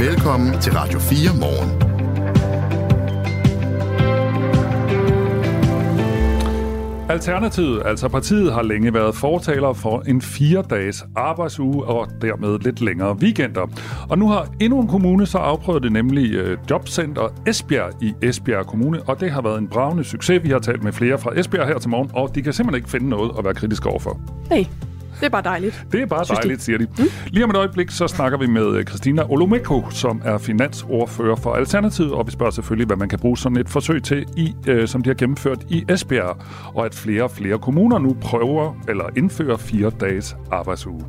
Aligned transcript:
Velkommen 0.00 0.60
til 0.60 0.72
Radio 0.72 0.98
4 0.98 1.18
morgen. 1.40 1.70
Alternativet, 7.10 7.82
altså 7.86 8.08
partiet, 8.08 8.52
har 8.52 8.62
længe 8.62 8.94
været 8.94 9.14
fortaler 9.14 9.72
for 9.72 10.02
en 10.06 10.22
fire-dages 10.22 11.04
arbejdsuge 11.16 11.84
og 11.84 12.08
dermed 12.22 12.58
lidt 12.58 12.80
længere 12.80 13.16
weekender. 13.16 13.66
Og 14.10 14.18
nu 14.18 14.28
har 14.28 14.48
endnu 14.60 14.80
en 14.80 14.88
kommune 14.88 15.26
så 15.26 15.38
afprøvet 15.38 15.82
det, 15.82 15.92
nemlig 15.92 16.32
øh, 16.32 16.58
Jobcenter 16.70 17.28
Esbjerg 17.46 18.02
i 18.02 18.14
Esbjerg 18.22 18.66
Kommune, 18.66 19.02
og 19.02 19.20
det 19.20 19.30
har 19.30 19.42
været 19.42 19.58
en 19.58 19.68
bravende 19.68 20.04
succes. 20.04 20.42
Vi 20.42 20.48
har 20.48 20.58
talt 20.58 20.82
med 20.82 20.92
flere 20.92 21.18
fra 21.18 21.38
Esbjerg 21.38 21.66
her 21.66 21.78
til 21.78 21.90
morgen, 21.90 22.10
og 22.14 22.34
de 22.34 22.42
kan 22.42 22.52
simpelthen 22.52 22.78
ikke 22.78 22.90
finde 22.90 23.08
noget 23.08 23.30
at 23.38 23.44
være 23.44 23.54
kritiske 23.54 23.88
overfor. 23.88 24.20
Hey. 24.50 24.64
Det 25.20 25.26
er 25.26 25.30
bare 25.30 25.42
dejligt. 25.42 25.84
Det 25.92 26.02
er 26.02 26.06
bare 26.06 26.24
Synes 26.24 26.38
dejligt, 26.38 26.58
de? 26.58 26.64
siger 26.64 26.78
de. 26.78 26.86
Mm. 26.98 27.04
Lige 27.26 27.44
om 27.44 27.50
et 27.50 27.56
øjeblik, 27.56 27.90
så 27.90 28.08
snakker 28.08 28.38
vi 28.38 28.46
med 28.46 28.76
øh, 28.76 28.84
Christina 28.84 29.22
Olomeko, 29.30 29.90
som 29.90 30.22
er 30.24 30.38
finansordfører 30.38 31.36
for 31.36 31.52
Alternativet, 31.52 32.12
og 32.12 32.26
vi 32.26 32.32
spørger 32.32 32.50
selvfølgelig, 32.50 32.86
hvad 32.86 32.96
man 32.96 33.08
kan 33.08 33.18
bruge 33.18 33.38
sådan 33.38 33.56
et 33.56 33.68
forsøg 33.68 34.02
til, 34.02 34.26
i, 34.36 34.54
øh, 34.66 34.88
som 34.88 35.02
de 35.02 35.10
har 35.10 35.14
gennemført 35.14 35.58
i 35.68 35.84
Esbjerg, 35.88 36.36
og 36.74 36.84
at 36.86 36.94
flere 36.94 37.22
og 37.22 37.30
flere 37.30 37.58
kommuner 37.58 37.98
nu 37.98 38.16
prøver 38.20 38.74
eller 38.88 39.04
indfører 39.16 39.56
fire 39.56 39.90
dages 40.00 40.36
arbejdsuge. 40.52 41.04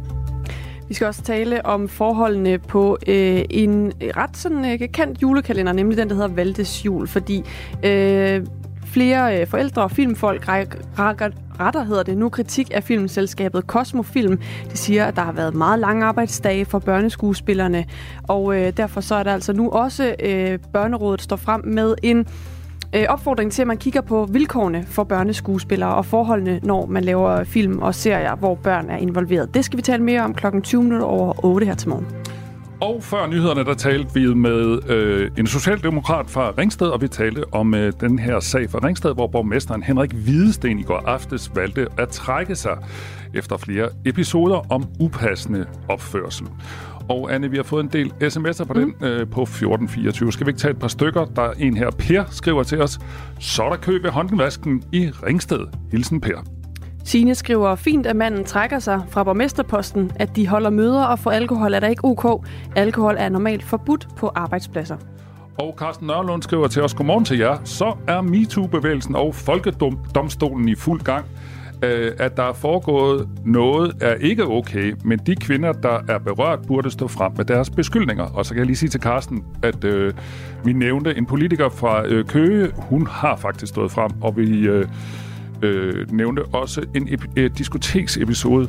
Vi 0.87 0.95
skal 0.95 1.07
også 1.07 1.21
tale 1.21 1.65
om 1.65 1.87
forholdene 1.89 2.57
på 2.57 2.97
øh, 3.07 3.41
en 3.49 3.91
ret 4.01 4.37
sådan 4.37 4.71
øh, 4.71 4.89
kendt 4.93 5.21
julekalender, 5.21 5.73
nemlig 5.73 5.97
den, 5.97 6.09
der 6.09 6.15
hedder 6.15 6.27
Valdes 6.27 6.85
Jul, 6.85 7.07
fordi 7.07 7.43
øh, 7.83 8.45
flere 8.91 9.41
øh, 9.41 9.47
forældre 9.47 9.81
og 9.81 9.91
filmfolk 9.91 10.47
rækker 10.47 11.29
retter 11.59 11.83
hedder 11.83 12.03
det 12.03 12.17
nu 12.17 12.29
kritik 12.29 12.71
af 12.73 12.83
filmselskabet 12.83 13.63
Cosmofilm. 13.67 14.37
De 14.71 14.77
siger, 14.77 15.05
at 15.05 15.15
der 15.15 15.21
har 15.21 15.31
været 15.31 15.55
meget 15.55 15.79
lange 15.79 16.05
arbejdsdage 16.05 16.65
for 16.65 16.79
børneskuespillerne, 16.79 17.85
og 18.23 18.55
øh, 18.55 18.77
derfor 18.77 19.01
så 19.01 19.15
er 19.15 19.23
der 19.23 19.33
altså 19.33 19.53
nu 19.53 19.69
også 19.69 20.15
øh, 20.19 20.59
Børnerådet 20.73 21.21
står 21.21 21.35
frem 21.35 21.61
med 21.65 21.95
en 22.03 22.27
øh, 22.95 23.05
opfordring 23.09 23.51
til, 23.51 23.61
at 23.61 23.67
man 23.67 23.77
kigger 23.77 24.01
på 24.01 24.25
vilkårene 24.31 24.85
for 24.87 25.03
børneskuespillere 25.03 25.95
og 25.95 26.05
forholdene, 26.05 26.59
når 26.63 26.85
man 26.85 27.03
laver 27.03 27.43
film 27.43 27.79
og 27.79 27.95
serier, 27.95 28.35
hvor 28.35 28.55
børn 28.55 28.89
er 28.89 28.97
involveret. 28.97 29.53
Det 29.53 29.65
skal 29.65 29.77
vi 29.77 29.81
tale 29.81 30.03
mere 30.03 30.21
om 30.21 30.33
klokken 30.33 30.61
20 30.61 30.83
minutter 30.83 31.05
over 31.05 31.45
8 31.45 31.65
her 31.65 31.75
til 31.75 31.89
morgen. 31.89 32.07
Og 32.81 33.03
før 33.03 33.27
nyhederne, 33.27 33.65
der 33.65 33.73
talte 33.73 34.13
vi 34.13 34.33
med 34.33 34.89
øh, 34.89 35.31
en 35.37 35.47
socialdemokrat 35.47 36.29
fra 36.29 36.53
Ringsted, 36.57 36.87
og 36.87 37.01
vi 37.01 37.07
talte 37.07 37.43
om 37.53 37.73
øh, 37.73 37.93
den 37.99 38.19
her 38.19 38.39
sag 38.39 38.69
fra 38.69 38.79
Ringsted, 38.83 39.13
hvor 39.13 39.27
borgmesteren 39.27 39.83
Henrik 39.83 40.13
Hvidesten 40.13 40.79
i 40.79 40.83
går 40.83 40.97
aftes 40.97 41.51
valgte 41.55 41.87
at 41.97 42.09
trække 42.09 42.55
sig 42.55 42.77
efter 43.33 43.57
flere 43.57 43.89
episoder 44.05 44.71
om 44.71 44.85
upassende 44.99 45.65
opførsel. 45.89 46.47
Og 47.09 47.33
Anne, 47.33 47.51
vi 47.51 47.57
har 47.57 47.63
fået 47.63 47.83
en 47.83 47.89
del 47.89 48.13
sms'er 48.21 48.65
på 48.65 48.73
mm. 48.73 48.79
den 48.79 49.07
øh, 49.07 49.27
på 49.29 49.41
1424. 49.41 50.31
Skal 50.31 50.45
vi 50.45 50.49
ikke 50.49 50.59
tage 50.59 50.71
et 50.71 50.79
par 50.79 50.87
stykker? 50.87 51.25
Der 51.25 51.41
er 51.41 51.53
en 51.59 51.77
her, 51.77 51.89
Per, 51.91 52.23
skriver 52.29 52.63
til 52.63 52.81
os. 52.81 52.99
Så 53.39 53.63
er 53.63 53.69
der 53.69 53.77
kø 53.77 53.99
ved 54.03 54.09
håndvasken 54.09 54.83
i 54.91 55.09
Ringsted. 55.09 55.67
Hilsen 55.91 56.21
Per. 56.21 56.60
Signe 57.03 57.35
skriver, 57.35 57.75
fint 57.75 58.05
at 58.05 58.15
manden 58.15 58.43
trækker 58.43 58.79
sig 58.79 59.01
fra 59.09 59.23
borgmesterposten, 59.23 60.11
at 60.15 60.35
de 60.35 60.47
holder 60.47 60.69
møder 60.69 61.03
og 61.03 61.19
for 61.19 61.31
alkohol 61.31 61.73
er 61.73 61.79
der 61.79 61.87
ikke 61.87 62.05
ok. 62.05 62.45
Alkohol 62.75 63.15
er 63.19 63.29
normalt 63.29 63.63
forbudt 63.63 64.07
på 64.17 64.31
arbejdspladser. 64.35 64.97
Og 65.59 65.75
Carsten 65.77 66.07
Nørlund 66.07 66.41
skriver 66.41 66.67
til 66.67 66.81
os, 66.81 66.93
godmorgen 66.93 67.25
til 67.25 67.37
jer. 67.37 67.57
Så 67.63 67.97
er 68.07 68.21
MeToo-bevægelsen 68.21 69.15
og 69.15 69.35
Folkedomstolen 69.35 70.69
i 70.69 70.75
fuld 70.75 71.01
gang. 71.01 71.25
Øh, 71.83 72.11
at 72.19 72.37
der 72.37 72.43
er 72.43 72.53
foregået 72.53 73.29
noget, 73.45 73.95
er 74.01 74.13
ikke 74.13 74.43
okay, 74.43 74.95
men 75.05 75.19
de 75.19 75.35
kvinder, 75.35 75.71
der 75.71 75.99
er 76.09 76.19
berørt, 76.19 76.59
burde 76.67 76.91
stå 76.91 77.07
frem 77.07 77.31
med 77.37 77.45
deres 77.45 77.69
beskyldninger. 77.69 78.23
Og 78.23 78.45
så 78.45 78.53
kan 78.53 78.59
jeg 78.59 78.65
lige 78.65 78.77
sige 78.77 78.89
til 78.89 79.01
Carsten, 79.01 79.43
at 79.63 79.83
øh, 79.83 80.13
vi 80.65 80.73
nævnte 80.73 81.17
en 81.17 81.25
politiker 81.25 81.69
fra 81.69 82.05
øh, 82.05 82.25
Køge. 82.25 82.71
Hun 82.75 83.07
har 83.07 83.35
faktisk 83.35 83.69
stået 83.69 83.91
frem, 83.91 84.11
og 84.21 84.37
vi... 84.37 84.59
Øh, 84.59 84.85
øh, 85.61 86.11
nævnte 86.11 86.43
også 86.53 86.81
en 86.95 87.07
ep- 87.07 87.31
et 87.35 87.57
diskoteksepisode, 87.57 88.67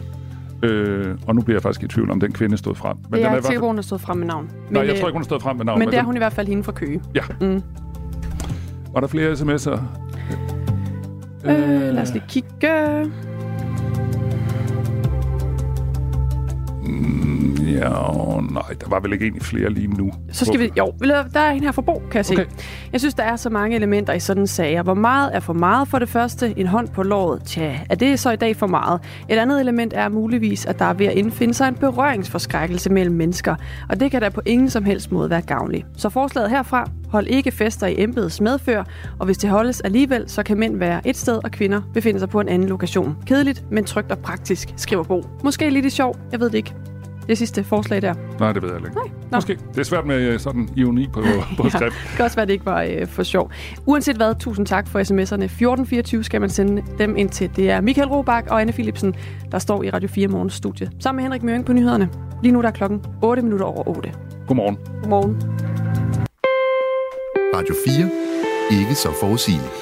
Øh, 0.64 1.14
og 1.26 1.34
nu 1.34 1.40
bliver 1.42 1.56
jeg 1.56 1.62
faktisk 1.62 1.82
i 1.82 1.88
tvivl 1.88 2.10
om, 2.10 2.20
den 2.20 2.32
kvinde 2.32 2.56
stod 2.56 2.74
frem. 2.74 2.96
Men 3.10 3.20
jeg 3.20 3.30
er 3.30 3.36
ikke 3.36 3.46
sikker, 3.46 3.66
hun 3.66 3.74
har 3.76 3.82
stået 3.82 4.00
frem 4.00 4.16
med 4.16 4.26
navn. 4.26 4.44
Men, 4.44 4.72
Nej, 4.74 4.82
jeg 4.86 4.88
tror 5.00 5.08
ikke, 5.08 5.12
hun 5.12 5.20
har 5.22 5.24
stået 5.24 5.42
frem 5.42 5.56
med 5.56 5.64
navn. 5.64 5.78
Men, 5.78 5.86
men 5.86 5.92
det 5.92 5.98
er 5.98 6.02
hun 6.04 6.14
i 6.14 6.18
hvert 6.18 6.32
fald 6.32 6.46
hende 6.48 6.64
fra 6.64 6.72
Køge. 6.72 7.02
Ja. 7.14 7.20
Mm. 7.40 7.62
Var 8.92 9.00
der 9.00 9.06
flere 9.06 9.32
sms'er? 9.32 9.80
Øh, 11.44 11.94
lad 11.94 11.98
os 12.02 12.12
lige 12.12 12.24
kigge. 12.28 12.68
Ja, 17.72 17.88
nej, 18.40 18.62
der 18.80 18.88
var 18.88 19.00
vel 19.00 19.12
ikke 19.12 19.24
egentlig 19.24 19.42
flere 19.42 19.70
lige 19.70 19.86
nu. 19.86 20.12
Så 20.32 20.44
skal 20.44 20.60
vi... 20.60 20.70
Jo, 20.78 20.92
der 21.34 21.40
er 21.40 21.50
en 21.50 21.62
her 21.62 21.72
for 21.72 21.82
Bo, 21.82 22.02
kan 22.10 22.16
jeg 22.16 22.26
se. 22.26 22.34
Okay. 22.34 22.44
Jeg 22.92 23.00
synes, 23.00 23.14
der 23.14 23.22
er 23.22 23.36
så 23.36 23.50
mange 23.50 23.76
elementer 23.76 24.12
i 24.12 24.20
sådan 24.20 24.42
en 24.42 24.46
sager. 24.46 24.82
Hvor 24.82 24.94
meget 24.94 25.30
er 25.34 25.40
for 25.40 25.52
meget 25.52 25.88
for 25.88 25.98
det 25.98 26.08
første? 26.08 26.54
En 26.56 26.66
hånd 26.66 26.88
på 26.88 27.02
låret? 27.02 27.42
Tja, 27.44 27.78
er 27.90 27.94
det 27.94 28.20
så 28.20 28.30
i 28.30 28.36
dag 28.36 28.56
for 28.56 28.66
meget? 28.66 29.00
Et 29.28 29.38
andet 29.38 29.60
element 29.60 29.92
er 29.96 30.08
muligvis, 30.08 30.66
at 30.66 30.78
der 30.78 30.84
er 30.84 30.92
ved 30.92 31.06
at 31.06 31.12
indfinde 31.12 31.54
sig 31.54 31.68
en 31.68 31.74
berøringsforskrækkelse 31.74 32.90
mellem 32.90 33.14
mennesker. 33.14 33.54
Og 33.88 34.00
det 34.00 34.10
kan 34.10 34.20
da 34.20 34.28
på 34.28 34.40
ingen 34.46 34.70
som 34.70 34.84
helst 34.84 35.12
måde 35.12 35.30
være 35.30 35.42
gavnligt. 35.42 35.86
Så 35.96 36.08
forslaget 36.08 36.50
herfra, 36.50 36.90
hold 37.12 37.26
ikke 37.26 37.50
fester 37.50 37.86
i 37.86 37.94
embedets 38.02 38.40
medfør, 38.40 38.84
og 39.18 39.26
hvis 39.26 39.38
det 39.38 39.50
holdes 39.50 39.80
alligevel, 39.80 40.24
så 40.26 40.42
kan 40.42 40.58
mænd 40.58 40.76
være 40.76 41.08
et 41.08 41.16
sted, 41.16 41.40
og 41.44 41.50
kvinder 41.50 41.80
befinde 41.94 42.20
sig 42.20 42.28
på 42.28 42.40
en 42.40 42.48
anden 42.48 42.68
lokation. 42.68 43.16
Kedeligt, 43.26 43.64
men 43.70 43.84
trygt 43.84 44.12
og 44.12 44.18
praktisk, 44.18 44.68
skriver 44.76 45.02
Bo. 45.02 45.24
Måske 45.44 45.70
lidt 45.70 45.84
i 45.86 45.90
sjov, 45.90 46.16
jeg 46.32 46.40
ved 46.40 46.50
det 46.50 46.58
ikke 46.58 46.74
det 47.28 47.38
sidste 47.38 47.64
forslag 47.64 48.02
der? 48.02 48.14
Nej, 48.40 48.52
det 48.52 48.62
ved 48.62 48.70
jeg 48.70 48.78
ikke. 48.78 48.94
Nej, 48.94 49.04
Måske. 49.32 49.58
Det 49.74 49.78
er 49.78 49.82
svært 49.84 50.06
med 50.06 50.16
øh, 50.16 50.38
sådan 50.40 50.68
ironi 50.76 51.08
på, 51.12 51.22
på 51.56 51.68
skrift. 51.68 51.80
ja, 51.82 51.86
det 51.86 51.94
kan 52.16 52.24
også 52.24 52.36
være, 52.36 52.46
det 52.46 52.52
ikke 52.52 52.66
var 52.66 52.82
øh, 52.82 53.06
for 53.06 53.22
sjov. 53.22 53.50
Uanset 53.86 54.16
hvad, 54.16 54.34
tusind 54.34 54.66
tak 54.66 54.88
for 54.88 54.98
sms'erne. 54.98 55.44
1424 55.44 56.24
skal 56.24 56.40
man 56.40 56.50
sende 56.50 56.82
dem 56.98 57.16
ind 57.16 57.30
til. 57.30 57.50
Det 57.56 57.70
er 57.70 57.80
Michael 57.80 58.08
Robach 58.08 58.46
og 58.50 58.60
Anne 58.60 58.72
Philipsen, 58.72 59.14
der 59.52 59.58
står 59.58 59.82
i 59.82 59.90
Radio 59.90 60.08
4 60.08 60.28
Morgens 60.28 60.54
studie. 60.54 60.90
Sammen 61.00 61.16
med 61.16 61.22
Henrik 61.24 61.42
Møring 61.42 61.64
på 61.64 61.72
nyhederne. 61.72 62.08
Lige 62.42 62.52
nu 62.52 62.60
der 62.62 62.68
er 62.68 62.72
klokken 62.72 63.04
8 63.22 63.42
minutter 63.42 63.66
over 63.66 63.88
8. 63.88 64.12
Godmorgen. 64.46 64.78
Godmorgen. 65.02 66.01
Radio 67.54 67.74
4. 67.86 68.80
Ikke 68.80 68.94
så 68.94 69.08
forudsigeligt. 69.20 69.72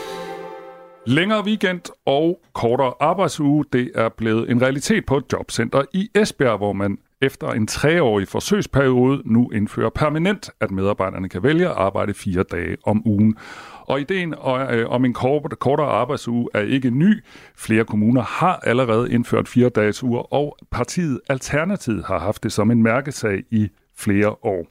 Længere 1.07 1.45
weekend 1.45 1.81
og 2.07 2.41
kortere 2.53 2.93
arbejdsuge, 3.01 3.65
det 3.73 3.91
er 3.95 4.09
blevet 4.09 4.51
en 4.51 4.63
realitet 4.63 5.07
på 5.07 5.17
et 5.17 5.25
jobcenter 5.33 5.83
i 5.93 6.09
Esbjerg, 6.15 6.57
hvor 6.59 6.73
man 6.73 6.99
efter 7.23 7.49
en 7.49 7.67
treårig 7.67 8.29
forsøgsperiode 8.29 9.23
nu 9.25 9.51
indfører 9.51 9.91
permanent, 9.91 10.51
at 10.61 10.71
medarbejderne 10.71 11.29
kan 11.29 11.43
vælge 11.43 11.69
at 11.69 11.75
arbejde 11.77 12.15
fire 12.15 12.43
dage 12.43 12.77
om 12.87 13.03
ugen. 13.07 13.37
Og 13.81 14.01
ideen 14.01 14.35
øh, 14.71 14.91
om 14.91 15.05
en 15.05 15.13
kortere 15.13 15.87
arbejdsuge 15.87 16.49
er 16.55 16.61
ikke 16.61 16.91
ny. 16.91 17.25
Flere 17.57 17.85
kommuner 17.85 18.23
har 18.23 18.61
allerede 18.63 19.13
indført 19.13 19.49
fire 19.49 19.69
dages 19.69 20.03
uger, 20.03 20.35
og 20.35 20.57
partiet 20.71 21.21
Alternativet 21.29 22.05
har 22.05 22.19
haft 22.19 22.43
det 22.43 22.53
som 22.53 22.71
en 22.71 22.83
mærkesag 22.83 23.43
i 23.51 23.69
flere 24.01 24.29
år. 24.29 24.67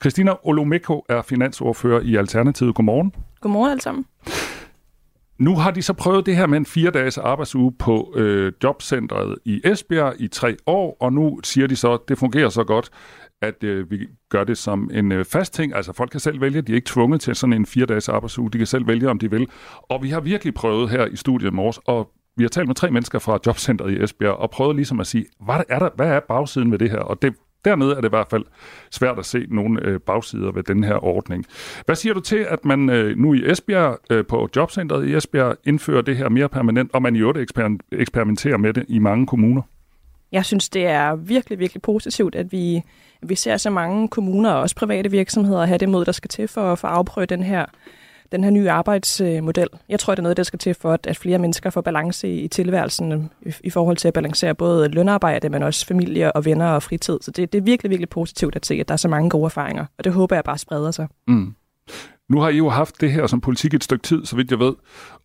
Christina 0.00 0.32
Olomeko 0.42 1.04
er 1.08 1.22
finansordfører 1.22 2.00
i 2.00 2.16
Alternativet. 2.16 2.74
Godmorgen. 2.74 3.12
Godmorgen 3.40 3.70
alle 3.70 3.82
sammen. 3.82 4.04
Nu 5.38 5.56
har 5.56 5.70
de 5.70 5.82
så 5.82 5.92
prøvet 5.92 6.26
det 6.26 6.36
her 6.36 6.46
med 6.46 6.58
en 6.58 6.66
fire-dages 6.66 7.18
arbejdsuge 7.18 7.72
på 7.78 8.12
øh, 8.16 8.52
jobcentret 8.62 9.38
i 9.44 9.60
Esbjerg 9.64 10.14
i 10.18 10.28
tre 10.28 10.56
år, 10.66 10.96
og 11.00 11.12
nu 11.12 11.40
siger 11.42 11.66
de 11.66 11.76
så, 11.76 11.92
at 11.92 12.00
det 12.08 12.18
fungerer 12.18 12.48
så 12.48 12.64
godt, 12.64 12.90
at 13.42 13.64
øh, 13.64 13.90
vi 13.90 14.06
gør 14.28 14.44
det 14.44 14.58
som 14.58 14.90
en 14.94 15.12
øh, 15.12 15.24
fast 15.24 15.54
ting. 15.54 15.74
Altså 15.74 15.92
folk 15.92 16.10
kan 16.10 16.20
selv 16.20 16.40
vælge, 16.40 16.62
de 16.62 16.72
er 16.72 16.76
ikke 16.76 16.86
tvunget 16.86 17.20
til 17.20 17.34
sådan 17.34 17.52
en 17.52 17.66
fire-dages 17.66 18.08
arbejdsuge, 18.08 18.50
de 18.50 18.58
kan 18.58 18.66
selv 18.66 18.86
vælge, 18.86 19.10
om 19.10 19.18
de 19.18 19.30
vil. 19.30 19.46
Og 19.82 20.02
vi 20.02 20.08
har 20.10 20.20
virkelig 20.20 20.54
prøvet 20.54 20.90
her 20.90 21.06
i 21.06 21.16
studiet 21.16 21.50
i 21.50 21.54
morges, 21.54 21.80
og 21.86 22.10
vi 22.36 22.44
har 22.44 22.48
talt 22.48 22.66
med 22.66 22.74
tre 22.74 22.90
mennesker 22.90 23.18
fra 23.18 23.38
jobcentret 23.46 23.92
i 23.92 24.02
Esbjerg, 24.02 24.34
og 24.34 24.50
prøvet 24.50 24.76
ligesom 24.76 25.00
at 25.00 25.06
sige, 25.06 25.24
hvad 25.40 25.62
er, 25.68 25.78
der, 25.78 25.90
hvad 25.96 26.08
er 26.08 26.20
bagsiden 26.28 26.70
ved 26.72 26.78
det 26.78 26.90
her? 26.90 26.98
Og 26.98 27.22
det 27.22 27.34
Dernede 27.64 27.90
er 27.90 28.00
det 28.00 28.08
i 28.08 28.08
hvert 28.08 28.26
fald 28.30 28.44
svært 28.90 29.18
at 29.18 29.26
se 29.26 29.46
nogle 29.48 29.80
øh, 29.84 30.00
bagsider 30.00 30.52
ved 30.52 30.62
den 30.62 30.84
her 30.84 31.04
ordning. 31.04 31.46
Hvad 31.86 31.96
siger 31.96 32.14
du 32.14 32.20
til, 32.20 32.46
at 32.48 32.64
man 32.64 32.90
øh, 32.90 33.18
nu 33.18 33.34
i 33.34 33.50
Esbjerg, 33.50 33.98
øh, 34.10 34.26
på 34.26 34.48
jobcentret 34.56 35.08
i 35.08 35.14
Esbjerg, 35.14 35.56
indfører 35.64 36.02
det 36.02 36.16
her 36.16 36.28
mere 36.28 36.48
permanent, 36.48 36.90
og 36.92 37.02
man 37.02 37.16
i 37.16 37.18
øvrigt 37.18 37.38
eksper- 37.38 37.78
eksperimenterer 37.92 38.56
med 38.56 38.72
det 38.72 38.84
i 38.88 38.98
mange 38.98 39.26
kommuner? 39.26 39.62
Jeg 40.32 40.44
synes, 40.44 40.68
det 40.68 40.86
er 40.86 41.14
virkelig, 41.14 41.58
virkelig 41.58 41.82
positivt, 41.82 42.34
at 42.34 42.52
vi, 42.52 42.82
vi 43.22 43.34
ser 43.34 43.56
så 43.56 43.70
mange 43.70 44.08
kommuner 44.08 44.50
og 44.50 44.60
også 44.60 44.76
private 44.76 45.10
virksomheder 45.10 45.66
have 45.66 45.78
det 45.78 45.88
mod, 45.88 46.04
der 46.04 46.12
skal 46.12 46.28
til 46.28 46.48
for, 46.48 46.74
for 46.74 46.88
at 46.88 46.94
afprøve 46.94 47.26
den 47.26 47.42
her 47.42 47.66
den 48.32 48.44
her 48.44 48.50
nye 48.50 48.70
arbejdsmodel. 48.70 49.68
Jeg 49.88 50.00
tror, 50.00 50.14
det 50.14 50.18
er 50.18 50.22
noget, 50.22 50.36
der 50.36 50.42
skal 50.42 50.58
til 50.58 50.74
for, 50.74 50.98
at 51.04 51.16
flere 51.16 51.38
mennesker 51.38 51.70
får 51.70 51.80
balance 51.80 52.28
i 52.28 52.48
tilværelsen 52.48 53.30
i, 53.46 53.52
i 53.64 53.70
forhold 53.70 53.96
til 53.96 54.08
at 54.08 54.14
balancere 54.14 54.54
både 54.54 54.88
lønarbejde, 54.88 55.48
men 55.48 55.62
også 55.62 55.86
familie 55.86 56.32
og 56.32 56.44
venner 56.44 56.68
og 56.68 56.82
fritid. 56.82 57.18
Så 57.20 57.30
det, 57.30 57.52
det 57.52 57.58
er 57.58 57.62
virkelig, 57.62 57.90
virkelig 57.90 58.08
positivt 58.08 58.56
at 58.56 58.66
se, 58.66 58.74
at 58.74 58.88
der 58.88 58.92
er 58.92 58.96
så 58.96 59.08
mange 59.08 59.30
gode 59.30 59.44
erfaringer, 59.44 59.86
og 59.98 60.04
det 60.04 60.12
håber 60.12 60.36
jeg 60.36 60.44
bare 60.44 60.58
spreder 60.58 60.90
sig. 60.90 61.08
Mm. 61.28 61.54
Nu 62.32 62.40
har 62.40 62.48
I 62.48 62.56
jo 62.56 62.68
haft 62.68 63.00
det 63.00 63.12
her 63.12 63.26
som 63.26 63.40
politik 63.40 63.74
et 63.74 63.84
stykke 63.84 64.02
tid, 64.02 64.24
så 64.24 64.36
vidt 64.36 64.50
jeg 64.50 64.58
ved, 64.58 64.72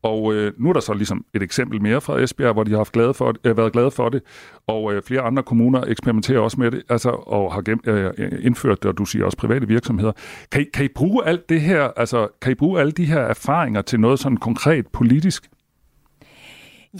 og 0.03 0.33
øh, 0.33 0.53
nu 0.57 0.69
er 0.69 0.73
der 0.73 0.79
så 0.79 0.93
ligesom 0.93 1.25
et 1.33 1.43
eksempel 1.43 1.81
mere 1.81 2.01
fra 2.01 2.19
Esbjerg, 2.19 2.53
hvor 2.53 2.63
de 2.63 2.71
har 2.71 2.77
haft 2.77 2.91
glade 2.91 3.13
for, 3.13 3.33
øh, 3.43 3.57
været 3.57 3.73
glade 3.73 3.91
for 3.91 4.09
det, 4.09 4.21
og 4.67 4.93
øh, 4.93 5.01
flere 5.01 5.21
andre 5.21 5.43
kommuner 5.43 5.83
eksperimenterer 5.87 6.39
også 6.39 6.59
med 6.59 6.71
det, 6.71 6.83
altså, 6.89 7.09
og 7.09 7.53
har 7.53 7.61
gennem, 7.61 7.81
øh, 7.85 8.13
indført 8.41 8.83
det, 8.83 8.91
og 8.91 8.97
du 8.97 9.05
siger 9.05 9.25
også 9.25 9.37
private 9.37 9.67
virksomheder. 9.67 10.11
Kan 10.51 10.61
I, 10.61 10.65
kan 10.73 10.85
I 10.85 10.87
bruge 10.95 11.25
alt 11.25 11.49
det 11.49 11.61
her, 11.61 11.83
altså 11.97 12.27
kan 12.41 12.51
I 12.51 12.55
bruge 12.55 12.79
alle 12.79 12.91
de 12.91 13.05
her 13.05 13.19
erfaringer 13.19 13.81
til 13.81 13.99
noget 13.99 14.19
sådan 14.19 14.37
konkret 14.37 14.87
politisk? 14.87 15.49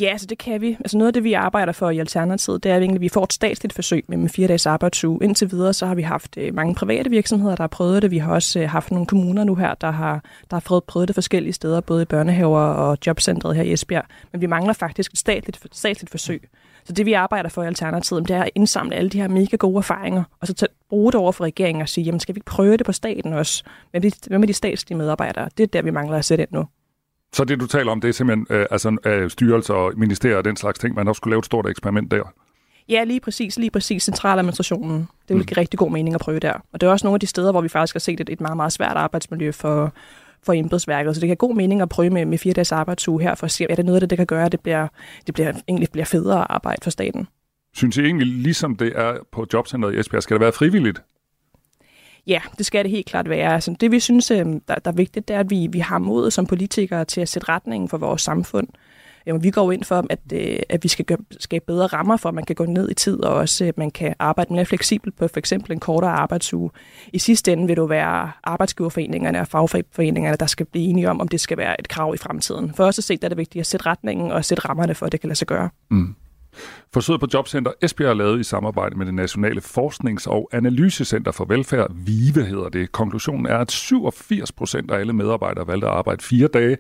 Ja, 0.01 0.17
så 0.17 0.25
det 0.25 0.37
kan 0.37 0.61
vi. 0.61 0.77
Altså 0.79 0.97
noget 0.97 1.07
af 1.07 1.13
det, 1.13 1.23
vi 1.23 1.33
arbejder 1.33 1.73
for 1.73 1.89
i 1.89 1.99
Alternativet, 1.99 2.63
det 2.63 2.71
er 2.71 2.75
at 2.75 3.01
vi 3.01 3.09
får 3.09 3.23
et 3.23 3.33
statsligt 3.33 3.73
forsøg 3.73 4.05
med, 4.07 4.17
en 4.17 4.29
fire 4.29 4.47
dages 4.47 4.65
arbejdsuge. 4.65 5.19
Indtil 5.23 5.51
videre, 5.51 5.73
så 5.73 5.85
har 5.85 5.95
vi 5.95 6.01
haft 6.01 6.37
øh, 6.37 6.53
mange 6.53 6.75
private 6.75 7.09
virksomheder, 7.09 7.55
der 7.55 7.63
har 7.63 7.67
prøvet 7.67 8.01
det. 8.01 8.11
Vi 8.11 8.17
har 8.17 8.33
også 8.33 8.59
øh, 8.59 8.69
haft 8.69 8.91
nogle 8.91 9.07
kommuner 9.07 9.43
nu 9.43 9.55
her, 9.55 9.73
der 9.73 9.91
har, 9.91 10.23
der 10.49 10.55
har 10.55 10.59
prøvet, 10.59 10.83
prøvet 10.83 11.07
det 11.07 11.13
forskellige 11.15 11.53
steder, 11.53 11.81
både 11.81 12.01
i 12.01 12.05
børnehaver 12.05 12.59
og 12.59 12.97
jobcentret 13.07 13.55
her 13.55 13.63
i 13.63 13.73
Esbjerg. 13.73 14.05
Men 14.31 14.41
vi 14.41 14.45
mangler 14.45 14.73
faktisk 14.73 15.11
et 15.11 15.19
statsligt, 15.19 15.59
statsligt 15.71 16.11
forsøg. 16.11 16.49
Så 16.85 16.93
det, 16.93 17.05
vi 17.05 17.13
arbejder 17.13 17.49
for 17.49 17.63
i 17.63 17.67
Alternativet, 17.67 18.27
det 18.27 18.35
er 18.35 18.43
at 18.43 18.49
indsamle 18.55 18.95
alle 18.95 19.09
de 19.09 19.21
her 19.21 19.27
mega 19.27 19.55
gode 19.55 19.77
erfaringer, 19.77 20.23
og 20.41 20.47
så 20.47 20.53
tage, 20.53 20.69
bruge 20.89 21.11
det 21.11 21.19
over 21.19 21.31
for 21.31 21.43
regeringen 21.43 21.81
og 21.81 21.89
sige, 21.89 22.05
jamen 22.05 22.19
skal 22.19 22.35
vi 22.35 22.37
ikke 22.37 22.45
prøve 22.45 22.77
det 22.77 22.85
på 22.85 22.91
staten 22.91 23.33
også? 23.33 23.63
Hvad 23.91 24.39
med 24.39 24.47
de 24.47 24.53
statslige 24.53 24.97
medarbejdere? 24.97 25.49
Det 25.57 25.63
er 25.63 25.67
der, 25.67 25.81
vi 25.81 25.91
mangler 25.91 26.17
at 26.17 26.25
sætte 26.25 26.41
ind 26.41 26.51
nu. 26.51 26.65
Så 27.33 27.43
det, 27.43 27.59
du 27.59 27.67
taler 27.67 27.91
om, 27.91 28.01
det 28.01 28.07
er 28.07 28.11
simpelthen 28.11 28.47
øh, 28.49 28.65
altså, 28.71 28.97
øh, 29.05 29.29
styrelser 29.29 29.73
og 29.73 29.93
ministerier 29.97 30.37
og 30.37 30.45
den 30.45 30.55
slags 30.55 30.79
ting, 30.79 30.95
man 30.95 31.07
også 31.07 31.19
skulle 31.19 31.31
lave 31.31 31.39
et 31.39 31.45
stort 31.45 31.69
eksperiment 31.69 32.11
der? 32.11 32.23
Ja, 32.89 33.03
lige 33.03 33.19
præcis. 33.19 33.57
Lige 33.57 33.71
præcis 33.71 34.03
centraladministrationen. 34.03 34.97
Det 35.27 35.35
vil 35.35 35.37
mm. 35.37 35.43
give 35.43 35.57
rigtig 35.57 35.79
god 35.79 35.91
mening 35.91 36.15
at 36.15 36.21
prøve 36.21 36.39
der. 36.39 36.53
Og 36.73 36.81
det 36.81 36.87
er 36.87 36.91
også 36.91 37.07
nogle 37.07 37.15
af 37.15 37.19
de 37.19 37.27
steder, 37.27 37.51
hvor 37.51 37.61
vi 37.61 37.67
faktisk 37.67 37.95
har 37.95 37.99
set 37.99 38.19
et, 38.19 38.29
et 38.29 38.41
meget, 38.41 38.57
meget 38.57 38.73
svært 38.73 38.97
arbejdsmiljø 38.97 39.51
for, 39.51 39.93
for 40.43 40.53
embedsværket. 40.53 41.15
Så 41.15 41.21
det 41.21 41.27
kan 41.27 41.37
god 41.37 41.55
mening 41.55 41.81
at 41.81 41.89
prøve 41.89 42.09
med, 42.09 42.25
med 42.25 42.37
fire 42.37 42.53
dages 42.53 42.71
arbejdsuge 42.71 43.21
her, 43.21 43.35
for 43.35 43.45
at 43.45 43.51
se, 43.51 43.65
er 43.69 43.75
det 43.75 43.85
noget 43.85 43.95
af 43.95 43.99
det, 43.99 44.09
det 44.09 44.17
kan 44.17 44.27
gøre, 44.27 44.45
at 44.45 44.51
det 44.51 44.59
bliver, 44.59 44.87
det 45.27 45.33
bliver, 45.33 45.53
egentlig 45.67 45.89
bliver 45.91 46.05
federe 46.05 46.51
arbejde 46.51 46.79
for 46.83 46.89
staten. 46.89 47.27
Synes 47.75 47.97
I 47.97 48.01
egentlig, 48.01 48.27
ligesom 48.27 48.75
det 48.75 48.93
er 48.95 49.17
på 49.31 49.45
jobcenteret 49.53 49.95
i 49.95 49.99
Esbjerg, 49.99 50.23
skal 50.23 50.33
det 50.33 50.41
være 50.41 50.51
frivilligt? 50.51 51.01
Ja, 52.27 52.41
det 52.57 52.65
skal 52.65 52.83
det 52.83 52.91
helt 52.91 53.05
klart 53.05 53.29
være. 53.29 53.53
Altså, 53.53 53.75
det 53.79 53.91
vi 53.91 53.99
synes, 53.99 54.31
øhm, 54.31 54.59
der, 54.59 54.75
der 54.75 54.91
er 54.91 54.95
vigtigt, 54.95 55.27
det 55.27 55.35
er, 55.35 55.39
at 55.39 55.49
vi, 55.49 55.67
vi 55.71 55.79
har 55.79 55.97
mod 55.97 56.31
som 56.31 56.45
politikere 56.45 57.05
til 57.05 57.21
at 57.21 57.29
sætte 57.29 57.49
retningen 57.49 57.89
for 57.89 57.97
vores 57.97 58.21
samfund. 58.21 58.67
Jamen, 59.25 59.43
vi 59.43 59.51
går 59.51 59.71
ind 59.71 59.83
for, 59.83 60.05
at, 60.09 60.19
øh, 60.33 60.59
at 60.69 60.83
vi 60.83 60.87
skal 60.87 61.05
gøre, 61.05 61.17
skabe 61.39 61.65
bedre 61.65 61.87
rammer 61.87 62.17
for, 62.17 62.29
at 62.29 62.35
man 62.35 62.45
kan 62.45 62.55
gå 62.55 62.65
ned 62.65 62.91
i 62.91 62.93
tid, 62.93 63.23
og 63.23 63.33
også 63.33 63.65
at 63.65 63.77
man 63.77 63.91
kan 63.91 64.15
arbejde 64.19 64.53
mere 64.53 64.65
fleksibelt 64.65 65.17
på 65.17 65.27
for 65.27 65.37
eksempel 65.37 65.71
en 65.71 65.79
kortere 65.79 66.11
arbejdsuge. 66.11 66.69
I 67.13 67.19
sidste 67.19 67.51
ende 67.51 67.67
vil 67.67 67.77
det 67.77 67.89
være 67.89 68.31
arbejdsgiverforeningerne 68.43 69.39
og 69.39 69.47
fagforeningerne, 69.47 70.37
der 70.37 70.45
skal 70.45 70.65
blive 70.65 70.85
enige 70.85 71.09
om, 71.09 71.21
om 71.21 71.27
det 71.27 71.39
skal 71.39 71.57
være 71.57 71.79
et 71.79 71.87
krav 71.87 72.13
i 72.15 72.17
fremtiden. 72.17 72.73
For 72.73 72.83
os 72.83 72.97
at 72.97 73.03
se, 73.03 73.17
der 73.17 73.27
er 73.27 73.29
det 73.29 73.37
vigtigt 73.37 73.59
at 73.59 73.67
sætte 73.67 73.85
retningen 73.85 74.31
og 74.31 74.45
sætte 74.45 74.69
rammerne 74.69 74.95
for, 74.95 75.05
at 75.05 75.11
det 75.11 75.21
kan 75.21 75.27
lade 75.27 75.37
sig 75.37 75.47
gøre. 75.47 75.69
Mm. 75.89 76.15
Forsøget 76.93 77.19
på 77.19 77.27
Jobcenter 77.33 77.71
Esbjerg 77.81 78.09
er 78.09 78.13
lavet 78.13 78.39
i 78.39 78.43
samarbejde 78.43 78.97
med 78.97 79.05
det 79.05 79.13
Nationale 79.13 79.61
Forsknings- 79.61 80.27
og 80.27 80.49
Analysecenter 80.51 81.31
for 81.31 81.45
Velfærd, 81.45 81.91
VIVE 81.93 82.45
hedder 82.45 82.69
det. 82.69 82.91
Konklusionen 82.91 83.45
er, 83.45 83.57
at 83.57 83.71
87 83.71 84.51
procent 84.51 84.91
af 84.91 84.99
alle 84.99 85.13
medarbejdere 85.13 85.67
valgte 85.67 85.87
at 85.87 85.93
arbejde 85.93 86.23
fire 86.23 86.47
dage, 86.47 86.77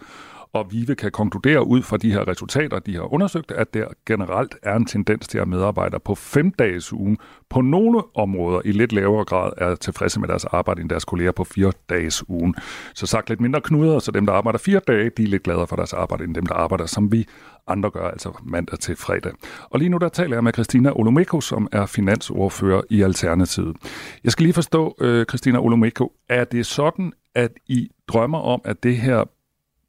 og 0.53 0.71
VIVE 0.71 0.95
kan 0.95 1.11
konkludere 1.11 1.67
ud 1.67 1.81
fra 1.81 1.97
de 1.97 2.11
her 2.11 2.27
resultater, 2.27 2.79
de 2.79 2.95
har 2.95 3.13
undersøgt, 3.13 3.51
at 3.51 3.73
der 3.73 3.87
generelt 4.05 4.55
er 4.63 4.75
en 4.75 4.85
tendens 4.85 5.27
til, 5.27 5.37
at 5.37 5.47
medarbejdere 5.47 5.99
på 5.99 6.15
fem 6.15 6.51
dages 6.51 6.93
ugen 6.93 7.17
på 7.49 7.61
nogle 7.61 8.03
områder 8.15 8.61
i 8.65 8.71
lidt 8.71 8.93
lavere 8.93 9.25
grad 9.25 9.51
er 9.57 9.75
tilfredse 9.75 10.19
med 10.19 10.27
deres 10.27 10.45
arbejde 10.45 10.81
end 10.81 10.89
deres 10.89 11.05
kolleger 11.05 11.31
på 11.31 11.43
fire 11.43 11.71
dages 11.89 12.29
ugen. 12.29 12.55
Så 12.93 13.07
sagt 13.07 13.29
lidt 13.29 13.41
mindre 13.41 13.61
knuder, 13.61 13.99
så 13.99 14.11
dem, 14.11 14.25
der 14.25 14.33
arbejder 14.33 14.59
fire 14.59 14.79
dage, 14.87 15.09
de 15.17 15.23
er 15.23 15.27
lidt 15.27 15.43
gladere 15.43 15.67
for 15.67 15.75
deres 15.75 15.93
arbejde 15.93 16.23
end 16.23 16.35
dem, 16.35 16.45
der 16.45 16.55
arbejder, 16.55 16.85
som 16.85 17.11
vi 17.11 17.27
andre 17.67 17.89
gør, 17.89 18.07
altså 18.07 18.31
mandag 18.43 18.79
til 18.79 18.95
fredag. 18.95 19.31
Og 19.69 19.79
lige 19.79 19.89
nu 19.89 19.97
der 19.97 20.09
taler 20.09 20.35
jeg 20.35 20.43
med 20.43 20.53
Christina 20.53 20.91
Olomeko, 20.91 21.41
som 21.41 21.67
er 21.71 21.85
finansordfører 21.85 22.81
i 22.89 23.01
Alternativet. 23.01 23.75
Jeg 24.23 24.31
skal 24.31 24.43
lige 24.43 24.53
forstå, 24.53 24.95
øh, 25.01 25.25
Christina 25.25 25.59
Olomeko, 25.59 26.13
er 26.29 26.43
det 26.43 26.65
sådan, 26.65 27.13
at 27.35 27.51
I 27.67 27.89
drømmer 28.07 28.39
om, 28.39 28.61
at 28.65 28.83
det 28.83 28.97
her 28.97 29.23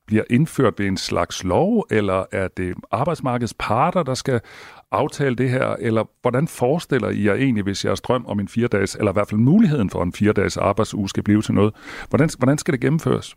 bliver 0.08 0.24
indført 0.30 0.74
ved 0.78 0.86
en 0.86 0.96
slags 0.96 1.44
lov, 1.44 1.86
eller 1.90 2.24
er 2.32 2.48
det 2.48 2.74
arbejdsmarkedets 2.90 3.54
parter, 3.58 4.02
der 4.02 4.14
skal 4.14 4.40
aftale 4.92 5.36
det 5.36 5.50
her, 5.50 5.76
eller 5.80 6.04
hvordan 6.22 6.48
forestiller 6.48 7.08
I 7.08 7.24
jer 7.24 7.34
egentlig, 7.34 7.64
hvis 7.64 7.84
jeres 7.84 8.00
drøm 8.00 8.26
om 8.26 8.40
en 8.40 8.48
fire 8.48 8.68
dages, 8.68 8.94
eller 8.94 9.12
i 9.12 9.16
hvert 9.16 9.28
fald 9.28 9.40
muligheden 9.40 9.90
for 9.90 10.02
en 10.02 10.12
fire 10.12 10.32
dages 10.32 10.56
arbejdsuge 10.56 11.08
skal 11.08 11.22
blive 11.22 11.42
til 11.42 11.54
noget? 11.54 11.74
Hvordan, 12.08 12.28
hvordan 12.38 12.58
skal 12.58 12.72
det 12.72 12.80
gennemføres? 12.80 13.36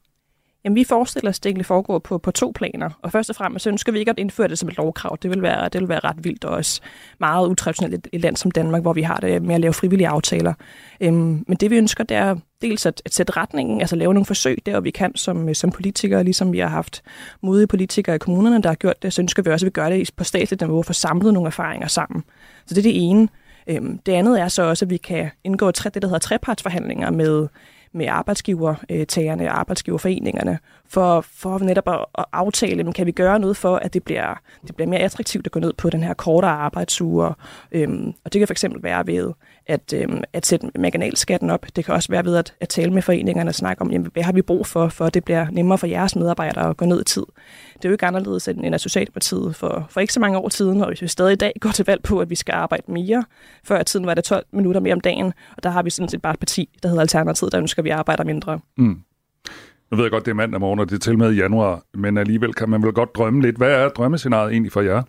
Jamen, 0.64 0.76
vi 0.76 0.84
forestiller 0.84 1.30
os, 1.30 1.40
at 1.40 1.44
det 1.44 1.50
egentlig 1.50 1.66
foregår 1.66 2.00
på, 2.00 2.18
på 2.18 2.32
to 2.32 2.52
planer. 2.56 2.90
Og 3.02 3.12
først 3.12 3.30
og 3.30 3.36
fremmest 3.36 3.64
så 3.64 3.70
ønsker 3.70 3.92
vi 3.92 4.00
ikke 4.00 4.12
at 4.12 4.20
indføre 4.20 4.48
det 4.48 4.60
som 4.60 4.70
et 4.70 4.78
lovkrav. 4.78 5.18
Det 5.22 5.30
vil 5.30 5.42
være, 5.42 5.70
det 5.70 5.82
vil 5.82 5.90
være 5.90 6.00
ret 6.00 6.24
vildt 6.24 6.46
og 6.46 6.56
også 6.56 6.82
meget 7.20 7.48
utraditionelt 7.48 8.08
i 8.14 8.16
et 8.16 8.22
land 8.22 8.38
som 8.38 8.52
Danmark, 8.52 8.82
hvor 8.82 8.94
vi 8.94 9.02
har 9.02 9.18
det 9.18 9.42
med 9.42 9.56
at 9.56 9.62
lave 9.62 9.74
frivillige 9.74 10.08
aftaler. 10.08 10.54
Øhm, 11.02 11.46
men 11.48 11.58
det 11.60 11.72
vi 11.72 11.78
ønsker, 11.78 12.04
det 12.04 12.18
er 12.18 12.36
dels 12.62 12.86
at, 12.86 13.02
at 13.06 13.14
sætte 13.14 13.34
retningen, 13.38 13.82
altså 13.82 13.96
lave 13.96 14.14
nogle 14.14 14.26
forsøg 14.26 14.58
der, 14.66 14.80
vi 14.80 14.92
kan 14.92 15.16
som, 15.16 15.54
som 15.54 15.72
politikere, 15.72 16.24
ligesom 16.24 16.54
vi 16.54 16.60
har 16.60 16.68
haft 16.68 17.04
modige 17.42 17.68
politikere 17.68 18.16
i 18.16 18.20
kommunerne, 18.20 18.62
der 18.62 18.70
har 18.70 18.76
gjort 18.76 19.04
det, 19.04 19.14
så 19.14 19.22
ønsker 19.22 19.44
vi 19.44 19.50
også, 19.50 19.66
at 19.66 19.68
vi 19.68 19.72
gør 19.72 19.90
det 19.90 20.10
på 20.16 20.24
statligt 20.24 20.62
niveau, 20.62 20.84
for 20.84 20.94
samlet 20.94 21.34
nogle 21.34 21.48
erfaringer 21.48 21.88
sammen. 21.88 22.24
Så 22.66 22.76
det 22.76 22.78
er 22.78 22.92
det 22.92 23.10
ene. 23.10 23.28
Øhm, 23.68 23.98
det 23.98 24.12
andet 24.12 24.42
er 24.42 24.48
så 24.48 24.64
også, 24.64 24.86
at 24.86 24.90
vi 24.90 24.98
kan 24.98 25.30
indgå 25.44 25.72
tre, 25.72 25.90
det, 25.90 26.02
der 26.02 26.08
hedder 26.08 26.20
trepartsforhandlinger 26.20 27.12
med 27.12 27.48
med 27.94 28.08
arbejdsgivertagerne 28.08 29.50
og 29.50 29.60
arbejdsgiverforeningerne, 29.60 30.60
for, 30.90 31.22
for 31.22 31.60
netop 31.60 31.88
at, 31.88 32.06
at 32.18 32.26
aftale, 32.34 32.84
men 32.84 32.94
kan 32.94 33.06
vi 33.06 33.12
gøre 33.12 33.40
noget 33.40 33.58
for, 33.58 33.76
at 33.76 33.94
det 33.94 34.04
bliver, 34.04 34.42
det 34.68 34.76
bliver 34.76 34.88
mere 34.88 35.00
attraktivt 35.00 35.46
at 35.46 35.52
gå 35.52 35.60
ned 35.60 35.74
på 35.74 35.90
den 35.90 36.04
her 36.04 36.14
kortere 36.14 36.52
arbejdsuge. 36.52 37.30
Øhm, 37.72 38.14
og 38.26 38.34
det 38.34 38.40
kan 38.40 38.48
fx 38.48 38.66
være 38.82 39.08
ved 39.08 39.34
at, 39.68 39.94
øhm, 39.94 40.24
at 40.34 40.46
sætte 40.46 40.72
marginalskatten 40.80 41.50
op. 41.50 41.66
Det 41.76 41.86
kan 41.86 41.94
også 41.94 42.12
være 42.12 42.26
ved 42.26 42.36
at, 42.36 42.54
at 42.62 42.70
tale 42.70 42.94
med 42.94 43.02
foreningerne 43.02 43.50
og 43.50 43.56
snakke 43.56 43.82
om, 43.82 43.92
jamen, 43.92 44.10
hvad 44.14 44.24
har 44.24 44.32
vi 44.32 44.42
brug 44.42 44.68
for, 44.68 44.88
for 44.88 45.06
at 45.06 45.14
det 45.14 45.24
bliver 45.24 45.48
nemmere 45.52 45.78
for 45.78 45.88
jeres 45.88 46.16
medarbejdere 46.16 46.70
at 46.70 46.78
gå 46.78 46.86
ned 46.86 47.02
i 47.02 47.04
tid. 47.04 47.26
Det 47.74 47.86
er 47.86 47.90
jo 47.90 47.94
ikke 47.94 48.06
anderledes 48.06 48.48
end 48.48 48.76
at 48.76 48.82
Socialdemokratiet 48.82 49.56
for, 49.56 49.88
for 49.90 50.00
ikke 50.00 50.14
så 50.14 50.20
mange 50.20 50.38
år 50.38 50.50
siden, 50.50 50.82
og 50.82 50.88
hvis 50.88 51.02
vi 51.02 51.08
stadig 51.08 51.34
i 51.34 51.36
dag 51.36 51.54
går 51.60 51.70
til 51.70 51.86
valg 51.86 52.04
på, 52.04 52.20
at 52.20 52.30
vi 52.30 52.36
skal 52.36 52.54
arbejde 52.54 52.92
mere. 52.92 53.24
Før 53.64 53.82
i 53.82 53.84
tiden 53.84 54.06
var 54.06 54.14
det 54.14 54.24
12 54.24 54.46
minutter 54.52 54.82
mere 54.82 54.94
om 54.94 55.02
dagen, 55.02 55.34
og 55.58 55.64
der 55.64 55.70
har 55.70 55.84
vi 55.84 55.90
sådan 55.90 56.10
set 56.10 56.22
bare 56.22 56.34
et 56.34 56.40
parti, 56.40 56.70
der 56.84 56.90
hedder 56.90 57.02
Alternativet, 57.02 57.52
der 57.52 57.60
ønsker, 57.60 57.80
at 57.80 57.86
vi 57.86 57.90
arbejder 57.90 58.24
mindre. 58.24 58.60
Mm. 58.78 59.02
Nu 59.92 59.98
ved 59.98 60.04
jeg 60.04 60.12
godt, 60.12 60.26
det 60.26 60.32
er 60.32 60.36
mandag 60.36 60.60
morgen, 60.60 60.80
og 60.80 60.90
det 60.90 60.96
er 60.96 61.00
til 61.00 61.18
med 61.18 61.34
i 61.34 61.36
januar, 61.36 61.84
men 61.94 62.18
alligevel 62.18 62.54
kan 62.54 62.70
man 62.70 62.84
vel 62.84 62.94
godt 62.94 63.16
drømme 63.16 63.42
lidt. 63.42 63.58
Hvad 63.58 63.72
er 63.72 63.90
drømmescenariet 63.90 64.52
egentlig 64.52 64.72
for 64.72 64.82
jer? 64.82 65.04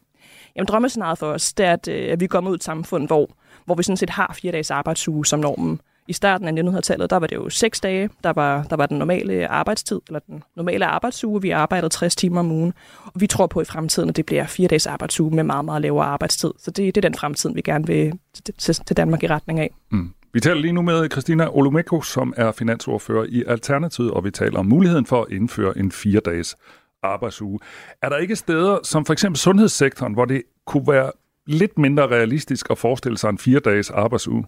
Jamen, 0.56 0.66
drømmescenariet 0.66 1.19
for 1.19 1.26
os, 1.26 1.52
det 1.52 1.66
er, 1.66 1.72
at, 1.72 1.88
øh, 1.88 2.12
at 2.12 2.20
vi 2.20 2.26
kommer 2.26 2.50
ud 2.50 2.54
i 2.54 2.56
et 2.56 2.64
samfund, 2.64 3.06
hvor, 3.06 3.31
hvor 3.64 3.75
vi 3.75 3.82
sådan 3.82 3.97
set 3.97 4.11
har 4.11 4.37
fire 4.43 4.53
dages 4.53 4.70
arbejdsuge 4.70 5.26
som 5.26 5.41
normen. 5.41 5.81
I 6.09 6.12
starten 6.12 6.59
af 6.59 6.62
1900-tallet, 6.62 7.11
der 7.11 7.16
var 7.16 7.26
det 7.26 7.37
jo 7.37 7.49
seks 7.49 7.81
dage, 7.81 8.11
der 8.25 8.33
var, 8.33 8.62
der 8.62 8.76
var 8.76 8.87
den 8.87 8.99
normale 8.99 9.49
arbejdstid, 9.49 10.00
eller 10.09 10.21
den 10.21 10.42
normale 10.57 10.87
arbejdsuge. 10.87 11.42
Vi 11.42 11.50
arbejdede 11.50 11.88
60 11.88 12.16
timer 12.16 12.40
om 12.40 12.50
ugen, 12.50 12.75
og 13.04 13.21
vi 13.21 13.26
tror 13.26 13.47
på 13.47 13.61
i 13.61 13.64
fremtiden, 13.64 14.09
at 14.09 14.16
det 14.16 14.26
bliver 14.26 14.47
fire 14.47 14.69
dages 14.69 14.87
arbejdsuge 14.87 15.35
med 15.35 15.45
meget, 15.45 15.64
meget 15.64 15.83
lavere 15.83 16.07
arbejdstid. 16.07 16.50
Så 16.59 16.71
det, 16.71 16.95
det 16.95 17.04
er 17.04 17.09
den 17.09 17.19
fremtid, 17.19 17.54
vi 17.54 17.61
gerne 17.61 17.87
vil 17.87 18.12
til, 18.59 18.75
til 18.75 18.97
Danmark 18.97 19.23
i 19.23 19.26
retning 19.26 19.61
af. 19.61 19.71
Mm. 19.90 20.14
Vi 20.35 20.40
taler 20.40 20.61
lige 20.61 20.73
nu 20.73 20.83
med 20.83 21.11
Christina 21.11 21.49
Olumeko, 21.49 22.02
som 22.02 22.35
er 22.37 22.52
finansordfører 22.52 23.26
i 23.28 23.45
Alternativet, 23.47 24.11
og 24.11 24.25
vi 24.25 24.31
taler 24.31 24.59
om 24.59 24.66
muligheden 24.66 25.07
for 25.07 25.23
at 25.23 25.26
indføre 25.31 25.78
en 25.78 25.92
fire 25.92 26.21
dages 26.21 26.57
arbejdsuge. 27.02 27.59
Er 28.02 28.09
der 28.09 28.16
ikke 28.16 28.37
steder, 28.37 28.78
som 28.85 29.04
for 29.04 29.12
eksempel 29.12 29.38
sundhedssektoren, 29.38 30.12
hvor 30.12 30.25
det 30.25 30.42
kunne 30.66 30.87
være 30.87 31.11
lidt 31.46 31.78
mindre 31.78 32.06
realistisk 32.06 32.70
at 32.70 32.78
forestille 32.78 33.18
sig 33.18 33.28
en 33.28 33.38
fire 33.38 33.61
dages 33.61 33.90
arbejdsuge? 33.90 34.44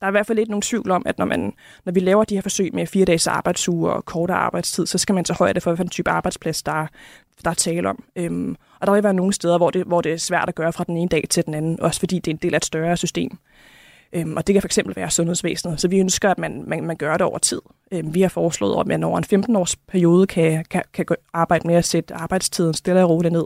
Der 0.00 0.06
er 0.06 0.10
i 0.10 0.10
hvert 0.10 0.26
fald 0.26 0.38
lidt 0.38 0.48
nogle 0.48 0.62
tvivl 0.62 0.90
om, 0.90 1.02
at 1.06 1.18
når, 1.18 1.24
man, 1.24 1.52
når 1.84 1.92
vi 1.92 2.00
laver 2.00 2.24
de 2.24 2.34
her 2.34 2.42
forsøg 2.42 2.74
med 2.74 2.86
fire 2.86 3.04
dages 3.04 3.26
arbejdsuge 3.26 3.92
og 3.92 4.04
kortere 4.04 4.36
arbejdstid, 4.36 4.86
så 4.86 4.98
skal 4.98 5.14
man 5.14 5.24
tage 5.24 5.36
højde 5.36 5.60
for, 5.60 5.74
hvilken 5.74 5.90
type 5.90 6.10
arbejdsplads, 6.10 6.62
der, 6.62 6.86
der 7.44 7.50
er 7.50 7.54
tale 7.54 7.88
om. 7.88 8.04
Øhm, 8.16 8.56
og 8.80 8.86
der 8.86 8.92
vil 8.92 9.02
være 9.02 9.14
nogle 9.14 9.32
steder, 9.32 9.56
hvor 9.56 9.70
det, 9.70 9.86
hvor 9.86 10.00
det 10.00 10.12
er 10.12 10.16
svært 10.16 10.48
at 10.48 10.54
gøre 10.54 10.72
fra 10.72 10.84
den 10.84 10.96
ene 10.96 11.08
dag 11.08 11.24
til 11.30 11.46
den 11.46 11.54
anden, 11.54 11.80
også 11.80 12.00
fordi 12.00 12.16
det 12.18 12.30
er 12.30 12.34
en 12.34 12.40
del 12.42 12.54
af 12.54 12.58
et 12.58 12.64
større 12.64 12.96
system. 12.96 13.38
Øhm, 14.12 14.36
og 14.36 14.46
det 14.46 14.54
kan 14.54 14.62
fx 14.62 14.78
være 14.96 15.10
sundhedsvæsenet. 15.10 15.80
Så 15.80 15.88
vi 15.88 15.98
ønsker, 15.98 16.30
at 16.30 16.38
man, 16.38 16.64
man, 16.66 16.84
man 16.84 16.96
gør 16.96 17.12
det 17.12 17.26
over 17.26 17.38
tid. 17.38 17.60
Øhm, 17.92 18.14
vi 18.14 18.22
har 18.22 18.28
foreslået, 18.28 18.80
at 18.80 18.86
man 18.86 19.04
over 19.04 19.18
en 19.18 19.44
15-års 19.44 19.76
periode 19.76 20.26
kan, 20.26 20.64
kan, 20.70 20.82
kan 20.92 21.06
arbejde 21.32 21.66
med 21.66 21.74
at 21.74 21.84
sætte 21.84 22.14
arbejdstiden 22.14 22.74
stille 22.74 23.02
og 23.02 23.10
roligt 23.10 23.32
ned, 23.32 23.44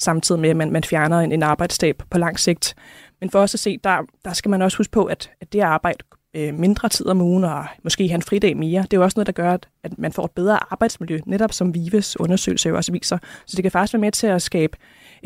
samtidig 0.00 0.40
med, 0.40 0.50
at 0.50 0.56
man, 0.56 0.70
man 0.70 0.84
fjerner 0.84 1.20
en, 1.20 1.32
en 1.32 1.42
arbejdsstab 1.42 2.02
på 2.10 2.18
lang 2.18 2.38
sigt. 2.38 2.74
Men 3.20 3.30
for 3.30 3.40
os 3.40 3.54
at 3.54 3.60
se, 3.60 3.78
der, 3.84 3.98
der 4.24 4.32
skal 4.32 4.50
man 4.50 4.62
også 4.62 4.76
huske 4.76 4.92
på, 4.92 5.04
at, 5.04 5.30
at 5.40 5.52
det 5.52 5.60
arbejde 5.60 5.98
øh, 6.34 6.54
mindre 6.54 6.88
tid 6.88 7.06
om 7.06 7.20
ugen 7.20 7.44
og 7.44 7.64
måske 7.84 8.08
have 8.08 8.14
en 8.14 8.22
fridag 8.22 8.56
mere, 8.56 8.82
det 8.82 8.92
er 8.92 8.96
jo 8.96 9.02
også 9.02 9.18
noget, 9.18 9.26
der 9.26 9.32
gør, 9.32 9.52
at, 9.52 9.68
at 9.82 9.98
man 9.98 10.12
får 10.12 10.24
et 10.24 10.30
bedre 10.30 10.72
arbejdsmiljø, 10.72 11.20
netop 11.26 11.52
som 11.52 11.74
Vives 11.74 12.20
undersøgelse 12.20 12.68
jo 12.68 12.76
også 12.76 12.92
viser. 12.92 13.18
Så 13.46 13.56
det 13.56 13.64
kan 13.64 13.72
faktisk 13.72 13.94
være 13.94 14.00
med 14.00 14.12
til 14.12 14.26
at 14.26 14.42
skabe 14.42 14.76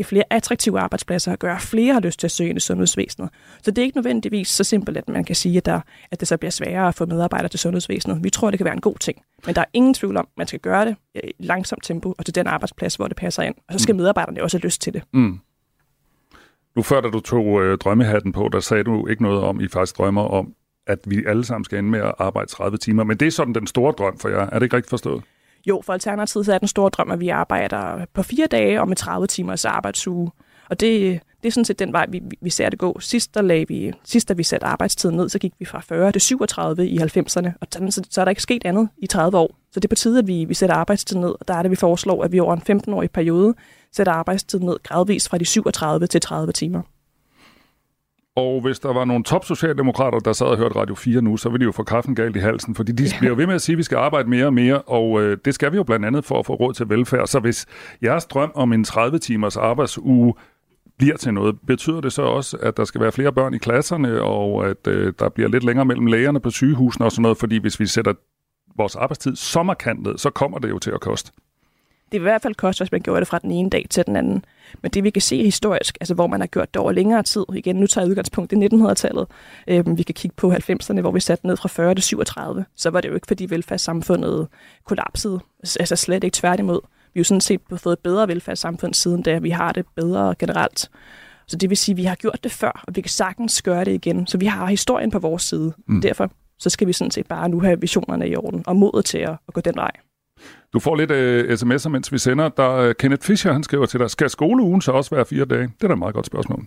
flere 0.03 0.25
attraktive 0.31 0.81
arbejdspladser 0.81 1.33
og 1.33 1.39
gøre, 1.39 1.57
at 1.57 1.63
flere 1.63 1.93
har 1.93 2.01
lyst 2.01 2.21
til 2.21 2.27
at 2.27 2.31
søge 2.31 2.51
ind 2.51 2.57
i 2.57 2.61
sundhedsvæsenet. 2.61 3.31
Så 3.63 3.71
det 3.71 3.79
er 3.79 3.83
ikke 3.83 3.97
nødvendigvis 3.97 4.49
så 4.49 4.65
simpelt, 4.65 4.97
at 4.97 5.09
man 5.09 5.25
kan 5.25 5.37
sige, 5.37 5.57
at, 5.57 5.67
der, 5.67 5.81
at 6.11 6.21
det 6.21 6.29
så 6.29 6.37
bliver 6.37 6.51
sværere 6.51 6.89
at 6.89 6.95
få 6.95 7.07
medarbejdere 7.07 7.49
til 7.49 7.61
sundhedsvæsenet. 7.61 8.25
Vi 8.25 8.31
tror, 8.31 8.51
det 8.51 8.59
kan 8.59 8.65
være 8.65 8.75
en 8.75 8.81
god 8.81 8.99
ting. 8.99 9.23
Men 9.47 9.55
der 9.55 9.61
er 9.61 9.67
ingen 9.73 9.95
tvivl 9.95 10.17
om, 10.17 10.27
at 10.31 10.39
man 10.39 10.47
skal 10.47 10.61
gøre 10.61 10.85
det 10.85 10.97
i 11.15 11.45
langsomt 11.45 11.85
tempo 11.85 12.15
og 12.19 12.25
til 12.25 12.35
den 12.35 12.47
arbejdsplads, 12.47 12.95
hvor 12.95 13.09
det 13.09 13.17
passer 13.17 13.43
ind. 13.43 13.55
Og 13.69 13.73
så 13.73 13.79
skal 13.79 13.93
mm. 13.93 13.97
medarbejderne 13.97 14.43
også 14.43 14.57
have 14.57 14.65
lyst 14.65 14.83
til 14.83 14.93
det. 14.93 15.03
Mm. 15.13 15.41
Nu 16.77 16.83
før, 16.83 17.01
da 17.01 17.11
du 17.11 17.21
tog 17.21 17.63
øh, 17.63 17.79
drømmehatten 17.79 18.33
på, 18.33 18.49
der 18.53 18.61
sagde 18.61 18.85
du 18.85 19.07
ikke 19.07 19.23
noget 19.23 19.41
om, 19.41 19.61
I 19.61 19.69
faktisk 19.69 19.99
drømmer 19.99 20.23
om, 20.23 20.55
at 20.87 20.99
vi 21.07 21.25
alle 21.27 21.45
sammen 21.45 21.65
skal 21.65 21.79
ende 21.79 21.91
med 21.91 22.01
at 22.01 22.15
arbejde 22.19 22.51
30 22.51 22.79
timer. 22.79 23.05
Men 23.05 23.17
det 23.17 23.27
er 23.27 23.31
sådan 23.31 23.55
den 23.55 23.67
store 23.67 23.93
drøm 23.93 24.19
for 24.19 24.29
jer. 24.29 24.41
Er 24.41 24.59
det 24.59 24.63
ikke 24.63 24.77
rigtigt 24.77 24.91
forstået? 24.91 25.23
Jo, 25.67 25.83
for 25.85 25.93
Alternativet 25.93 26.47
så 26.47 26.55
er 26.55 26.59
den 26.59 26.69
store 26.69 26.91
drøm, 26.91 27.11
at 27.11 27.21
vi 27.21 27.29
arbejder 27.29 28.05
på 28.15 28.23
fire 28.23 28.47
dage 28.47 28.81
og 28.81 28.89
med 28.89 28.97
30 28.97 29.27
timers 29.27 29.65
arbejdsuge. 29.65 30.31
Og 30.71 30.81
det, 30.81 31.21
det 31.43 31.49
er 31.49 31.53
sådan 31.53 31.65
set 31.65 31.79
den 31.79 31.93
vej, 31.93 32.07
vi, 32.09 32.23
vi 32.41 32.51
ser 32.51 32.71
det 32.71 32.79
gå. 32.79 33.01
Sidst, 33.01 33.35
der 33.35 33.43
lagde 33.43 33.69
vi, 33.69 33.93
sidst, 34.05 34.29
da 34.29 34.35
vi 34.35 34.43
satte 34.43 34.67
arbejdstiden 34.67 35.17
ned, 35.17 35.29
så 35.29 35.39
gik 35.39 35.53
vi 35.59 35.65
fra 35.65 35.81
40 35.81 36.13
til 36.13 36.21
37 36.21 36.89
i 36.89 36.99
90'erne, 36.99 37.51
og 37.61 37.67
sådan, 37.73 37.93
så, 37.93 38.03
så 38.11 38.21
er 38.21 38.25
der 38.25 38.31
ikke 38.31 38.43
sket 38.43 38.65
andet 38.65 38.89
i 38.99 39.07
30 39.07 39.39
år. 39.39 39.57
Så 39.73 39.81
det 39.81 39.85
er 39.85 39.89
på 39.89 39.95
tide, 39.95 40.19
at 40.19 40.27
vi, 40.27 40.45
vi 40.45 40.55
sætter 40.55 40.77
arbejdstiden 40.77 41.23
ned, 41.23 41.35
og 41.41 41.49
der 41.49 41.55
er 41.55 41.63
det, 41.63 41.71
vi 41.71 41.77
foreslår, 41.77 42.25
at 42.25 42.33
vi 42.33 42.41
over 42.41 42.57
en 42.57 42.81
15-årig 42.81 43.11
periode 43.11 43.55
sætter 43.93 44.13
arbejdstiden 44.13 44.67
ned 44.67 44.77
gradvist 44.83 45.29
fra 45.29 45.39
de 45.39 45.45
37 45.45 46.07
til 46.07 46.21
30 46.21 46.53
timer. 46.53 46.83
Og 48.37 48.61
hvis 48.61 48.79
der 48.79 48.93
var 48.93 49.05
nogle 49.05 49.25
top 49.25 49.45
socialdemokrater, 49.45 50.19
der 50.19 50.33
sad 50.33 50.47
og 50.47 50.57
hørte 50.57 50.77
Radio 50.77 50.95
4 50.95 51.23
nu, 51.23 51.37
så 51.37 51.49
ville 51.49 51.61
de 51.61 51.65
jo 51.65 51.73
få 51.73 51.83
kaffen 51.83 52.15
galt 52.15 52.37
i 52.37 52.39
halsen, 52.39 52.75
fordi 52.75 52.93
de 52.93 53.05
ja. 53.05 53.19
bliver 53.19 53.35
ved 53.35 53.47
med 53.47 53.55
at 53.55 53.63
sige, 53.63 53.75
at 53.75 53.79
vi 53.79 53.83
skal 53.83 53.97
arbejde 53.97 54.31
mere 54.31 54.47
og 54.47 54.55
mere, 54.55 54.83
og 54.83 55.23
øh, 55.23 55.39
det 55.45 55.55
skal 55.55 55.73
vi 55.73 55.77
jo 55.77 55.83
blandt 55.83 56.07
andet 56.07 56.25
for 56.25 56.39
at 56.39 56.47
få 56.47 56.55
råd 56.55 56.75
til 56.75 56.89
velfærd. 56.89 57.27
Så 57.27 57.41
hvis 57.41 57.67
jeres 58.03 58.27
drøm 58.27 58.53
om 58.55 58.73
en 58.73 58.85
30-timers 58.89 59.57
arbejdsuge 59.57 60.35
bliver 60.99 61.17
til 61.17 61.35
noget, 61.35 61.57
betyder 61.67 62.01
det 62.01 62.13
så 62.13 62.23
også, 62.23 62.57
at 62.57 62.77
der 62.77 62.85
skal 62.85 63.01
være 63.01 63.13
flere 63.13 63.33
børn 63.33 63.55
i 63.55 63.59
klasserne, 63.59 64.23
og 64.23 64.69
at 64.69 64.87
øh, 64.87 65.13
der 65.19 65.29
bliver 65.29 65.49
lidt 65.49 65.65
længere 65.65 65.85
mellem 65.85 66.07
lægerne 66.07 66.41
på 66.41 66.51
sygehusene 66.51 67.07
og 67.07 67.13
sådan 67.13 67.23
noget, 67.23 67.39
fordi 67.39 67.59
hvis 67.59 67.81
vi 67.81 67.87
sætter 67.87 68.13
vores 68.77 68.97
arbejdstid 68.97 69.37
så 69.37 69.63
markant 69.63 70.03
ned, 70.03 70.19
så 70.19 70.31
kommer 70.31 70.59
det 70.59 70.71
jo 70.71 70.79
til 70.79 70.91
at 70.91 71.01
koste 71.01 71.33
det 72.13 72.21
vil 72.21 72.27
i 72.27 72.31
hvert 72.31 72.43
fald 72.43 72.55
koste, 72.55 72.83
hvis 72.83 72.93
man 72.93 73.01
gjorde 73.01 73.21
det 73.21 73.29
fra 73.29 73.39
den 73.39 73.51
ene 73.51 73.71
dag 73.71 73.87
til 73.91 74.07
den 74.07 74.17
anden. 74.17 74.45
Men 74.83 74.91
det 74.91 75.05
vi 75.05 75.11
kan 75.11 75.23
se 75.23 75.43
historisk, 75.43 75.97
altså 76.01 76.15
hvor 76.15 76.27
man 76.27 76.41
har 76.41 76.47
gjort 76.47 76.75
det 76.75 76.83
over 76.83 76.93
længere 76.93 77.23
tid, 77.23 77.45
igen 77.55 77.77
nu 77.77 77.87
tager 77.87 78.05
jeg 78.05 78.11
udgangspunkt 78.11 78.53
i 78.53 78.57
1900-tallet, 78.57 79.27
øh, 79.69 79.99
vi 79.99 80.03
kan 80.03 80.15
kigge 80.15 80.35
på 80.37 80.53
90'erne, 80.53 81.01
hvor 81.01 81.11
vi 81.11 81.21
satte 81.21 81.47
ned 81.47 81.57
fra 81.57 81.69
40 81.69 81.95
til 81.95 82.03
37, 82.03 82.65
så 82.77 82.91
var 82.91 83.01
det 83.01 83.09
jo 83.09 83.15
ikke 83.15 83.27
fordi 83.27 83.51
velfærdssamfundet 83.51 84.49
kollapsede, 84.85 85.41
altså 85.81 85.97
slet 85.97 86.25
ikke 86.25 86.35
tværtimod. 86.35 86.81
Vi 86.83 87.19
har 87.19 87.21
jo 87.21 87.25
sådan 87.25 87.41
set 87.41 87.61
fået 87.77 87.93
et 87.93 87.99
bedre 87.99 88.29
velfærdssamfund 88.29 88.95
siden 88.95 89.23
da, 89.23 89.39
vi 89.39 89.51
har 89.51 89.73
det 89.73 89.87
bedre 89.97 90.35
generelt. 90.39 90.91
Så 91.47 91.57
det 91.57 91.71
vil 91.71 91.77
sige, 91.77 91.93
at 91.93 91.97
vi 91.97 92.05
har 92.05 92.15
gjort 92.15 92.45
det 92.45 92.53
før, 92.53 92.85
og 92.87 92.97
vi 92.97 93.01
kan 93.01 93.11
sagtens 93.11 93.63
gøre 93.63 93.85
det 93.85 93.93
igen. 93.93 94.27
Så 94.27 94.39
vi 94.39 94.47
har 94.47 94.67
historien 94.67 95.11
på 95.11 95.19
vores 95.19 95.43
side. 95.43 95.73
Mm. 95.89 96.01
Derfor 96.01 96.31
så 96.59 96.71
skal 96.71 96.87
vi 96.87 96.93
sådan 96.93 97.11
set 97.11 97.27
bare 97.27 97.49
nu 97.49 97.61
have 97.61 97.81
visionerne 97.81 98.29
i 98.29 98.37
orden 98.37 98.65
og 98.67 98.77
modet 98.77 99.05
til 99.05 99.19
at, 99.19 99.37
at 99.49 99.55
gå 99.55 99.61
den 99.61 99.77
vej. 99.77 99.91
Du 100.75 100.81
får 100.81 100.97
lidt 100.97 101.11
uh, 101.11 101.55
sms'er, 101.55 101.89
mens 101.89 102.13
vi 102.13 102.19
sender. 102.19 102.49
Der 102.49 102.89
uh, 102.89 102.95
Kenneth 102.99 103.27
Fischer, 103.27 103.53
han 103.53 103.63
skriver 103.63 103.87
til 103.87 104.01
dig, 104.01 104.11
skal 104.11 104.31
skoleugen 104.31 104.81
så 104.81 104.93
også 104.93 105.15
være 105.15 105.25
fire 105.27 105.45
dage? 105.45 105.63
Det 105.63 105.85
er 105.85 105.89
da 105.89 105.93
et 105.93 105.99
meget 105.99 106.15
godt 106.15 106.27
spørgsmål. 106.27 106.67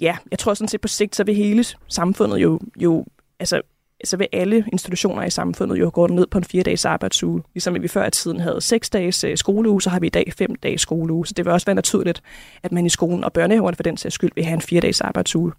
Ja, 0.00 0.16
jeg 0.30 0.38
tror 0.38 0.54
sådan 0.54 0.68
set 0.68 0.80
på 0.80 0.88
sigt, 0.88 1.16
så 1.16 1.24
vil 1.24 1.34
hele 1.34 1.64
samfundet 1.88 2.38
jo, 2.38 2.60
jo 2.76 3.04
altså, 3.40 3.62
så 4.04 4.16
vil 4.16 4.28
alle 4.32 4.64
institutioner 4.72 5.22
i 5.22 5.30
samfundet 5.30 5.80
jo 5.80 5.90
gå 5.94 6.06
ned 6.06 6.26
på 6.26 6.38
en 6.38 6.44
fire 6.44 6.62
dages 6.62 6.84
arbejdsuge. 6.84 7.42
Ligesom 7.54 7.82
vi 7.82 7.88
før 7.88 8.06
i 8.06 8.10
tiden 8.10 8.40
havde 8.40 8.60
seks 8.60 8.90
dages 8.90 9.24
uh, 9.24 9.30
skoleuge, 9.34 9.82
så 9.82 9.90
har 9.90 10.00
vi 10.00 10.06
i 10.06 10.10
dag 10.10 10.32
fem 10.38 10.54
dages 10.54 10.80
skoleuge. 10.80 11.26
Så 11.26 11.34
det 11.34 11.44
vil 11.44 11.52
også 11.52 11.66
være 11.66 11.74
naturligt, 11.74 12.22
at 12.62 12.72
man 12.72 12.86
i 12.86 12.88
skolen 12.88 13.24
og 13.24 13.32
børnehaverne 13.32 13.76
for 13.76 13.82
den 13.82 13.96
sags 13.96 14.14
skyld 14.14 14.32
vil 14.34 14.44
have 14.44 14.54
en 14.54 14.62
fire 14.62 14.80
dages 14.80 15.00
arbejdsuge. 15.00 15.52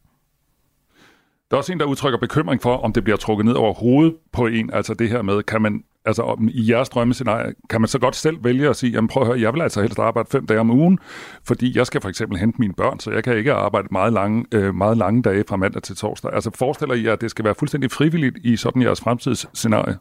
Der 1.51 1.57
er 1.57 1.57
også 1.57 1.71
en, 1.71 1.79
der 1.79 1.85
udtrykker 1.85 2.19
bekymring 2.19 2.61
for, 2.61 2.77
om 2.77 2.93
det 2.93 3.03
bliver 3.03 3.17
trukket 3.17 3.45
ned 3.45 3.53
over 3.53 3.73
hovedet 3.73 4.15
på 4.31 4.47
en. 4.47 4.69
Altså 4.73 4.93
det 4.93 5.09
her 5.09 5.21
med, 5.21 5.43
kan 5.43 5.61
man 5.61 5.83
altså 6.05 6.47
i 6.50 6.71
jeres 6.71 6.89
drømmescenarie, 6.89 7.53
kan 7.69 7.81
man 7.81 7.88
så 7.88 8.00
godt 8.00 8.15
selv 8.15 8.43
vælge 8.43 8.69
at 8.69 8.75
sige, 8.75 8.91
jamen 8.91 9.07
prøv 9.07 9.24
at 9.24 9.27
høre, 9.27 9.41
jeg 9.41 9.53
vil 9.53 9.62
altså 9.62 9.81
helst 9.81 10.00
arbejde 10.00 10.29
fem 10.31 10.45
dage 10.47 10.59
om 10.59 10.71
ugen, 10.71 11.00
fordi 11.43 11.77
jeg 11.77 11.88
skal 11.88 12.01
for 12.01 12.09
eksempel 12.09 12.38
hente 12.38 12.62
mine 12.62 12.74
børn, 12.74 13.00
så 13.00 13.12
jeg 13.12 13.24
kan 13.24 13.38
ikke 13.38 13.53
arbejde 13.53 13.88
meget 13.91 14.13
lange, 14.13 14.45
øh, 14.51 14.75
meget 14.75 14.97
lange 14.97 15.21
dage 15.21 15.43
fra 15.50 15.55
mandag 15.55 15.83
til 15.83 15.95
torsdag. 15.95 16.33
Altså 16.33 16.51
forestiller 16.55 16.95
I, 16.95 17.05
at 17.05 17.21
det 17.21 17.31
skal 17.31 17.45
være 17.45 17.55
fuldstændig 17.55 17.91
frivilligt 17.91 18.38
i 18.43 18.55
sådan 18.55 18.81
jeres 18.81 19.01
fremtidsscenarie? 19.01 19.97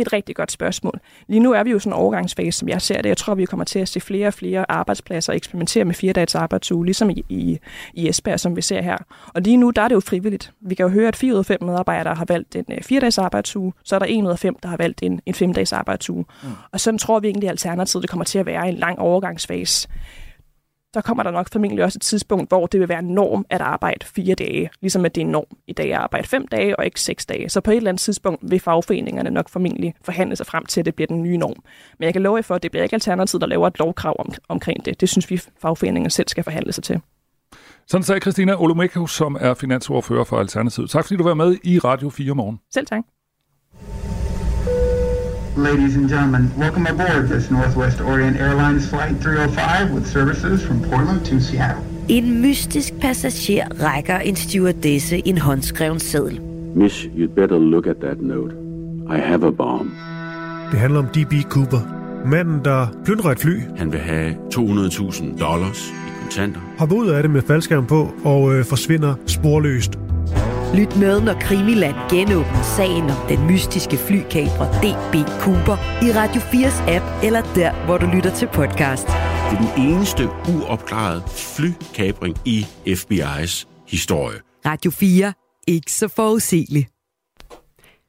Det 0.00 0.06
er 0.06 0.08
et 0.08 0.12
rigtig 0.12 0.36
godt 0.36 0.52
spørgsmål. 0.52 1.00
Lige 1.28 1.40
nu 1.40 1.52
er 1.52 1.62
vi 1.62 1.70
jo 1.70 1.78
sådan 1.78 1.92
en 1.92 1.98
overgangsfase, 1.98 2.58
som 2.58 2.68
jeg 2.68 2.82
ser 2.82 3.02
det. 3.02 3.08
Jeg 3.08 3.16
tror, 3.16 3.34
vi 3.34 3.44
kommer 3.44 3.64
til 3.64 3.78
at 3.78 3.88
se 3.88 4.00
flere 4.00 4.26
og 4.26 4.34
flere 4.34 4.70
arbejdspladser 4.70 5.32
eksperimentere 5.32 5.84
med 5.84 5.94
fire 5.94 6.12
dages 6.12 6.34
arbejdsuge, 6.34 6.84
ligesom 6.84 7.10
i, 7.10 7.24
i, 7.28 7.58
i 7.94 8.08
Esbjerg, 8.08 8.40
som 8.40 8.56
vi 8.56 8.62
ser 8.62 8.82
her. 8.82 8.96
Og 9.34 9.42
lige 9.42 9.56
nu, 9.56 9.70
der 9.70 9.82
er 9.82 9.88
det 9.88 9.94
jo 9.94 10.00
frivilligt. 10.00 10.52
Vi 10.60 10.74
kan 10.74 10.86
jo 10.86 10.92
høre, 10.92 11.08
at 11.08 11.16
4 11.16 11.32
ud 11.32 11.38
af 11.38 11.46
5 11.46 11.62
medarbejdere 11.62 12.14
har 12.14 12.24
valgt 12.28 12.56
en 12.56 12.64
øh, 12.70 12.82
fire 12.82 13.00
dages 13.00 13.18
arbejdsuge, 13.18 13.72
så 13.84 13.94
er 13.94 13.98
der 13.98 14.06
1 14.08 14.24
ud 14.24 14.30
af 14.30 14.38
5, 14.38 14.56
der 14.62 14.68
har 14.68 14.76
valgt 14.76 15.02
en, 15.02 15.20
en 15.26 15.34
fem 15.34 15.54
dages 15.54 15.72
arbejdsuge. 15.72 16.24
Mm. 16.42 16.48
Og 16.72 16.80
sådan 16.80 16.98
tror 16.98 17.20
vi 17.20 17.28
egentlig, 17.28 17.48
at 17.48 17.50
alternativet 17.50 18.02
det 18.02 18.10
kommer 18.10 18.24
til 18.24 18.38
at 18.38 18.46
være 18.46 18.68
en 18.68 18.74
lang 18.74 18.98
overgangsfase 18.98 19.88
så 20.94 21.00
kommer 21.00 21.22
der 21.22 21.30
nok 21.30 21.48
formentlig 21.52 21.84
også 21.84 21.98
et 21.98 22.02
tidspunkt, 22.02 22.50
hvor 22.50 22.66
det 22.66 22.80
vil 22.80 22.88
være 22.88 23.02
norm 23.02 23.46
at 23.50 23.60
arbejde 23.60 24.06
fire 24.06 24.34
dage, 24.34 24.70
ligesom 24.80 25.04
at 25.04 25.14
det 25.14 25.20
er 25.20 25.26
norm 25.26 25.56
i 25.66 25.72
dag 25.72 25.92
at 25.92 25.98
arbejde 25.98 26.28
fem 26.28 26.46
dage 26.48 26.78
og 26.78 26.84
ikke 26.84 27.00
seks 27.00 27.26
dage. 27.26 27.48
Så 27.48 27.60
på 27.60 27.70
et 27.70 27.76
eller 27.76 27.90
andet 27.90 28.00
tidspunkt 28.00 28.50
vil 28.50 28.60
fagforeningerne 28.60 29.30
nok 29.30 29.48
formentlig 29.48 29.94
forhandle 30.04 30.36
sig 30.36 30.46
frem 30.46 30.66
til, 30.66 30.80
at 30.80 30.86
det 30.86 30.94
bliver 30.94 31.06
den 31.06 31.22
nye 31.22 31.36
norm. 31.36 31.62
Men 31.98 32.04
jeg 32.04 32.12
kan 32.12 32.22
love 32.22 32.36
jer 32.36 32.42
for, 32.42 32.54
at 32.54 32.62
det 32.62 32.70
bliver 32.70 32.82
ikke 32.82 32.94
alternativet, 32.94 33.40
der 33.40 33.46
laver 33.46 33.66
et 33.66 33.78
lovkrav 33.78 34.16
om, 34.18 34.32
omkring 34.48 34.84
det. 34.84 35.00
Det 35.00 35.08
synes 35.08 35.30
vi, 35.30 35.40
fagforeningerne 35.62 36.10
selv 36.10 36.28
skal 36.28 36.44
forhandle 36.44 36.72
sig 36.72 36.84
til. 36.84 37.00
Sådan 37.86 38.04
sagde 38.04 38.20
Christina 38.20 38.60
Olomeko, 38.62 39.06
som 39.06 39.36
er 39.40 39.54
finansordfører 39.54 40.24
for 40.24 40.38
Alternativet. 40.38 40.90
Tak 40.90 41.04
fordi 41.04 41.16
du 41.16 41.24
var 41.24 41.34
med 41.34 41.56
i 41.64 41.78
Radio 41.78 42.10
4 42.10 42.34
morgen. 42.34 42.60
Selv 42.70 42.86
tak. 42.86 43.02
Ladies 45.64 45.96
and 45.96 46.08
gentlemen, 46.08 46.50
welcome 46.58 46.86
aboard 46.86 47.28
this 47.28 47.50
Northwest 47.50 48.00
Orient 48.00 48.36
Airlines 48.40 48.88
Flight 48.88 49.16
305 49.22 49.90
with 49.94 50.06
services 50.06 50.66
from 50.66 50.80
Portland 50.80 51.24
to 51.26 51.40
Seattle. 51.40 51.82
En 52.08 52.40
mystisk 52.40 52.92
passager 53.00 53.66
rækker 53.82 54.16
en 54.18 54.36
stewardesse 54.36 55.22
en 55.28 55.38
håndskreven 55.38 56.00
seddel. 56.00 56.40
Miss, 56.74 57.04
you'd 57.04 57.34
better 57.34 57.58
look 57.58 57.86
at 57.86 57.96
that 57.96 58.20
note. 58.20 58.54
I 59.16 59.18
have 59.18 59.46
a 59.46 59.50
bomb. 59.50 59.90
Det 60.70 60.78
handler 60.78 60.98
om 60.98 61.06
D.B. 61.06 61.32
Cooper. 61.50 61.80
Manden, 62.26 62.64
der 62.64 62.86
plyndrer 63.04 63.30
et 63.30 63.38
fly. 63.38 63.60
Han 63.76 63.92
vil 63.92 64.00
have 64.00 64.34
200.000 64.54 65.38
dollars 65.40 65.90
i 65.90 66.22
kontanter. 66.22 66.60
Hopper 66.78 66.96
ud 66.96 67.08
af 67.08 67.22
det 67.22 67.30
med 67.30 67.42
faldskærm 67.42 67.86
på 67.86 68.10
og 68.24 68.54
øh, 68.54 68.64
forsvinder 68.64 69.14
sporløst. 69.26 69.98
Lyt 70.74 70.96
med, 70.96 71.20
når 71.20 71.34
Krimiland 71.40 71.94
genåbner 72.10 72.62
sagen 72.76 73.02
om 73.02 73.28
den 73.28 73.46
mystiske 73.46 73.96
flykabrer 73.96 74.72
DB 74.82 75.14
Cooper 75.40 75.76
i 76.06 76.12
Radio 76.12 76.40
4's 76.40 76.90
app, 76.90 77.24
eller 77.24 77.42
der, 77.54 77.84
hvor 77.84 77.98
du 77.98 78.06
lytter 78.06 78.34
til 78.34 78.48
podcast. 78.48 79.06
Det 79.06 79.58
er 79.58 79.74
den 79.74 79.86
eneste 79.86 80.28
uopklarede 80.28 81.22
flykabring 81.28 82.36
i 82.44 82.66
FBI's 82.86 83.84
historie. 83.88 84.38
Radio 84.66 84.90
4. 84.90 85.32
Ikke 85.68 85.92
så 85.92 86.08
forudsigeligt. 86.08 86.88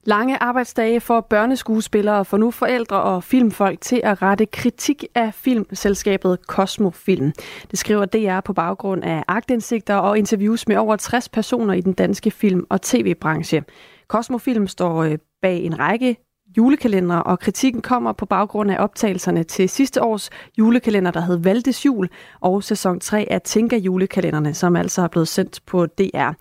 Lange 0.04 0.44
arbejdsdage 0.44 1.00
for 1.00 1.22
børneskuespillere 1.22 2.26
får 2.26 2.38
nu 2.38 2.52
forældre 2.52 3.02
og 3.02 3.24
filmfolk 3.24 3.82
til 3.82 4.02
at 4.04 4.22
rette 4.22 4.46
kritik 4.46 5.06
af 5.16 5.34
filmselskabet 5.34 6.40
Cosmofilm. 6.48 7.32
Det 7.72 7.80
skriver 7.80 8.06
DR 8.06 8.40
på 8.40 8.54
baggrund 8.54 9.04
af 9.04 9.24
agtindsigter 9.28 9.96
og 9.96 10.18
interviews 10.18 10.68
med 10.68 10.78
over 10.78 10.96
60 10.96 11.30
personer 11.30 11.74
i 11.74 11.82
den 11.82 11.94
danske 11.94 12.32
film- 12.32 12.66
og 12.70 12.82
tv-branche. 12.82 13.64
Cosmofilm 14.08 14.68
står 14.68 15.04
øh, 15.04 15.18
bag 15.42 15.64
en 15.64 15.80
række 15.80 16.18
julekalender, 16.58 17.18
og 17.18 17.40
kritikken 17.40 17.82
kommer 17.82 18.14
på 18.14 18.26
baggrund 18.26 18.72
af 18.72 18.84
optagelserne 18.84 19.44
til 19.44 19.70
sidste 19.70 20.04
års 20.04 20.30
julekalender, 20.58 21.12
der 21.12 21.22
hed 21.22 21.38
Valdes 21.38 21.86
Jul, 21.86 22.10
og 22.40 22.64
sæson 22.64 23.00
3 23.00 23.28
af 23.30 23.42
Tinka 23.42 23.78
julekalenderne, 23.78 24.54
som 24.54 24.76
altså 24.76 25.02
er 25.02 25.08
blevet 25.08 25.28
sendt 25.28 25.60
på 25.66 25.86
DR. 25.86 26.32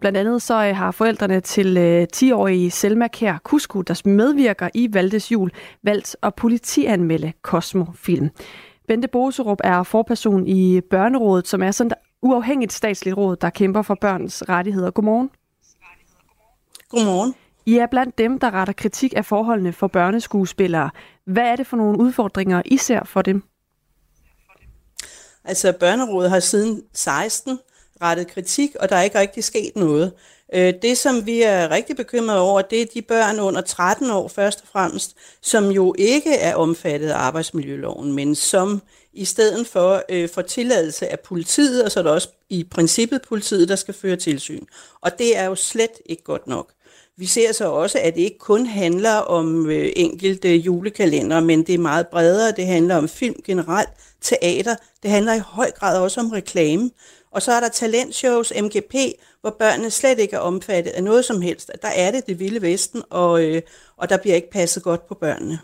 Blandt 0.00 0.18
andet 0.18 0.42
så 0.42 0.66
øh, 0.66 0.76
har 0.76 0.90
forældrene 0.90 1.40
til 1.40 2.06
10-årige 2.16 2.66
øh, 2.66 2.72
Selma 2.72 3.08
Kær 3.08 3.38
Kusku, 3.44 3.80
der 3.80 4.02
medvirker 4.04 4.68
i 4.74 4.88
Valdes 4.92 5.32
Jul, 5.32 5.50
valgt 5.82 6.16
at 6.22 6.34
politianmelde 6.34 7.32
Cosmo-film. 7.42 8.30
Bente 8.88 9.08
Boserup 9.08 9.58
er 9.64 9.82
forperson 9.82 10.46
i 10.46 10.80
Børnerådet, 10.80 11.48
som 11.48 11.62
er 11.62 11.70
sådan 11.70 11.90
et 11.90 11.94
uafhængigt 12.22 12.72
statsligt 12.72 13.16
råd, 13.16 13.36
der 13.36 13.50
kæmper 13.50 13.82
for 13.82 13.96
børns 14.00 14.48
rettigheder. 14.48 14.90
Godmorgen. 14.90 15.30
Godmorgen. 16.88 17.34
I 17.66 17.76
er 17.78 17.86
blandt 17.86 18.18
dem, 18.18 18.38
der 18.38 18.50
retter 18.50 18.72
kritik 18.72 19.12
af 19.16 19.24
forholdene 19.24 19.72
for 19.72 19.86
børneskuespillere. 19.86 20.90
Hvad 21.26 21.42
er 21.42 21.56
det 21.56 21.66
for 21.66 21.76
nogle 21.76 21.98
udfordringer, 21.98 22.62
I 22.64 22.76
ser 22.76 23.04
for 23.04 23.22
dem? 23.22 23.42
Altså, 25.44 25.72
Børnerådet 25.80 26.30
har 26.30 26.40
siden 26.40 26.82
16 26.92 27.58
rettet 28.02 28.28
kritik, 28.28 28.70
og 28.80 28.88
der 28.88 28.96
er 28.96 29.02
ikke 29.02 29.18
rigtig 29.18 29.44
sket 29.44 29.76
noget. 29.76 30.12
Øh, 30.54 30.74
det, 30.82 30.98
som 30.98 31.26
vi 31.26 31.42
er 31.42 31.70
rigtig 31.70 31.96
bekymrede 31.96 32.40
over, 32.40 32.62
det 32.62 32.82
er 32.82 32.86
de 32.94 33.02
børn 33.02 33.40
under 33.40 33.60
13 33.60 34.10
år 34.10 34.28
først 34.28 34.60
og 34.60 34.68
fremmest, 34.72 35.16
som 35.42 35.70
jo 35.70 35.94
ikke 35.98 36.34
er 36.34 36.54
omfattet 36.54 37.08
af 37.08 37.16
arbejdsmiljøloven, 37.16 38.12
men 38.12 38.34
som 38.34 38.82
i 39.12 39.24
stedet 39.24 39.66
for 39.66 40.02
øh, 40.08 40.28
for 40.28 40.42
tilladelse 40.42 41.12
af 41.12 41.20
politiet, 41.20 41.84
og 41.84 41.92
så 41.92 41.98
er 42.00 42.02
det 42.02 42.12
også 42.12 42.28
i 42.48 42.64
princippet 42.64 43.22
politiet, 43.28 43.68
der 43.68 43.76
skal 43.76 43.94
føre 43.94 44.16
tilsyn. 44.16 44.64
Og 45.00 45.18
det 45.18 45.38
er 45.38 45.44
jo 45.44 45.54
slet 45.54 45.92
ikke 46.06 46.22
godt 46.22 46.46
nok. 46.46 46.72
Vi 47.16 47.26
ser 47.26 47.52
så 47.52 47.70
også, 47.70 47.98
at 47.98 48.14
det 48.14 48.20
ikke 48.20 48.38
kun 48.38 48.66
handler 48.66 49.14
om 49.14 49.70
øh, 49.70 49.92
enkelte 49.96 50.56
julekalender, 50.56 51.40
men 51.40 51.62
det 51.62 51.74
er 51.74 51.78
meget 51.78 52.08
bredere. 52.08 52.52
Det 52.52 52.66
handler 52.66 52.96
om 52.96 53.08
film 53.08 53.34
generelt, 53.44 53.88
teater. 54.22 54.74
Det 55.02 55.10
handler 55.10 55.34
i 55.34 55.38
høj 55.38 55.70
grad 55.70 55.98
også 55.98 56.20
om 56.20 56.30
reklame. 56.30 56.90
Og 57.30 57.42
så 57.42 57.52
er 57.52 57.60
der 57.60 57.68
talentshows, 57.68 58.52
MGP, 58.62 58.94
hvor 59.40 59.56
børnene 59.58 59.90
slet 59.90 60.18
ikke 60.18 60.36
er 60.36 60.40
omfattet 60.40 60.90
af 60.90 61.04
noget 61.04 61.24
som 61.24 61.40
helst. 61.40 61.70
Der 61.82 61.88
er 61.96 62.10
det 62.10 62.26
det 62.26 62.38
vilde 62.38 62.62
vesten, 62.62 63.02
og, 63.10 63.44
øh, 63.44 63.62
og 63.96 64.08
der 64.08 64.16
bliver 64.16 64.36
ikke 64.36 64.50
passet 64.50 64.82
godt 64.82 65.06
på 65.08 65.14
børnene. 65.14 65.58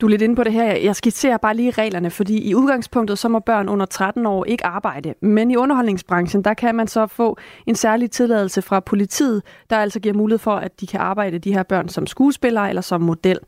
Du 0.00 0.06
er 0.06 0.10
lidt 0.10 0.22
inde 0.22 0.36
på 0.36 0.44
det 0.44 0.52
her. 0.52 0.76
Jeg 0.76 0.96
skitserer 0.96 1.36
bare 1.36 1.56
lige 1.56 1.70
reglerne, 1.70 2.10
fordi 2.10 2.48
i 2.48 2.54
udgangspunktet 2.54 3.18
så 3.18 3.28
må 3.28 3.38
børn 3.38 3.68
under 3.68 3.86
13 3.86 4.26
år 4.26 4.44
ikke 4.44 4.66
arbejde. 4.66 5.14
Men 5.22 5.50
i 5.50 5.56
underholdningsbranchen, 5.56 6.44
der 6.44 6.54
kan 6.54 6.74
man 6.74 6.88
så 6.88 7.06
få 7.06 7.38
en 7.66 7.74
særlig 7.74 8.10
tilladelse 8.10 8.62
fra 8.62 8.80
politiet, 8.80 9.42
der 9.70 9.76
altså 9.76 10.00
giver 10.00 10.14
mulighed 10.14 10.38
for, 10.38 10.56
at 10.56 10.80
de 10.80 10.86
kan 10.86 11.00
arbejde 11.00 11.38
de 11.38 11.52
her 11.52 11.62
børn 11.62 11.88
som 11.88 12.06
skuespillere 12.06 12.68
eller 12.68 12.82
som 12.82 13.00
model. 13.00 13.38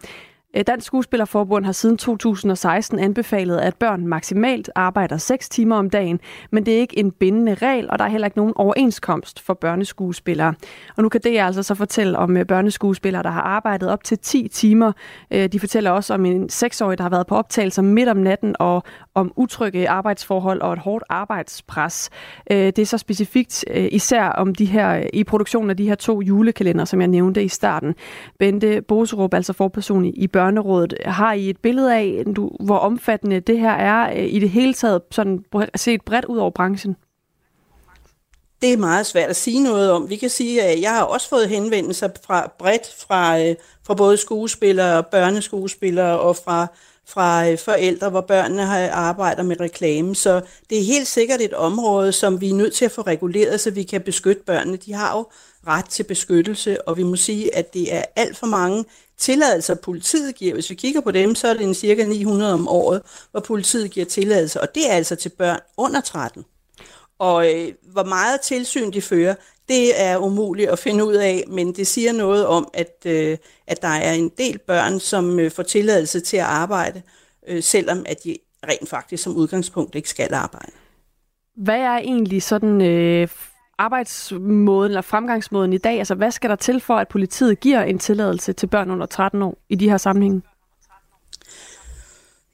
Øh, 0.57 0.65
Dansk 0.67 0.87
Skuespillerforbund 0.87 1.65
har 1.65 1.73
siden 1.73 1.97
2016 1.97 2.99
anbefalet, 2.99 3.59
at 3.59 3.77
børn 3.77 4.07
maksimalt 4.07 4.71
arbejder 4.75 5.17
6 5.17 5.49
timer 5.49 5.77
om 5.77 5.91
dagen, 5.91 6.21
men 6.51 6.67
det 6.67 6.75
er 6.75 6.79
ikke 6.79 6.99
en 6.99 7.11
bindende 7.11 7.55
regel, 7.55 7.91
og 7.91 7.99
der 7.99 8.05
er 8.05 8.09
heller 8.09 8.27
ikke 8.27 8.39
nogen 8.39 8.53
overenskomst 8.57 9.41
for 9.41 9.55
børneskuespillere. 9.55 10.55
Og 10.97 11.03
nu 11.03 11.09
kan 11.09 11.21
det 11.21 11.39
altså 11.39 11.63
så 11.63 11.75
fortælle 11.75 12.19
om 12.19 12.37
øh, 12.37 12.47
børneskuespillere, 12.47 13.23
der 13.23 13.31
har 13.31 13.41
arbejdet 13.41 13.91
op 13.91 14.05
til 14.05 14.19
10 14.19 14.49
timer. 14.49 14.93
Øh, 15.31 15.49
de 15.49 15.61
fortæller 15.61 15.91
også 15.91 16.15
om 16.15 16.25
en 16.25 16.49
6-årig, 16.53 16.99
der 16.99 17.03
har 17.03 17.11
været 17.11 17.27
på 17.27 17.35
optagelser 17.35 17.83
midt 17.83 18.09
om 18.09 18.17
natten, 18.17 18.57
og 18.59 18.83
om 19.15 19.33
utrygge 19.37 19.89
arbejdsforhold 19.89 20.61
og 20.61 20.73
et 20.73 20.79
hårdt 20.79 21.05
arbejdspres. 21.09 22.11
Det 22.51 22.79
er 22.79 22.87
så 22.87 22.99
specifikt 22.99 23.65
især 23.75 24.29
om 24.29 24.55
de 24.55 24.65
her 24.65 25.07
i 25.13 25.25
produktionen 25.25 25.71
af 25.71 25.77
de 25.77 25.89
her 25.89 25.95
to 25.95 26.21
julekalender, 26.21 26.85
som 26.85 27.01
jeg 27.01 27.09
nævnte 27.09 27.45
i 27.45 27.49
starten. 27.49 27.95
Bente 28.39 28.83
Boserup, 28.83 29.35
altså 29.35 29.53
forperson 29.53 30.05
i 30.05 30.27
Børnerådet. 30.47 30.95
Har 31.05 31.33
I 31.33 31.51
et 31.51 31.59
billede 31.59 31.95
af, 31.95 32.25
du, 32.37 32.51
hvor 32.61 32.79
omfattende 32.79 33.41
det 33.41 33.59
her 33.59 33.71
er 33.71 34.11
øh, 34.11 34.35
i 34.35 34.39
det 34.39 34.51
hele 34.51 34.75
taget, 34.75 35.03
sådan 35.11 35.45
set 35.77 36.03
bredt 36.03 36.25
ud 36.25 36.39
over 36.39 36.51
branchen? 36.51 36.97
Det 38.63 38.73
er 38.73 38.77
meget 38.77 39.07
svært 39.07 39.31
at 39.31 39.37
sige 39.37 39.63
noget 39.63 39.91
om. 39.93 40.11
Vi 40.11 40.17
kan 40.17 40.31
sige, 40.31 40.63
at 40.63 40.81
jeg 40.81 40.91
har 40.91 41.03
også 41.03 41.29
fået 41.29 41.49
henvendelser 41.49 42.09
fra 42.27 42.53
bredt 42.59 42.95
fra, 43.07 43.41
øh, 43.41 43.55
fra 43.87 43.95
både 43.95 44.17
skuespillere, 44.17 45.03
børneskuespillere 45.03 46.21
og 46.21 46.37
fra, 46.37 46.67
fra 47.09 47.49
øh, 47.49 47.59
forældre, 47.59 48.11
hvor 48.11 48.21
børnene 48.21 48.63
har 48.63 48.91
arbejder 48.91 49.43
med 49.43 49.61
reklame. 49.61 50.15
Så 50.15 50.41
det 50.71 50.79
er 50.79 50.83
helt 50.85 51.07
sikkert 51.07 51.41
et 51.41 51.53
område, 51.53 52.13
som 52.13 52.41
vi 52.41 52.51
er 52.51 52.55
nødt 52.55 52.75
til 52.75 52.85
at 52.85 52.93
få 52.93 53.03
reguleret, 53.03 53.61
så 53.61 53.71
vi 53.71 53.83
kan 53.83 54.01
beskytte 54.01 54.43
børnene. 54.47 54.77
De 54.77 54.93
har 54.93 55.17
jo 55.17 55.27
ret 55.67 55.85
til 55.85 56.03
beskyttelse, 56.03 56.89
og 56.89 56.97
vi 56.97 57.03
må 57.03 57.17
sige, 57.17 57.57
at 57.57 57.75
det 57.75 57.95
er 57.95 58.03
alt 58.17 58.37
for 58.37 58.47
mange 58.47 58.85
tilladelser, 59.19 59.75
politiet 59.75 60.35
giver. 60.35 60.55
Hvis 60.55 60.71
vi 60.71 60.75
kigger 60.75 61.01
på 61.01 61.11
dem, 61.11 61.35
så 61.35 61.49
er 61.49 61.55
det 61.55 61.63
en 61.63 61.75
cirka 61.75 62.05
900 62.05 62.55
om 62.55 62.69
året, 62.69 63.03
hvor 63.31 63.41
politiet 63.41 63.91
giver 63.91 64.07
tilladelser, 64.07 64.61
og 64.61 64.75
det 64.75 64.91
er 64.91 64.95
altså 64.95 65.17
til 65.17 65.29
børn 65.29 65.61
under 65.77 66.01
13. 66.01 66.45
Og 67.19 67.55
øh, 67.55 67.73
hvor 67.83 68.05
meget 68.05 68.41
tilsyn 68.41 68.93
de 68.93 69.03
fører, 69.03 69.35
det 69.69 70.01
er 70.03 70.17
umuligt 70.19 70.71
at 70.71 70.79
finde 70.79 71.05
ud 71.05 71.15
af, 71.15 71.45
men 71.49 71.73
det 71.73 71.87
siger 71.87 72.13
noget 72.13 72.47
om, 72.47 72.69
at, 72.75 72.97
øh, 73.07 73.39
at 73.67 73.83
der 73.83 73.89
er 73.89 74.13
en 74.13 74.29
del 74.39 74.59
børn, 74.59 75.01
som 75.01 75.41
øh, 75.41 75.51
får 75.51 75.63
tilladelse 75.63 76.21
til 76.21 76.37
at 76.37 76.43
arbejde, 76.43 77.03
øh, 77.49 77.63
selvom 77.63 78.05
at 78.09 78.25
de 78.25 78.37
rent 78.69 78.89
faktisk 78.89 79.23
som 79.23 79.37
udgangspunkt 79.37 79.95
ikke 79.95 80.09
skal 80.09 80.35
arbejde. 80.35 80.73
Hvad 81.57 81.79
er 81.79 81.99
egentlig 81.99 82.43
sådan 82.43 82.81
øh, 82.81 83.29
arbejdsmåden 83.79 84.91
eller 84.91 85.03
fremgangsmåden 85.03 85.73
i 85.73 85.79
dag? 85.79 85.99
Altså, 85.99 86.15
hvad 86.15 86.31
skal 86.31 86.51
der 86.51 86.57
til 86.57 86.81
for, 86.81 86.97
at 86.97 87.09
politiet 87.09 87.61
giver 87.61 87.83
en 87.83 87.99
tilladelse 87.99 88.53
til 88.53 88.67
børn 88.67 88.91
under 88.91 89.07
13 89.07 89.43
år 89.43 89.59
i 89.69 89.75
de 89.75 89.91
her 89.91 89.97
sammenhænge? 89.97 90.43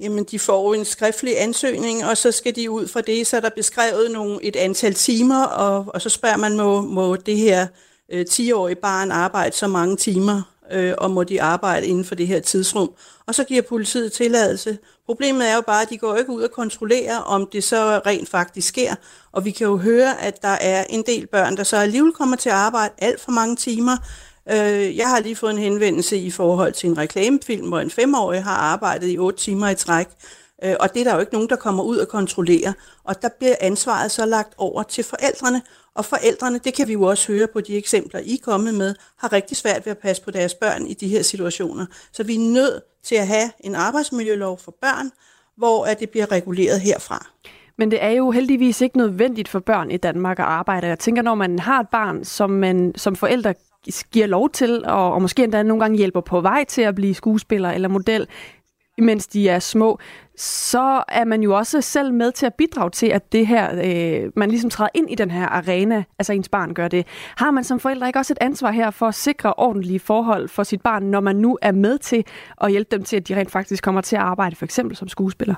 Jamen, 0.01 0.25
de 0.25 0.39
får 0.39 0.75
en 0.75 0.85
skriftlig 0.85 1.41
ansøgning, 1.41 2.05
og 2.05 2.17
så 2.17 2.33
skal 2.33 2.57
de 2.57 2.71
ud 2.71 2.89
fra 2.89 3.01
det, 3.01 3.27
så 3.27 3.37
er 3.37 3.41
der 3.41 3.51
beskrevet 3.57 4.11
nogle, 4.11 4.45
et 4.45 4.57
antal 4.57 4.95
timer, 4.95 5.45
og, 5.45 5.85
og 5.95 6.03
så 6.03 6.09
spørger 6.09 6.37
man, 6.37 6.57
må, 6.57 6.81
må 6.81 7.17
det 7.17 7.37
her 7.37 7.67
øh, 8.13 8.27
10-årige 8.31 8.77
barn 8.77 9.11
arbejde 9.11 9.57
så 9.57 9.69
mange 9.69 9.97
timer, 9.97 10.52
øh, 10.73 10.95
og 10.99 11.11
må 11.11 11.25
de 11.25 11.43
arbejde 11.43 11.87
inden 11.87 12.05
for 12.05 12.15
det 12.15 12.27
her 12.27 12.41
tidsrum. 12.41 12.91
Og 13.27 13.35
så 13.35 13.45
giver 13.45 13.63
politiet 13.63 14.13
tilladelse. 14.13 14.79
Problemet 15.07 15.51
er 15.51 15.55
jo 15.55 15.61
bare, 15.61 15.83
at 15.83 15.91
de 15.91 15.99
går 15.99 16.17
ikke 16.17 16.33
ud 16.33 16.43
og 16.43 16.51
kontrollerer, 16.51 17.19
om 17.19 17.49
det 17.53 17.65
så 17.65 18.01
rent 18.07 18.29
faktisk 18.29 18.69
sker. 18.69 18.95
Og 19.33 19.45
vi 19.45 19.51
kan 19.51 19.67
jo 19.67 19.77
høre, 19.77 20.23
at 20.23 20.43
der 20.43 20.57
er 20.61 20.85
en 20.91 21.03
del 21.07 21.27
børn, 21.27 21.57
der 21.57 21.63
så 21.63 21.77
alligevel 21.77 22.13
kommer 22.13 22.37
til 22.37 22.49
at 22.49 22.55
arbejde 22.55 22.95
alt 22.99 23.21
for 23.21 23.31
mange 23.31 23.57
timer. 23.57 23.97
Øh, 24.51 24.97
jeg 24.97 25.09
har 25.09 25.21
lige 25.21 25.37
fået 25.37 25.51
en 25.51 25.59
henvendelse 25.59 26.17
i 26.17 26.31
forhold 26.31 26.73
til 26.73 26.89
en 26.89 26.99
reklamefilm, 26.99 27.69
hvor 27.69 27.81
en 27.81 27.91
femårig 27.91 28.45
har 28.45 28.57
arbejdet 28.57 29.13
i 29.13 29.19
otte 29.19 29.39
timer 29.39 29.69
i 29.69 29.75
træk. 29.75 30.07
Øh, 30.65 30.75
og 30.81 30.95
det 30.95 31.01
er 31.01 31.05
der 31.05 31.15
jo 31.15 31.21
ikke 31.21 31.33
nogen, 31.33 31.49
der 31.49 31.57
kommer 31.57 31.83
ud 31.83 31.97
og 31.97 32.09
kontrollerer. 32.09 32.73
Og 33.05 33.23
der 33.23 33.29
bliver 33.39 33.57
ansvaret 33.61 34.11
så 34.11 34.27
lagt 34.27 34.55
over 34.59 34.83
til 34.83 35.05
forældrene, 35.05 35.63
og 35.95 36.05
forældrene, 36.05 36.59
det 36.59 36.75
kan 36.75 36.89
vi 36.89 36.93
jo 36.93 37.03
også 37.03 37.33
høre 37.33 37.47
på 37.53 37.61
de 37.61 37.77
eksempler, 37.77 38.21
I 38.21 38.35
er 38.35 38.39
kommet 38.43 38.75
med, 38.75 38.95
har 39.19 39.33
rigtig 39.33 39.57
svært 39.57 39.87
ved 39.87 39.91
at 39.91 39.99
passe 39.99 40.23
på 40.23 40.31
deres 40.31 40.55
børn 40.55 40.87
i 40.87 40.95
de 40.95 41.09
her 41.09 41.23
situationer. 41.23 41.87
Så 42.13 42.25
vi 42.25 42.35
er 42.35 42.53
nødt 42.53 42.83
til 43.03 43.15
at 43.15 43.27
have 43.27 43.51
en 43.61 43.75
arbejdsmiljølov 43.75 44.59
for 44.59 44.77
børn, 44.81 45.11
hvor 45.57 45.85
at 45.85 46.01
det 46.01 46.11
bliver 46.11 46.33
reguleret 46.33 46.81
herfra. 46.81 47.27
Men 47.79 47.91
det 47.91 48.05
er 48.05 48.11
jo 48.11 48.31
heldigvis 48.31 48.81
ikke 48.81 48.97
nødvendigt 48.97 49.49
for 49.49 49.59
børn 49.59 49.91
i 49.91 49.97
Danmark 49.97 50.39
at 50.39 50.45
arbejde. 50.45 50.87
Jeg 50.87 50.99
tænker, 50.99 51.23
når 51.23 51.35
man 51.35 51.59
har 51.59 51.81
et 51.81 51.89
barn, 51.89 52.25
som 52.25 52.51
man 52.51 52.93
som 52.97 53.17
forældre 53.17 53.55
giver 54.13 54.27
lov 54.27 54.51
til, 54.51 54.85
og, 54.85 55.13
og 55.13 55.23
måske 55.23 55.45
endda 55.45 55.63
nogle 55.63 55.81
gange 55.81 55.99
hjælper 55.99 56.21
på 56.21 56.41
vej 56.41 56.65
til 56.65 56.83
at 56.83 56.95
blive 56.95 57.15
skuespiller 57.15 57.71
eller 57.71 57.89
model, 57.89 58.29
mens 59.03 59.27
de 59.27 59.49
er 59.49 59.59
små, 59.59 59.99
så 60.37 61.05
er 61.09 61.25
man 61.25 61.43
jo 61.43 61.57
også 61.57 61.81
selv 61.81 62.15
med 62.15 62.33
til 62.33 62.47
at 62.47 62.55
bidrage 62.55 62.91
til, 62.91 63.07
at 63.07 63.33
det 63.33 63.47
her, 63.47 63.71
øh, 63.85 64.31
man 64.37 64.51
ligesom 64.51 64.71
træder 64.71 64.91
ind 64.95 65.11
i 65.11 65.15
den 65.15 65.31
her 65.31 65.47
arena, 65.47 66.05
altså 66.19 66.33
ens 66.33 66.49
barn 66.49 66.75
gør 66.75 66.89
det. 66.89 67.07
Har 67.37 67.51
man 67.51 67.65
som 67.65 67.81
forældre 67.81 68.07
ikke 68.07 68.19
også 68.19 68.33
et 68.33 68.39
ansvar 68.41 68.71
her 68.71 68.91
for 68.91 69.07
at 69.07 69.15
sikre 69.15 69.55
ordentlige 69.55 70.01
forhold 70.01 70.49
for 70.49 70.63
sit 70.63 70.83
barn, 70.83 71.03
når 71.03 71.21
man 71.21 71.37
nu 71.37 71.59
er 71.63 71.73
med 71.73 71.99
til 71.99 72.25
at 72.61 72.71
hjælpe 72.71 72.97
dem 72.97 73.05
til, 73.05 73.17
at 73.17 73.29
de 73.29 73.37
rent 73.37 73.51
faktisk 73.51 73.85
kommer 73.85 74.01
til 74.01 74.17
at 74.17 74.23
arbejde 74.23 74.57
for 74.57 74.65
eksempel 74.65 74.97
som 74.97 75.09
skuespiller? 75.09 75.55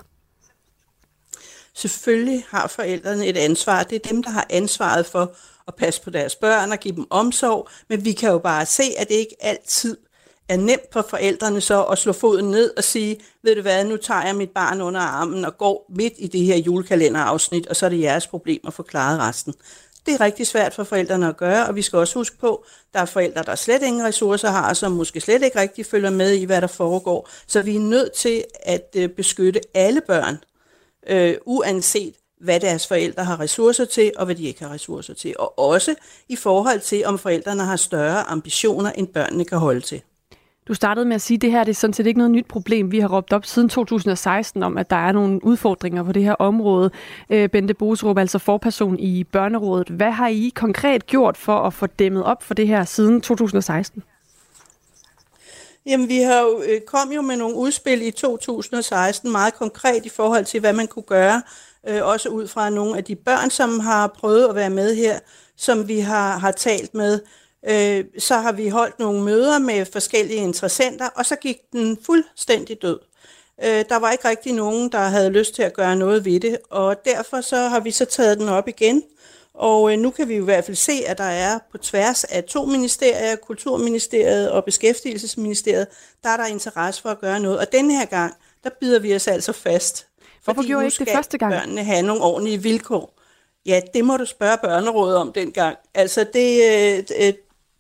Selvfølgelig 1.75 2.45
har 2.51 2.67
forældrene 2.67 3.27
et 3.27 3.37
ansvar. 3.37 3.83
Det 3.83 3.97
er 3.97 4.09
dem, 4.09 4.23
der 4.23 4.31
har 4.31 4.47
ansvaret 4.51 5.07
for 5.07 5.35
at 5.69 5.75
passe 5.75 6.03
på 6.03 6.11
deres 6.11 6.35
børn 6.37 6.73
og 6.73 6.79
give 6.79 6.97
dem 6.97 7.07
omsorg, 7.11 7.69
men 7.89 8.05
vi 8.05 8.13
kan 8.13 8.31
jo 8.31 8.39
bare 8.39 8.67
se, 8.67 8.83
at 8.99 9.09
det 9.09 9.15
ikke 9.15 9.37
altid 9.41 9.97
er 10.49 10.57
nemt 10.57 10.93
for 10.93 11.07
forældrene 11.11 11.61
så 11.61 11.83
at 11.83 11.99
slå 11.99 12.13
foden 12.13 12.51
ned 12.51 12.71
og 12.77 12.85
sige, 12.85 13.21
ved 13.43 13.55
du 13.57 13.63
hvad, 13.63 13.85
nu 13.85 13.97
tager 13.97 14.27
jeg 14.27 14.37
mit 14.37 14.51
barn 14.51 14.81
under 14.81 15.01
armen 15.01 15.45
og 15.45 15.59
går 15.59 15.87
midt 15.89 16.13
i 16.19 16.27
det 16.27 16.41
her 16.41 16.57
julekalenderafsnit, 16.57 17.67
og 17.67 17.77
så 17.77 17.87
er 17.87 17.91
det 17.91 18.01
jeres 18.01 18.27
problem 18.27 18.61
at 18.67 18.75
forklare 18.75 19.19
resten. 19.19 19.55
Det 20.07 20.15
er 20.15 20.21
rigtig 20.21 20.47
svært 20.47 20.75
for 20.75 20.85
forældrene 20.85 21.29
at 21.29 21.37
gøre, 21.37 21.67
og 21.67 21.75
vi 21.75 21.83
skal 21.83 21.99
også 21.99 22.19
huske 22.19 22.39
på, 22.39 22.55
at 22.55 22.95
der 22.95 23.01
er 23.01 23.05
forældre, 23.05 23.43
der 23.43 23.55
slet 23.55 23.83
ingen 23.83 24.05
ressourcer 24.05 24.51
har, 24.51 24.75
som 24.75 24.93
måske 24.93 25.21
slet 25.21 25.43
ikke 25.43 25.59
rigtig 25.61 25.87
følger 25.87 26.11
med 26.11 26.33
i, 26.33 26.45
hvad 26.45 26.61
der 26.61 26.67
foregår. 26.67 27.29
Så 27.47 27.63
vi 27.63 27.77
er 27.77 27.81
nødt 27.81 28.13
til 28.13 28.45
at 28.63 28.89
øh, 28.97 29.09
beskytte 29.09 29.61
alle 29.75 30.01
børn, 30.01 30.39
øh, 31.09 31.35
uanset 31.47 32.15
hvad 32.41 32.61
deres 32.61 32.87
forældre 32.87 33.25
har 33.25 33.41
ressourcer 33.41 33.85
til, 33.85 34.13
og 34.17 34.25
hvad 34.25 34.35
de 34.35 34.45
ikke 34.45 34.65
har 34.65 34.73
ressourcer 34.73 35.15
til. 35.15 35.35
Og 35.39 35.59
også 35.59 35.95
i 36.29 36.37
forhold 36.37 36.81
til, 36.81 37.05
om 37.05 37.19
forældrene 37.19 37.65
har 37.65 37.77
større 37.77 38.23
ambitioner, 38.23 38.93
end 38.93 39.09
børnene 39.09 39.45
kan 39.45 39.59
holde 39.59 39.81
til. 39.81 40.03
Du 40.69 40.75
startede 40.75 41.07
med 41.07 41.15
at 41.15 41.21
sige, 41.21 41.37
at 41.37 41.43
det 41.43 41.51
her 41.51 41.65
det 41.65 41.71
er 41.71 41.75
sådan 41.75 41.95
set 41.95 42.07
ikke 42.07 42.19
noget 42.19 42.31
nyt 42.31 42.47
problem. 42.47 42.93
Vi 42.93 43.01
har 43.01 43.09
råbt 43.09 43.33
op 43.33 43.47
siden 43.47 43.69
2016 43.69 44.63
om, 44.63 44.79
at 44.79 44.91
der 44.91 44.97
er 44.97 45.13
nogle 45.13 45.45
udfordringer 45.45 46.03
på 46.03 46.13
det 46.13 46.25
her 46.25 46.35
område. 46.35 46.91
Øh, 47.31 47.49
Bente 47.49 47.75
Boserup, 47.75 48.19
altså 48.19 48.39
forperson 48.39 48.99
i 48.99 49.25
Børnerådet. 49.25 49.89
Hvad 49.89 50.11
har 50.11 50.29
I 50.29 50.53
konkret 50.55 51.07
gjort 51.07 51.37
for 51.37 51.57
at 51.57 51.75
få 51.75 51.87
dæmmet 51.87 52.25
op 52.25 52.43
for 52.43 52.55
det 52.55 52.67
her 52.67 52.85
siden 52.85 53.21
2016? 53.21 54.03
Jamen, 55.87 56.09
vi 56.09 56.19
har 56.19 56.41
jo, 56.41 56.63
øh, 56.69 56.81
kom 56.81 57.13
jo 57.13 57.23
med 57.23 57.37
nogle 57.37 57.57
udspil 57.57 58.03
i 58.03 58.11
2016, 58.11 59.33
meget 59.33 59.55
konkret 59.55 60.07
i 60.07 60.09
forhold 60.09 60.45
til, 60.45 60.61
hvad 60.61 60.73
man 60.73 60.87
kunne 60.87 61.03
gøre, 61.03 61.43
øh, 61.89 62.07
også 62.07 62.29
ud 62.29 62.49
fra 62.49 62.71
nogle 62.71 62.97
af 62.97 63.05
de 63.05 63.17
børn, 63.17 63.51
som 63.51 63.81
har 63.81 64.07
prøvet 64.07 64.49
at 64.49 64.55
være 64.55 64.71
med 64.71 64.97
her, 64.97 65.19
som 65.57 65.89
vi 65.89 65.99
har, 65.99 66.39
har 66.39 66.51
talt 66.51 66.95
med. 66.95 67.21
Øh, 67.69 68.05
så 68.19 68.35
har 68.37 68.53
vi 68.53 68.69
holdt 68.69 68.99
nogle 68.99 69.23
møder 69.23 69.59
med 69.59 69.87
forskellige 69.93 70.41
interessenter, 70.41 71.09
og 71.17 71.27
så 71.27 71.37
gik 71.37 71.57
den 71.73 71.99
fuldstændig 72.07 72.83
død. 72.83 72.99
Øh, 73.65 73.85
der 73.89 73.97
var 73.97 74.13
ikke 74.13 74.29
rigtig 74.29 74.53
nogen, 74.53 74.93
der 74.93 74.99
havde 74.99 75.31
lyst 75.31 75.55
til 75.55 75.63
at 75.63 75.75
gøre 75.75 75.97
noget 75.97 76.25
ved 76.25 76.41
det, 76.41 76.59
og 76.71 77.05
derfor 77.05 77.41
så 77.41 77.57
har 77.57 77.81
vi 77.81 77.91
så 77.91 78.05
taget 78.05 78.39
den 78.39 78.49
op 78.49 78.69
igen. 78.69 79.03
Og 79.55 79.93
øh, 79.93 79.99
nu 79.99 80.11
kan 80.11 80.29
vi 80.29 80.35
i 80.35 80.39
hvert 80.39 80.65
fald 80.65 80.77
se, 80.77 80.93
at 81.07 81.19
der 81.19 81.25
er 81.25 81.59
på 81.73 81.79
tværs 81.79 82.25
af 82.25 82.45
to 82.45 82.65
ministerier, 82.65 83.37
Kulturministeriet 83.37 84.51
og 84.51 84.65
Beskæftigelsesministeriet, 84.65 85.87
der 86.23 86.29
er 86.29 86.37
der 86.37 86.47
interesse 86.47 87.03
for 87.03 87.09
at 87.09 87.21
gøre 87.21 87.41
noget. 87.41 87.59
Og 87.59 87.73
denne 87.73 87.95
her 87.95 88.05
gang, 88.05 88.35
der 88.65 88.71
bider 88.81 88.99
vi 88.99 89.15
os 89.15 89.29
altså 89.29 89.53
fast 89.53 90.07
Hvorfor 90.45 90.61
Fordi 90.61 90.69
gjorde 90.69 90.85
I 90.85 90.87
ikke 90.87 91.05
det 91.05 91.09
første 91.09 91.39
gang? 91.39 91.53
børnene 91.53 91.85
have 91.85 92.03
nogle 92.03 92.23
ordentlige 92.23 92.63
vilkår. 92.63 93.19
Ja, 93.67 93.81
det 93.95 94.05
må 94.05 94.17
du 94.17 94.25
spørge 94.25 94.59
børnerådet 94.63 95.17
om 95.17 95.33
dengang. 95.33 95.77
Altså, 95.95 96.27
det, 96.35 96.61
øh, 97.21 97.33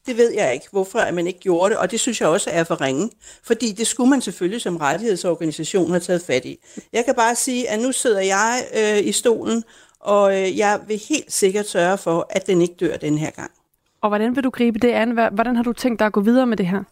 det 0.06 0.16
ved 0.16 0.32
jeg 0.32 0.54
ikke, 0.54 0.66
hvorfor 0.70 0.98
at 0.98 1.14
man 1.14 1.26
ikke 1.26 1.40
gjorde 1.40 1.70
det, 1.70 1.78
og 1.78 1.90
det 1.90 2.00
synes 2.00 2.20
jeg 2.20 2.28
også 2.28 2.50
er 2.50 2.64
for 2.64 2.80
ringe. 2.80 3.10
Fordi 3.42 3.72
det 3.72 3.86
skulle 3.86 4.10
man 4.10 4.20
selvfølgelig 4.20 4.60
som 4.60 4.76
rettighedsorganisation 4.76 5.90
have 5.90 6.00
taget 6.00 6.22
fat 6.22 6.44
i. 6.44 6.58
Jeg 6.92 7.04
kan 7.04 7.14
bare 7.14 7.34
sige, 7.34 7.70
at 7.70 7.80
nu 7.80 7.92
sidder 7.92 8.20
jeg 8.20 8.64
øh, 8.76 9.06
i 9.06 9.12
stolen, 9.12 9.64
og 10.00 10.42
øh, 10.42 10.58
jeg 10.58 10.80
vil 10.86 11.00
helt 11.08 11.32
sikkert 11.32 11.68
sørge 11.68 11.98
for, 11.98 12.26
at 12.30 12.46
den 12.46 12.60
ikke 12.60 12.74
dør 12.74 12.96
den 12.96 13.18
her 13.18 13.30
gang. 13.30 13.50
Og 14.00 14.08
hvordan 14.08 14.36
vil 14.36 14.44
du 14.44 14.50
gribe 14.50 14.78
det 14.78 14.88
an? 14.88 15.10
Hvordan 15.32 15.56
har 15.56 15.62
du 15.62 15.72
tænkt 15.72 15.98
dig 15.98 16.06
at 16.06 16.12
gå 16.12 16.20
videre 16.20 16.46
med 16.46 16.56
det 16.56 16.66
her? 16.66 16.82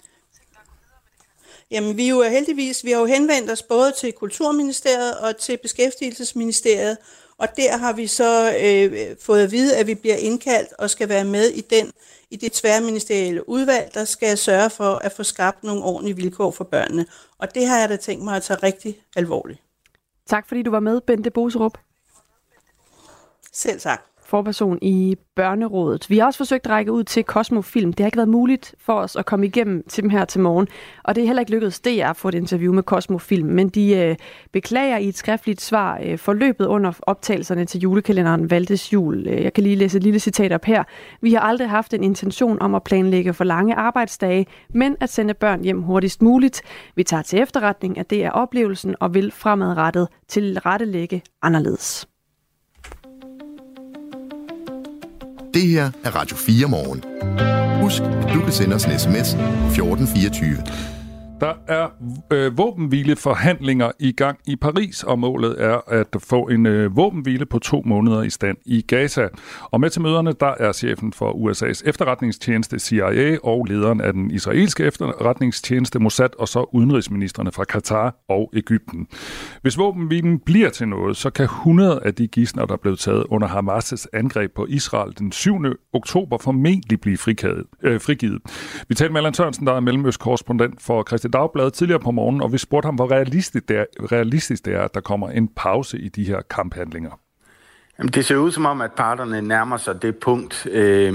Jamen, 1.71 1.97
vi 1.97 2.05
er 2.05 2.11
jo 2.11 2.23
heldigvis, 2.23 2.85
vi 2.85 2.91
har 2.91 3.01
jo 3.01 3.07
henvendt 3.07 3.51
os 3.51 3.63
både 3.63 3.93
til 3.99 4.13
Kulturministeriet 4.13 5.19
og 5.19 5.37
til 5.37 5.59
Beskæftigelsesministeriet, 5.63 6.97
og 7.39 7.49
der 7.57 7.77
har 7.77 7.93
vi 7.93 8.07
så 8.07 8.57
øh, 8.65 9.17
fået 9.21 9.43
at 9.43 9.53
vide, 9.53 9.77
at 9.77 9.87
vi 9.87 9.95
bliver 9.95 10.17
indkaldt 10.17 10.73
og 10.79 10.91
skal 10.91 11.09
være 11.09 11.25
med 11.25 11.51
i 11.51 11.61
den 11.61 11.93
i 12.33 12.37
det 12.37 12.53
tværministerielle 12.53 13.49
udvalg, 13.49 13.95
der 13.95 14.05
skal 14.05 14.39
sørge 14.39 14.71
for 14.71 14.95
at 14.95 15.13
få 15.13 15.23
skabt 15.23 15.65
nogle 15.65 15.83
ordentlige 15.85 16.17
vilkår 16.17 16.51
for 16.51 16.65
børnene. 16.65 17.07
Og 17.39 17.55
det 17.55 17.67
har 17.67 17.79
jeg 17.79 17.89
da 17.89 17.97
tænkt 17.97 18.25
mig 18.25 18.37
at 18.37 18.43
tage 18.43 18.59
rigtig 18.63 19.03
alvorligt. 19.17 19.61
Tak 20.27 20.49
fordi 20.49 20.63
du 20.63 20.71
var 20.71 20.81
med, 20.81 21.01
Bente 21.01 21.31
Boserup. 21.31 21.79
Selv 23.53 23.81
tak 23.81 24.12
forperson 24.33 24.79
i 24.83 25.17
Børnerådet. 25.37 26.11
Vi 26.11 26.19
har 26.19 26.27
også 26.27 26.37
forsøgt 26.37 26.67
at 26.67 26.73
række 26.73 26.93
ud 26.93 27.05
til 27.05 27.25
Kosmofilm. 27.25 27.93
Det 27.93 28.01
har 28.01 28.07
ikke 28.07 28.17
været 28.17 28.29
muligt 28.29 28.75
for 28.79 28.93
os 28.93 29.17
at 29.17 29.27
komme 29.27 29.47
igennem 29.47 29.85
til 29.89 30.03
dem 30.03 30.11
her 30.11 30.25
til 30.25 30.41
morgen, 30.41 30.69
og 31.03 31.15
det 31.15 31.23
er 31.23 31.27
heller 31.27 31.41
ikke 31.41 31.53
lykkedes 31.53 31.81
DR 31.81 32.11
at 32.11 32.17
få 32.17 32.29
et 32.29 32.35
interview 32.35 32.73
med 32.73 32.83
Kosmofilm, 32.83 33.49
men 33.49 33.69
de 33.69 33.97
øh, 33.97 34.17
beklager 34.53 34.97
i 34.97 35.09
et 35.09 35.17
skriftligt 35.17 35.61
svar 35.61 36.01
øh, 36.05 36.19
forløbet 36.19 36.67
under 36.67 36.93
optagelserne 37.03 37.65
til 37.65 37.81
julekalenderen 37.81 38.51
Valdes 38.51 38.93
Jul. 38.93 39.27
Øh, 39.29 39.43
jeg 39.43 39.53
kan 39.53 39.65
lige 39.65 39.77
læse 39.77 39.97
et 39.97 40.03
lille 40.03 40.21
citat 40.21 40.53
op 40.53 40.65
her. 40.65 40.85
Vi 41.21 41.33
har 41.33 41.41
aldrig 41.41 41.71
haft 41.71 41.95
en 41.95 42.05
intention 42.05 42.63
om 42.63 42.75
at 42.75 42.83
planlægge 42.85 43.35
for 43.35 43.45
lange 43.45 43.75
arbejdsdage, 43.75 44.47
men 44.75 44.97
at 45.01 45.11
sende 45.11 45.35
børn 45.35 45.65
hjem 45.65 45.83
hurtigst 45.83 46.23
muligt. 46.23 46.63
Vi 46.97 47.05
tager 47.05 47.23
til 47.23 47.39
efterretning, 47.39 47.99
at 47.99 48.11
det 48.11 48.25
er 48.25 48.31
oplevelsen 48.31 48.95
og 49.01 49.15
vil 49.15 49.33
fremadrettet 49.33 50.09
til 50.29 50.59
rettelægge 50.59 51.23
anderledes. 51.43 52.12
Det 55.55 55.69
her 55.69 55.91
er 56.05 56.11
Radio 56.11 56.37
4 56.37 56.69
morgen. 56.69 57.05
Husk, 57.83 58.03
at 58.03 58.35
du 58.35 58.41
kan 58.41 58.53
sende 58.53 58.75
os 58.75 58.85
en 58.85 58.99
sms 58.99 59.35
1424. 59.35 61.02
Der 61.43 61.55
er 61.67 61.89
øh, 62.33 62.59
våbenhvileforhandlinger 62.59 63.91
i 63.99 64.13
gang 64.13 64.39
i 64.47 64.57
Paris, 64.57 65.03
og 65.03 65.19
målet 65.19 65.63
er 65.63 65.81
at 65.89 66.07
få 66.19 66.49
en 66.49 66.67
øh, 66.67 66.97
våbenhvile 66.97 67.47
på 67.47 67.59
to 67.59 67.83
måneder 67.87 68.23
i 68.23 68.31
stand 68.31 68.57
i 68.65 68.81
Gaza. 68.81 69.29
Og 69.63 69.81
med 69.81 69.91
til 69.91 70.03
møderne, 70.03 70.33
der 70.41 70.55
er 70.59 70.73
chefen 70.73 71.13
for 71.13 71.33
USA's 71.33 71.89
efterretningstjeneste 71.89 72.79
CIA 72.79 73.39
og 73.45 73.65
lederen 73.65 74.01
af 74.01 74.13
den 74.13 74.31
israelske 74.31 74.85
efterretningstjeneste 74.85 75.99
Mossad, 75.99 76.39
og 76.39 76.49
så 76.49 76.71
udenrigsministerne 76.73 77.53
fra 77.53 77.65
Katar 77.65 78.17
og 78.29 78.51
Ægypten. 78.55 79.07
Hvis 79.63 79.79
våbenhvilen 79.79 80.39
bliver 80.39 80.71
til 80.71 80.89
noget, 80.89 81.17
så 81.17 81.31
kan 81.31 81.45
100 81.45 82.01
af 82.05 82.15
de 82.15 82.29
gidsner, 82.29 82.67
der 82.67 82.77
blev 82.77 82.97
taget 82.97 83.25
under 83.29 83.49
Hamas' 83.49 84.07
angreb 84.13 84.55
på 84.55 84.67
Israel 84.69 85.19
den 85.19 85.33
7. 85.33 85.55
oktober, 85.93 86.39
formentlig 86.39 87.01
blive 87.01 87.17
frigivet. 87.17 87.65
Øh, 87.83 88.01
frigivet. 88.01 88.41
Vi 88.89 88.95
talte 88.95 89.13
med 89.13 89.19
Allan 89.19 89.35
Sørensen, 89.35 89.67
der 89.67 89.73
er 89.73 89.81
mellemøstkorrespondent 89.81 90.83
for 90.83 91.05
Christian 91.09 91.32
Dagblad 91.33 91.71
tidligere 91.71 92.01
på 92.01 92.11
morgenen, 92.11 92.43
og 92.43 92.53
vi 92.53 92.59
spurgte 92.59 92.87
ham, 92.87 92.95
hvor 92.95 93.11
realistisk 93.11 93.69
det, 93.69 93.77
er, 93.77 93.85
realistisk 94.13 94.65
det 94.65 94.75
er, 94.75 94.83
at 94.83 94.95
der 94.95 95.01
kommer 95.01 95.31
en 95.31 95.49
pause 95.49 95.99
i 95.99 96.09
de 96.09 96.25
her 96.25 96.41
kamphandlinger. 96.51 97.21
Jamen, 97.99 98.13
det 98.13 98.25
ser 98.25 98.37
ud 98.37 98.53
som 98.53 98.67
om, 98.67 98.81
at 98.81 98.93
parterne 98.93 99.43
nærmer 99.43 99.77
sig 99.77 100.03
det 100.03 100.17
punkt, 100.17 100.67
øh, 100.71 101.15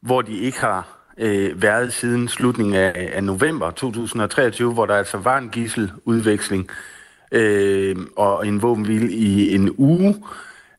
hvor 0.00 0.22
de 0.22 0.38
ikke 0.38 0.60
har 0.60 0.98
øh, 1.18 1.62
været 1.62 1.92
siden 1.92 2.28
slutningen 2.28 2.74
af, 2.74 3.10
af 3.12 3.24
november 3.24 3.70
2023, 3.70 4.72
hvor 4.72 4.86
der 4.86 4.94
altså 4.94 5.18
var 5.18 5.38
en 5.38 5.48
gisseludveksling 5.50 6.68
øh, 7.32 7.96
og 8.16 8.46
en 8.46 8.62
våbenhvile 8.62 9.12
i 9.12 9.54
en 9.54 9.74
uge. 9.78 10.24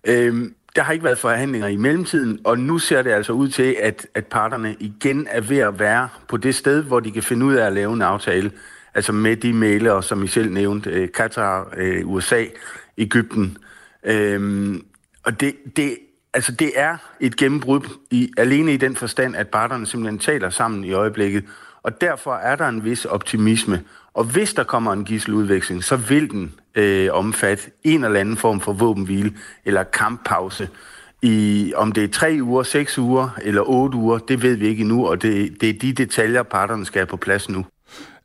Øh, 0.04 0.52
der 0.76 0.82
har 0.82 0.94
ikke 0.94 1.06
været 1.06 1.18
forhandlinger 1.18 1.68
i 1.68 1.76
mellemtiden, 1.76 2.40
og 2.44 2.60
nu 2.60 2.80
ser 2.80 3.02
det 3.02 3.12
altså 3.12 3.34
ud 3.34 3.50
til, 3.50 3.76
at, 3.82 4.08
at 4.14 4.26
parterne 4.26 4.76
igen 4.80 5.28
er 5.30 5.42
ved 5.42 5.58
at 5.58 5.80
være 5.80 6.10
på 6.28 6.38
det 6.38 6.56
sted, 6.56 6.84
hvor 6.84 7.00
de 7.00 7.12
kan 7.12 7.24
finde 7.24 7.46
ud 7.46 7.54
af 7.54 7.66
at 7.66 7.74
lave 7.74 7.94
en 7.94 8.02
aftale. 8.02 8.52
Altså 8.94 9.12
med 9.12 9.36
de 9.36 9.54
mailere, 9.54 10.04
som 10.04 10.24
I 10.24 10.28
selv 10.28 10.52
nævnte, 10.52 10.90
øh, 10.90 11.12
Katar, 11.12 11.74
øh, 11.78 12.10
USA, 12.10 12.46
Ægypten. 12.98 13.58
Øhm, 14.04 14.86
og 15.24 15.40
det, 15.40 15.56
det, 15.76 15.98
altså 16.34 16.52
det 16.52 16.72
er 16.76 16.98
et 17.20 17.38
gennembrud 17.38 17.82
i, 18.12 18.32
alene 18.38 18.74
i 18.74 18.78
den 18.78 18.96
forstand, 18.96 19.36
at 19.36 19.48
parterne 19.48 19.86
simpelthen 19.86 20.20
taler 20.20 20.50
sammen 20.50 20.84
i 20.84 20.92
øjeblikket. 20.92 21.44
Og 21.84 22.02
derfor 22.02 22.36
er 22.36 22.56
der 22.56 22.68
en 22.68 22.84
vis 22.84 23.06
optimisme. 23.06 23.84
Og 24.14 24.24
hvis 24.24 24.54
der 24.54 24.64
kommer 24.64 24.94
en 24.94 25.06
gisseludveksling, 25.06 25.84
så 25.84 25.96
vil 25.96 26.32
den 26.32 26.54
øh, 26.76 27.10
omfatte 27.12 27.72
en 27.84 28.04
eller 28.04 28.20
anden 28.20 28.38
form 28.38 28.60
for 28.60 28.74
våbenhvile 28.74 29.34
eller 29.66 29.84
kamppause. 29.84 30.70
I, 31.22 31.74
om 31.76 31.92
det 31.92 32.04
er 32.04 32.08
tre 32.08 32.40
uger, 32.42 32.64
seks 32.64 32.98
uger 32.98 33.30
eller 33.42 33.62
otte 33.62 33.98
uger, 33.98 34.18
det 34.18 34.42
ved 34.42 34.56
vi 34.56 34.68
ikke 34.68 34.82
endnu, 34.82 35.08
og 35.08 35.22
det, 35.22 35.62
det 35.62 35.70
er 35.70 35.80
de 35.80 35.94
detaljer, 35.94 36.44
parterne 36.44 36.86
skal 36.86 37.00
have 37.00 37.08
på 37.08 37.18
plads 37.18 37.50
nu. 37.50 37.66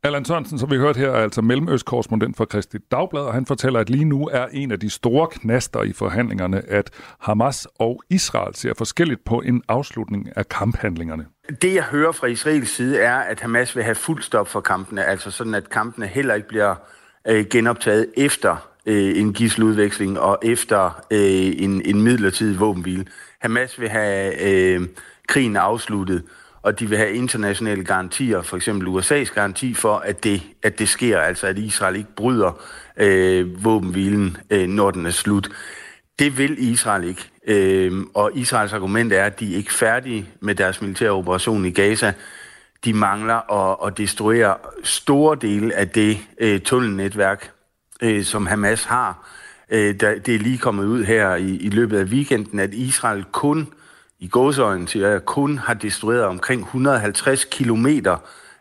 Allan 0.06 0.24
Sørensen, 0.24 0.58
som 0.58 0.70
vi 0.70 0.76
hørte 0.76 0.98
her, 0.98 1.10
er 1.10 1.22
altså 1.22 1.42
mellemøstkorrespondent 1.42 2.36
for 2.36 2.44
Kristi 2.44 2.78
Dagblad, 2.90 3.22
og 3.22 3.34
han 3.34 3.46
fortæller, 3.46 3.80
at 3.80 3.90
lige 3.90 4.04
nu 4.04 4.28
er 4.32 4.46
en 4.52 4.72
af 4.72 4.80
de 4.80 4.90
store 4.90 5.28
knaster 5.30 5.82
i 5.82 5.92
forhandlingerne, 5.92 6.62
at 6.68 6.90
Hamas 7.20 7.68
og 7.78 8.02
Israel 8.10 8.54
ser 8.54 8.72
forskelligt 8.78 9.24
på 9.24 9.40
en 9.40 9.62
afslutning 9.68 10.28
af 10.36 10.48
kamphandlingerne. 10.48 11.26
Det, 11.62 11.74
jeg 11.74 11.82
hører 11.82 12.12
fra 12.12 12.26
Israels 12.26 12.70
side, 12.70 12.98
er, 12.98 13.16
at 13.16 13.40
Hamas 13.40 13.76
vil 13.76 13.84
have 13.84 13.94
fuld 13.94 14.22
stop 14.22 14.48
for 14.48 14.60
kampene, 14.60 15.04
altså 15.04 15.30
sådan, 15.30 15.54
at 15.54 15.70
kampene 15.70 16.06
heller 16.06 16.34
ikke 16.34 16.48
bliver 16.48 16.74
øh, 17.28 17.46
genoptaget 17.50 18.06
efter 18.16 18.68
øh, 18.86 19.20
en 19.20 19.32
gisseludveksling 19.32 20.20
og 20.20 20.38
efter 20.42 21.04
øh, 21.10 21.64
en, 21.64 21.82
en 21.84 22.02
midlertidig 22.02 22.60
våbenhvile. 22.60 23.06
Hamas 23.40 23.80
vil 23.80 23.88
have 23.88 24.48
øh, 24.48 24.80
krigen 25.28 25.56
afsluttet, 25.56 26.22
og 26.66 26.80
de 26.80 26.88
vil 26.88 26.98
have 26.98 27.12
internationale 27.12 27.84
garantier, 27.84 28.42
for 28.42 28.56
eksempel 28.56 28.88
USA's 28.88 29.34
garanti 29.34 29.74
for, 29.74 29.96
at 29.96 30.24
det, 30.24 30.42
at 30.62 30.78
det 30.78 30.88
sker, 30.88 31.18
altså 31.18 31.46
at 31.46 31.58
Israel 31.58 31.96
ikke 31.96 32.14
bryder 32.16 32.62
øh, 32.96 33.64
våbenhvilen, 33.64 34.36
øh, 34.50 34.68
når 34.68 34.90
den 34.90 35.06
er 35.06 35.10
slut. 35.10 35.48
Det 36.18 36.38
vil 36.38 36.72
Israel 36.72 37.04
ikke. 37.04 37.30
Øh, 37.46 38.04
og 38.14 38.30
Israels 38.34 38.72
argument 38.72 39.12
er, 39.12 39.24
at 39.24 39.40
de 39.40 39.52
er 39.52 39.56
ikke 39.56 39.72
færdige 39.72 40.28
med 40.40 40.54
deres 40.54 40.82
militære 40.82 41.10
operation 41.10 41.64
i 41.64 41.70
Gaza. 41.70 42.12
De 42.84 42.92
mangler 42.92 43.52
at, 43.52 43.86
at 43.86 43.98
destruere 43.98 44.56
store 44.84 45.36
dele 45.40 45.74
af 45.74 45.88
det 45.88 46.18
øh, 46.40 46.60
tunnelnetværk, 46.60 47.50
øh, 48.02 48.24
som 48.24 48.46
Hamas 48.46 48.84
har. 48.84 49.28
Øh, 49.70 50.00
der, 50.00 50.18
det 50.18 50.34
er 50.34 50.38
lige 50.38 50.58
kommet 50.58 50.84
ud 50.84 51.04
her 51.04 51.34
i, 51.34 51.56
i 51.56 51.68
løbet 51.68 51.98
af 51.98 52.04
weekenden, 52.04 52.58
at 52.58 52.74
Israel 52.74 53.24
kun, 53.32 53.68
i 54.20 54.28
gåsøjne 54.28 54.88
siger 54.88 55.08
jeg, 55.08 55.24
kun 55.24 55.58
har 55.58 55.74
destrueret 55.74 56.24
omkring 56.24 56.62
150 56.62 57.44
kilometer 57.44 58.16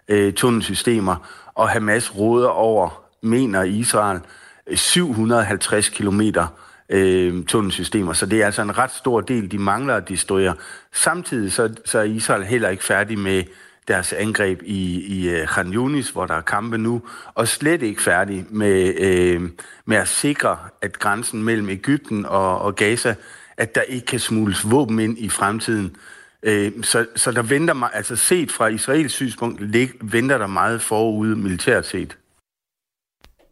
øh, 0.08 0.34
tunnelsystemer, 0.34 1.16
og 1.56 1.70
Hamas 1.70 2.16
råder 2.16 2.48
over, 2.48 3.04
mener 3.22 3.64
Israel, 3.64 4.20
øh, 4.68 4.78
750 4.78 5.90
kilometer 5.90 6.48
øh, 6.90 7.46
tunnelsystemer. 7.46 8.14
Så 8.14 8.26
det 8.26 8.42
er 8.42 8.46
altså 8.46 8.62
en 8.62 8.78
ret 8.78 8.92
stor 8.92 9.22
del, 9.22 9.52
de 9.52 9.58
mangler 9.58 9.96
at 9.96 10.10
destruere. 10.10 10.56
Samtidig 10.94 11.52
så, 11.52 11.76
så 11.86 12.00
er 12.00 12.04
Israel 12.04 12.44
heller 12.44 12.70
ikke 12.70 12.84
færdig 12.84 13.20
med 13.20 13.44
deres 13.88 14.14
angreb 14.14 14.62
i, 14.64 15.02
i 15.02 15.30
øh, 15.30 15.48
Khan 15.48 15.74
Yunis, 15.74 16.10
hvor 16.10 16.26
der 16.26 16.34
er 16.34 16.42
kampe 16.42 16.78
nu, 16.78 17.02
og 17.34 17.48
slet 17.48 17.82
ikke 17.82 18.02
færdig 18.02 18.46
med, 18.50 18.94
øh, 19.00 19.42
med 19.86 19.98
at 19.98 20.08
sikre, 20.08 20.58
at 20.82 21.00
grænsen 21.00 21.44
mellem 21.44 21.70
Ægypten 21.70 22.26
og, 22.26 22.62
og 22.62 22.76
Gaza, 22.76 23.16
at 23.58 23.76
der 23.76 23.82
ikke 23.82 24.06
kan 24.06 24.20
smules 24.20 24.72
våben 24.72 25.00
ind 25.00 25.18
i 25.18 25.30
fremtiden. 25.30 25.96
Øh, 26.44 26.72
så, 26.84 27.06
så 27.16 27.32
der 27.32 27.42
venter 27.42 27.74
mig, 27.74 27.90
altså 27.94 28.16
set 28.16 28.52
fra 28.52 28.68
Israels 28.68 29.14
synspunkt, 29.14 29.62
venter 30.02 30.38
der 30.38 30.48
meget 30.48 30.82
forude 30.82 31.36
militært 31.36 31.86
set. 31.86 32.18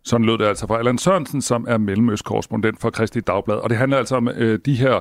Sådan 0.05 0.25
lød 0.25 0.37
det 0.37 0.45
altså 0.45 0.67
fra 0.67 0.77
Allan 0.77 0.97
Sørensen, 0.97 1.41
som 1.41 1.65
er 1.69 1.77
mellemøstkorrespondent 1.77 2.81
for 2.81 2.89
Kristi 2.89 3.19
Dagblad. 3.19 3.55
Og 3.55 3.69
det 3.69 3.77
handler 3.77 3.97
altså 3.97 4.15
om 4.15 4.27
øh, 4.27 4.59
de 4.65 4.75
her 4.75 4.99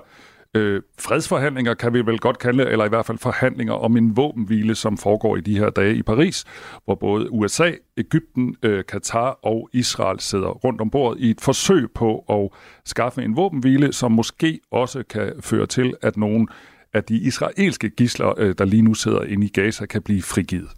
øh, 0.55 0.83
fredsforhandlinger, 0.99 1.75
kan 1.75 1.95
vi 1.95 2.07
vel 2.07 2.19
godt 2.19 2.39
kalde 2.39 2.71
eller 2.71 2.85
i 2.85 2.89
hvert 2.89 3.07
fald 3.07 3.19
forhandlinger 3.19 3.75
om 3.75 3.97
en 3.97 4.17
våbenhvile, 4.17 4.75
som 4.75 4.97
foregår 4.97 5.37
i 5.37 5.41
de 5.41 5.59
her 5.59 5.71
dage 5.71 5.95
i 5.95 6.03
Paris, 6.03 6.45
hvor 6.85 6.95
både 6.95 7.33
USA, 7.33 7.73
Ægypten, 7.97 8.57
øh, 8.63 8.85
Katar 8.85 9.39
og 9.43 9.69
Israel 9.73 10.21
sidder 10.21 10.49
rundt 10.49 10.81
om 10.81 10.91
bordet 10.91 11.21
i 11.21 11.31
et 11.31 11.41
forsøg 11.41 11.91
på 11.95 12.19
at 12.19 12.59
skaffe 12.85 13.23
en 13.23 13.37
våbenhvile, 13.37 13.93
som 13.93 14.13
måske 14.13 14.61
også 14.71 15.03
kan 15.11 15.33
føre 15.41 15.67
til, 15.67 15.95
at 16.03 16.17
nogle 16.17 16.47
af 16.95 17.05
de 17.05 17.17
israelske 17.17 17.91
gisler, 17.91 18.35
øh, 18.39 18.55
der 18.59 18.65
lige 18.65 18.83
nu 18.83 18.95
sidder 18.95 19.23
inde 19.23 19.47
i 19.47 19.51
Gaza, 19.51 19.87
kan 19.87 20.03
blive 20.03 20.23
frigivet. 20.23 20.69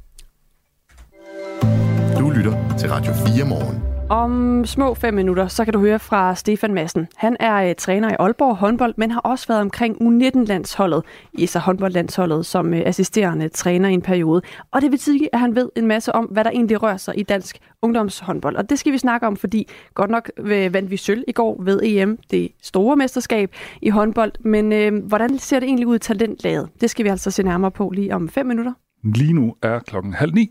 Du 2.19 2.31
lytter 2.31 2.77
til 2.79 2.89
Radio 2.89 3.13
4 3.13 3.49
morgen. 3.49 3.94
Om 4.11 4.65
små 4.67 4.95
fem 4.95 5.15
minutter, 5.15 5.49
så 5.49 5.65
kan 5.65 5.73
du 5.73 5.81
høre 5.81 5.99
fra 5.99 6.35
Stefan 6.35 6.75
Madsen. 6.75 7.09
Han 7.17 7.37
er 7.41 7.69
uh, 7.69 7.75
træner 7.79 8.11
i 8.11 8.15
Aalborg 8.19 8.57
håndbold, 8.57 8.95
men 8.97 9.11
har 9.11 9.21
også 9.21 9.49
været 9.49 9.61
omkring 9.61 9.97
U19-landsholdet, 10.03 11.03
i 11.33 11.47
så 11.47 11.59
håndboldlandsholdet, 11.59 12.47
som 12.47 12.73
uh, 12.73 12.79
assisterende 12.85 13.49
træner 13.49 13.89
i 13.89 13.93
en 13.93 14.03
periode. 14.03 14.43
Og 14.71 14.83
det 14.83 14.91
vil 14.91 14.99
sige, 14.99 15.29
at 15.33 15.41
han 15.41 15.57
ved 15.57 15.69
en 15.77 15.87
masse 15.87 16.15
om, 16.15 16.25
hvad 16.25 16.45
der 16.45 16.51
egentlig 16.51 16.83
rører 16.83 16.97
sig 16.97 17.19
i 17.19 17.23
dansk 17.23 17.59
ungdomshåndbold. 17.83 18.57
Og 18.57 18.71
det 18.71 18.79
skal 18.79 18.93
vi 18.93 18.99
snakke 18.99 19.27
om, 19.27 19.37
fordi 19.37 19.69
godt 19.95 20.11
nok 20.11 20.31
uh, 20.41 20.49
vandt 20.51 20.91
vi 20.91 20.97
sølv 20.97 21.25
i 21.29 21.33
går 21.33 21.63
ved 21.63 21.81
EM, 21.83 22.19
det 22.31 22.49
store 22.63 22.97
mesterskab 22.97 23.51
i 23.83 23.89
håndbold. 23.89 24.33
Men 24.41 24.95
uh, 24.95 25.07
hvordan 25.09 25.39
ser 25.39 25.61
det 25.61 25.67
egentlig 25.67 25.87
ud 25.87 25.97
i 25.97 25.99
talentlaget? 25.99 26.69
Det 26.81 26.91
skal 26.91 27.05
vi 27.05 27.11
altså 27.11 27.31
se 27.31 27.43
nærmere 27.43 27.71
på 27.71 27.91
lige 27.95 28.15
om 28.15 28.29
fem 28.29 28.47
minutter. 28.47 28.73
Lige 29.05 29.33
nu 29.33 29.55
er 29.63 29.79
klokken 29.79 30.13
halv 30.13 30.35
ni. 30.35 30.51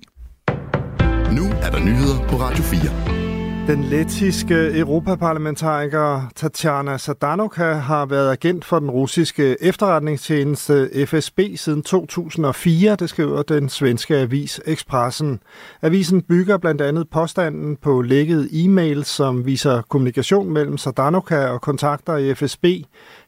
Nu 1.31 1.43
er 1.61 1.69
der 1.71 1.79
nyheder 1.79 2.27
på 2.29 2.35
Radio 2.35 2.63
4. 2.63 3.22
Den 3.67 3.83
lettiske 3.83 4.79
europaparlamentariker 4.79 6.31
Tatjana 6.35 6.97
Sadanoka 6.97 7.73
har 7.73 8.05
været 8.05 8.31
agent 8.31 8.65
for 8.65 8.79
den 8.79 8.91
russiske 8.91 9.63
efterretningstjeneste 9.63 11.05
FSB 11.07 11.39
siden 11.55 11.83
2004, 11.83 12.95
det 12.95 13.09
skriver 13.09 13.41
den 13.41 13.69
svenske 13.69 14.15
avis 14.15 14.61
Expressen. 14.65 15.39
Avisen 15.81 16.21
bygger 16.21 16.57
blandt 16.57 16.81
andet 16.81 17.09
påstanden 17.09 17.75
på 17.75 18.01
lækket 18.01 18.49
e-mail, 18.51 19.03
som 19.03 19.45
viser 19.45 19.81
kommunikation 19.81 20.53
mellem 20.53 20.77
Sadanoka 20.77 21.47
og 21.47 21.61
kontakter 21.61 22.17
i 22.17 22.33
FSB. 22.33 22.65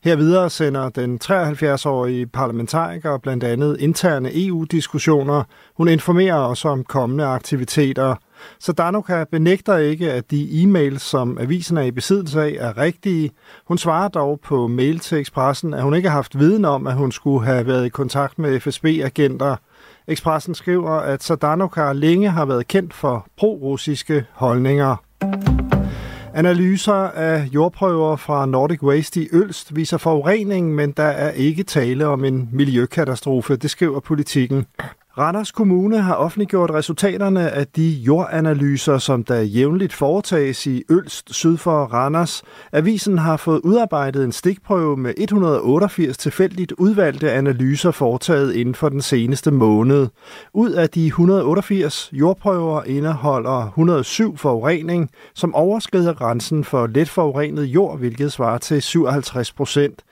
Her 0.04 0.16
videre 0.16 0.50
sender 0.50 0.90
den 0.90 1.20
73-årige 1.24 2.28
parlamentariker 2.28 3.18
blandt 3.18 3.44
andet 3.44 3.78
interne 3.80 4.30
EU-diskussioner. 4.34 5.44
Hun 5.78 5.88
informerer 5.88 6.36
også 6.36 6.68
om 6.68 6.84
kommende 6.84 7.26
aktiviteter. 7.26 8.16
Så 8.60 8.72
Danuka 8.72 9.24
benægter 9.32 9.78
ikke, 9.78 10.12
at 10.12 10.32
de 10.32 10.64
e-mails, 10.64 11.00
som 11.00 11.38
avisen 11.38 11.78
er 11.78 11.82
i 11.82 11.92
besiddelse 11.92 12.42
af, 12.42 12.56
er 12.60 12.78
rigtige. 12.78 13.32
Hun 13.66 13.78
svarer 13.78 14.08
dog 14.08 14.40
på 14.40 14.68
mail 14.68 15.00
til 15.00 15.20
Expressen, 15.20 15.74
at 15.74 15.84
hun 15.84 15.94
ikke 15.94 16.10
har 16.10 16.16
haft 16.16 16.40
viden 16.40 16.66
om, 16.66 16.88
at 16.88 16.94
hun 16.94 17.12
skulle 17.12 17.46
have 17.46 17.68
været 17.68 17.86
i 17.86 17.90
kontakt 17.90 18.40
med 18.40 18.60
FSB-agenter. 18.60 19.56
Expressen 20.08 20.56
skriver, 20.56 20.92
at 20.92 21.24
Sadanoka 21.24 21.92
længe 21.92 22.30
har 22.30 22.46
været 22.46 22.68
kendt 22.68 22.94
for 22.94 23.28
pro-russiske 23.38 24.26
holdninger. 24.32 24.96
Analyser 26.34 26.94
af 26.94 27.48
jordprøver 27.54 28.16
fra 28.16 28.46
Nordic 28.46 28.84
Waste 28.84 29.22
i 29.22 29.28
Ølst 29.32 29.76
viser 29.76 29.98
forurening, 29.98 30.76
men 30.76 30.92
der 30.92 31.04
er 31.04 31.32
ikke 31.32 31.64
tale 31.64 32.08
om 32.08 32.26
en 32.26 32.50
miljøkatastrofe, 32.52 33.56
det 33.56 33.70
skriver 33.70 34.00
politikken. 34.00 34.66
Randers 35.18 35.52
Kommune 35.52 36.02
har 36.02 36.16
offentliggjort 36.16 36.72
resultaterne 36.72 37.52
af 37.52 37.68
de 37.68 37.90
jordanalyser, 37.90 38.98
som 38.98 39.24
der 39.24 39.42
jævnligt 39.42 39.94
foretages 39.94 40.68
i 40.68 40.84
Ølst 40.90 41.34
syd 41.34 41.58
for 41.58 41.84
Randers. 41.84 42.44
Avisen 42.72 43.18
har 43.18 43.38
fået 43.38 43.62
udarbejdet 43.64 44.24
en 44.24 44.32
stikprøve 44.32 44.98
med 44.98 45.14
188 45.18 46.18
tilfældigt 46.18 46.72
udvalgte 46.72 47.32
analyser 47.32 47.92
foretaget 47.92 48.56
inden 48.56 48.76
for 48.76 48.90
den 48.90 49.02
seneste 49.02 49.52
måned. 49.52 50.08
Ud 50.54 50.72
af 50.72 50.90
de 50.90 51.08
188 51.08 52.10
jordprøver 52.14 52.84
indeholder 52.84 53.68
107 53.68 54.38
forurening, 54.38 55.10
som 55.34 55.56
overskrider 55.56 56.14
grænsen 56.14 56.64
for 56.64 56.88
let 56.88 57.10
forurenet 57.10 57.64
jord, 57.64 57.98
hvilket 57.98 58.32
svarer 58.32 58.58
til 58.58 58.82
57 58.82 59.52
procent. 59.52 60.04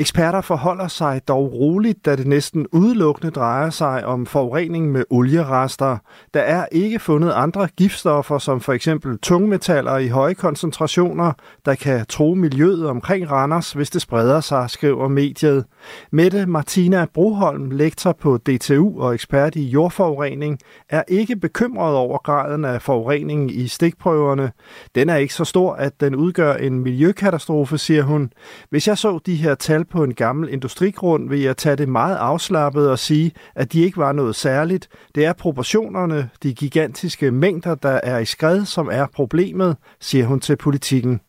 Eksperter 0.00 0.40
forholder 0.40 0.88
sig 0.88 1.20
dog 1.28 1.52
roligt, 1.52 2.04
da 2.04 2.16
det 2.16 2.26
næsten 2.26 2.66
udelukkende 2.72 3.30
drejer 3.30 3.70
sig 3.70 4.06
om 4.06 4.26
forurening 4.26 4.92
med 4.92 5.04
olierester. 5.10 5.98
Der 6.34 6.40
er 6.40 6.66
ikke 6.72 6.98
fundet 6.98 7.32
andre 7.32 7.68
giftstoffer, 7.76 8.38
som 8.38 8.60
for 8.60 8.72
eksempel 8.72 9.18
tungmetaller 9.18 9.96
i 9.96 10.08
høje 10.08 10.34
koncentrationer, 10.34 11.32
der 11.64 11.74
kan 11.74 12.06
tro 12.06 12.34
miljøet 12.34 12.86
omkring 12.86 13.30
Randers, 13.30 13.72
hvis 13.72 13.90
det 13.90 14.02
spreder 14.02 14.40
sig, 14.40 14.70
skriver 14.70 15.08
mediet. 15.08 15.64
Mette 16.12 16.46
Martina 16.46 17.06
Broholm, 17.14 17.70
lektor 17.70 18.12
på 18.12 18.36
DTU 18.36 19.00
og 19.00 19.14
ekspert 19.14 19.56
i 19.56 19.62
jordforurening, 19.62 20.58
er 20.88 21.02
ikke 21.08 21.36
bekymret 21.36 21.94
over 21.94 22.18
graden 22.18 22.64
af 22.64 22.82
forurening 22.82 23.56
i 23.56 23.68
stikprøverne. 23.68 24.52
Den 24.94 25.08
er 25.08 25.16
ikke 25.16 25.34
så 25.34 25.44
stor, 25.44 25.74
at 25.74 26.00
den 26.00 26.14
udgør 26.14 26.54
en 26.54 26.80
miljøkatastrofe, 26.80 27.78
siger 27.78 28.02
hun. 28.02 28.32
Hvis 28.70 28.88
jeg 28.88 28.98
så 28.98 29.18
de 29.26 29.34
her 29.34 29.54
tal 29.54 29.84
på 29.90 30.04
en 30.04 30.14
gammel 30.14 30.52
industrigrund, 30.52 31.28
vil 31.28 31.40
jeg 31.40 31.56
tage 31.56 31.76
det 31.76 31.88
meget 31.88 32.16
afslappet 32.16 32.90
og 32.90 32.98
sige, 32.98 33.32
at 33.54 33.72
de 33.72 33.80
ikke 33.80 33.96
var 33.96 34.12
noget 34.12 34.36
særligt. 34.36 34.88
Det 35.14 35.24
er 35.24 35.32
proportionerne, 35.32 36.30
de 36.42 36.54
gigantiske 36.54 37.30
mængder, 37.30 37.74
der 37.74 38.00
er 38.02 38.18
i 38.18 38.24
skred, 38.24 38.64
som 38.64 38.88
er 38.92 39.06
problemet, 39.14 39.76
siger 40.00 40.26
hun 40.26 40.40
til 40.40 40.56
politikken. 40.56 41.20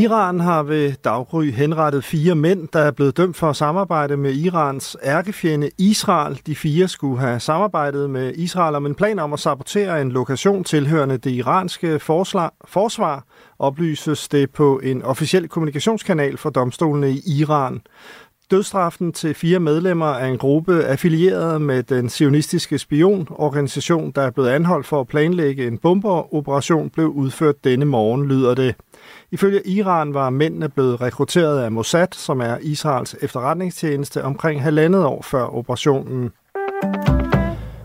Iran 0.00 0.40
har 0.40 0.62
ved 0.62 0.92
daggry 1.04 1.52
henrettet 1.52 2.04
fire 2.04 2.34
mænd, 2.34 2.68
der 2.72 2.80
er 2.80 2.90
blevet 2.90 3.16
dømt 3.16 3.36
for 3.36 3.50
at 3.50 3.56
samarbejde 3.56 4.16
med 4.16 4.34
Irans 4.34 4.96
ærkefjende 5.04 5.70
Israel. 5.78 6.40
De 6.46 6.56
fire 6.56 6.88
skulle 6.88 7.20
have 7.20 7.40
samarbejdet 7.40 8.10
med 8.10 8.32
Israel 8.34 8.74
om 8.74 8.86
en 8.86 8.94
plan 8.94 9.18
om 9.18 9.32
at 9.32 9.40
sabotere 9.40 10.00
en 10.00 10.12
lokation 10.12 10.64
tilhørende 10.64 11.18
det 11.18 11.30
iranske 11.30 11.98
forsvar, 11.98 13.24
oplyses 13.58 14.28
det 14.28 14.50
på 14.50 14.78
en 14.78 15.02
officiel 15.02 15.48
kommunikationskanal 15.48 16.36
for 16.36 16.50
domstolene 16.50 17.10
i 17.10 17.22
Iran. 17.26 17.80
Dødstraffen 18.52 19.12
til 19.12 19.34
fire 19.34 19.60
medlemmer 19.60 20.06
af 20.06 20.28
en 20.28 20.38
gruppe 20.38 20.84
affilieret 20.84 21.60
med 21.60 21.82
den 21.82 22.08
sionistiske 22.08 22.78
spionorganisation, 22.78 24.10
der 24.10 24.22
er 24.22 24.30
blevet 24.30 24.48
anholdt 24.48 24.86
for 24.86 25.00
at 25.00 25.08
planlægge 25.08 25.66
en 25.66 25.78
bomberoperation, 25.78 26.90
blev 26.90 27.08
udført 27.08 27.64
denne 27.64 27.84
morgen, 27.84 28.28
lyder 28.28 28.54
det. 28.54 28.74
Ifølge 29.30 29.66
Iran 29.66 30.14
var 30.14 30.30
mændene 30.30 30.68
blevet 30.68 31.00
rekrutteret 31.00 31.62
af 31.62 31.72
Mossad, 31.72 32.06
som 32.12 32.40
er 32.40 32.56
Israels 32.62 33.16
efterretningstjeneste, 33.20 34.24
omkring 34.24 34.62
halvandet 34.62 35.04
år 35.04 35.22
før 35.22 35.44
operationen. 35.44 36.30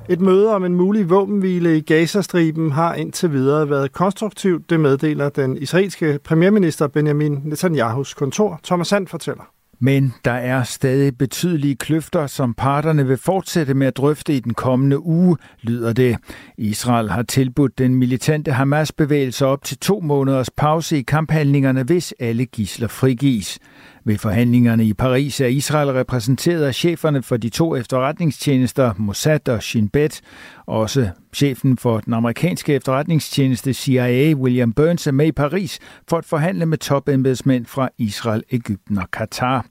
Et 0.10 0.22
møde 0.22 0.56
om 0.56 0.66
en 0.66 0.76
mulig 0.76 1.10
våbenhvile 1.10 1.78
i 1.78 1.82
Gazastriben 1.82 2.72
har 2.72 2.94
indtil 2.94 3.32
videre 3.32 3.70
været 3.70 3.92
konstruktivt, 3.92 4.70
det 4.70 4.80
meddeler 4.80 5.30
den 5.30 5.58
israelske 5.58 6.20
premierminister 6.24 6.88
Benjamin 6.88 7.42
Netanyahus 7.44 8.14
kontor. 8.14 8.60
Thomas 8.64 8.88
Sand 8.88 9.08
fortæller. 9.08 9.57
Men 9.80 10.14
der 10.26 10.32
er 10.32 10.64
stadig 10.64 11.18
betydelige 11.18 11.76
kløfter, 11.76 12.28
som 12.28 12.54
parterne 12.54 13.08
vil 13.08 13.18
fortsætte 13.18 13.74
med 13.74 13.88
at 13.88 13.98
drøfte 13.98 14.34
i 14.34 14.40
den 14.40 14.54
kommende 14.54 15.00
uge, 15.00 15.38
lyder 15.62 15.94
det. 15.94 16.18
Israel 16.58 17.10
har 17.10 17.24
tilbudt 17.24 17.78
den 17.78 17.96
militante 17.96 18.52
Hamas-bevægelse 18.52 19.46
op 19.46 19.64
til 19.64 19.78
to 19.78 20.00
måneders 20.00 20.50
pause 20.50 20.98
i 20.98 21.02
kamphandlingerne, 21.02 21.84
hvis 21.84 22.14
alle 22.20 22.46
gisler 22.46 22.88
frigives. 22.88 23.60
Ved 24.08 24.18
forhandlingerne 24.18 24.86
i 24.86 24.94
Paris 24.94 25.42
er 25.42 25.48
Israel 25.48 25.90
repræsenteret 25.90 26.64
af 26.64 26.76
cheferne 26.76 27.24
for 27.24 27.38
de 27.38 27.50
to 27.50 27.76
efterretningstjenester, 27.76 28.94
Mossad 28.98 29.50
og 29.50 29.64
Shin 29.64 29.90
Bet. 29.90 30.22
Også 30.66 31.10
chefen 31.34 31.78
for 31.78 32.00
den 32.00 32.14
amerikanske 32.14 32.74
efterretningstjeneste 32.74 33.74
CIA, 33.74 34.34
William 34.34 34.74
Burns, 34.74 35.08
er 35.08 35.12
med 35.12 35.28
i 35.28 35.32
Paris 35.32 35.80
for 36.10 36.18
at 36.18 36.26
forhandle 36.26 36.66
med 36.66 36.78
topembedsmænd 36.78 37.66
fra 37.66 37.90
Israel, 37.98 38.44
Ægypten 38.52 38.98
og 38.98 39.12
Katar. 39.12 39.66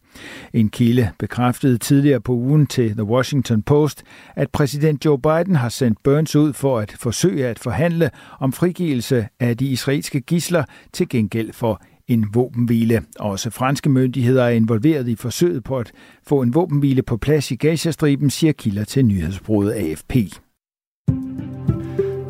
En 0.53 0.69
kilde 0.69 1.11
bekræftede 1.19 1.79
tidligere 1.79 2.21
på 2.21 2.33
ugen 2.33 2.67
til 2.67 2.93
The 2.93 3.05
Washington 3.05 3.63
Post, 3.63 4.03
at 4.35 4.51
præsident 4.51 5.05
Joe 5.05 5.19
Biden 5.19 5.57
har 5.57 5.69
sendt 5.69 6.03
Burns 6.03 6.37
ud 6.37 6.53
for 6.53 6.79
at 6.79 6.95
forsøge 7.01 7.47
at 7.47 7.59
forhandle 7.59 8.11
om 8.41 8.53
frigivelse 8.53 9.29
af 9.41 9.57
de 9.57 9.67
israelske 9.67 10.21
gisler 10.21 10.65
til 10.93 11.09
gengæld 11.09 11.53
for 11.53 11.83
en 12.09 12.27
våbenhvile. 12.33 13.03
Også 13.19 13.51
franske 13.51 13.89
myndigheder 13.89 14.45
er 14.45 14.51
involveret 14.51 15.09
i 15.09 15.17
forsøget 15.17 15.65
på 15.65 15.79
at 15.79 15.93
få 16.27 16.43
en 16.43 16.55
våbenhvile 16.55 17.03
på 17.03 17.17
plads 17.17 17.51
i 17.51 17.57
Gazastriben, 17.57 18.31
siger 18.31 18.53
kilder 18.53 18.85
til 18.85 19.05
nyhedsbruget 19.05 19.73
AFP. 19.73 20.15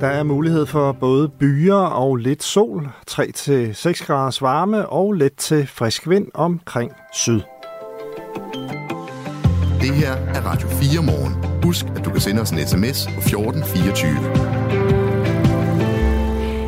Der 0.01 0.07
er 0.07 0.23
mulighed 0.23 0.67
for 0.67 0.93
både 0.93 1.29
byer 1.29 1.75
og 1.75 2.17
lidt 2.17 2.43
sol, 2.43 2.89
3-6 3.11 4.07
graders 4.07 4.43
varme 4.43 4.89
og 4.89 5.13
let 5.13 5.33
til 5.33 5.67
frisk 5.67 6.09
vind 6.09 6.29
omkring 6.35 6.93
syd. 7.15 7.41
Det 9.81 9.95
her 9.95 10.13
er 10.13 10.41
Radio 10.41 10.69
4 10.69 11.03
morgen. 11.03 11.63
Husk, 11.65 11.87
at 11.97 12.05
du 12.05 12.11
kan 12.11 12.21
sende 12.21 12.43
os 12.43 12.51
en 12.51 12.59
sms 12.59 13.07
på 13.07 13.21
1424. 13.21 14.66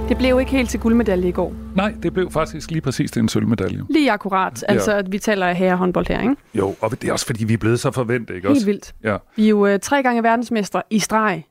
Det 0.08 0.18
blev 0.18 0.40
ikke 0.40 0.52
helt 0.52 0.70
til 0.70 0.80
guldmedalje 0.80 1.28
i 1.28 1.32
går. 1.32 1.54
Nej, 1.74 1.94
det 2.02 2.14
blev 2.14 2.30
faktisk 2.30 2.70
lige 2.70 2.80
præcis 2.80 3.10
til 3.10 3.20
en 3.20 3.28
sølvmedalje. 3.28 3.82
Lige 3.90 4.12
akkurat. 4.12 4.64
Altså, 4.68 4.94
ja. 4.94 5.02
vi 5.08 5.18
taler 5.18 5.52
her 5.52 5.76
håndbold 5.76 6.06
her, 6.08 6.20
ikke? 6.20 6.36
Jo, 6.54 6.74
og 6.80 6.90
det 6.90 7.08
er 7.08 7.12
også 7.12 7.26
fordi, 7.26 7.44
vi 7.44 7.52
er 7.52 7.58
blevet 7.58 7.80
så 7.80 7.90
forventet, 7.90 8.34
ikke 8.34 8.48
Helt 8.48 8.56
også? 8.56 8.66
vildt. 8.66 8.94
Ja. 9.04 9.16
Vi 9.36 9.44
er 9.44 9.48
jo 9.48 9.74
uh, 9.74 9.80
tre 9.82 10.02
gange 10.02 10.22
verdensmestre 10.22 10.82
i 10.90 10.98
streg. 10.98 11.44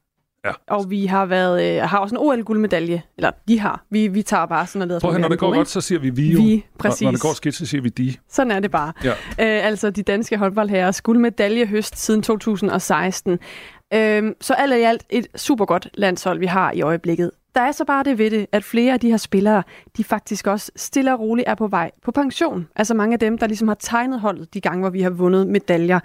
Ja. 0.46 0.52
Og 0.68 0.90
vi 0.90 1.06
har 1.06 1.26
været 1.26 1.82
uh, 1.84 1.90
har 1.90 1.98
også 1.98 2.16
en 2.16 2.20
OL-guldmedalje. 2.22 3.02
Eller 3.18 3.32
de 3.48 3.60
har. 3.60 3.84
Vi, 3.90 4.08
vi 4.08 4.22
tager 4.22 4.46
bare 4.46 4.68
sådan 4.68 4.88
noget. 4.88 5.02
Prøv 5.02 5.16
at 5.16 5.22
når 5.22 5.30
det 5.30 5.40
går 5.40 5.54
godt, 5.54 5.70
så 5.70 5.82
siger 5.82 6.00
vi 6.00 6.10
vi 6.10 6.32
jo. 6.32 6.42
Vi, 6.42 6.66
præcis. 6.80 7.02
Når, 7.02 7.08
når 7.08 7.12
det 7.12 7.22
går 7.22 7.34
skidt, 7.34 7.56
så 7.56 7.66
siger 7.66 7.82
vi 7.82 7.90
de. 7.90 8.14
Sådan 8.30 8.52
er 8.52 8.60
det 8.60 8.72
bare. 8.72 8.94
Ja. 9.04 9.12
Uh, 9.12 9.68
altså 9.68 9.90
de 9.90 10.04
danske 10.04 10.38
håndboldherrer 10.38 11.00
guldmedalje 11.04 11.66
høst 11.66 12.00
siden 12.00 12.22
2016. 12.22 13.32
Uh, 13.32 13.40
så 14.42 14.54
alt 14.54 14.74
i 14.74 14.82
alt 14.82 15.04
et 15.10 15.28
super 15.36 15.66
godt 15.66 15.90
landshold, 15.94 16.40
vi 16.40 16.46
har 16.46 16.72
i 16.72 16.82
øjeblikket. 16.82 17.32
Der 17.58 17.64
er 17.64 17.72
så 17.72 17.86
bare 17.86 18.04
det 18.04 18.18
ved 18.18 18.32
det, 18.32 18.48
at 18.52 18.64
flere 18.64 18.94
af 18.94 19.00
de 19.00 19.10
her 19.10 19.18
spillere, 19.18 19.64
de 19.98 20.04
faktisk 20.04 20.48
også 20.48 20.72
stille 20.76 21.14
og 21.14 21.20
roligt 21.20 21.48
er 21.48 21.56
på 21.56 21.68
vej 21.68 21.92
på 22.04 22.12
pension. 22.12 22.68
Altså 22.76 22.94
mange 22.94 23.14
af 23.14 23.20
dem, 23.20 23.38
der 23.38 23.48
ligesom 23.48 23.68
har 23.68 23.76
tegnet 23.80 24.20
holdet 24.20 24.54
de 24.54 24.62
gange, 24.62 24.80
hvor 24.80 24.90
vi 24.90 25.02
har 25.02 25.10
vundet 25.10 25.48
medaljer. 25.48 26.00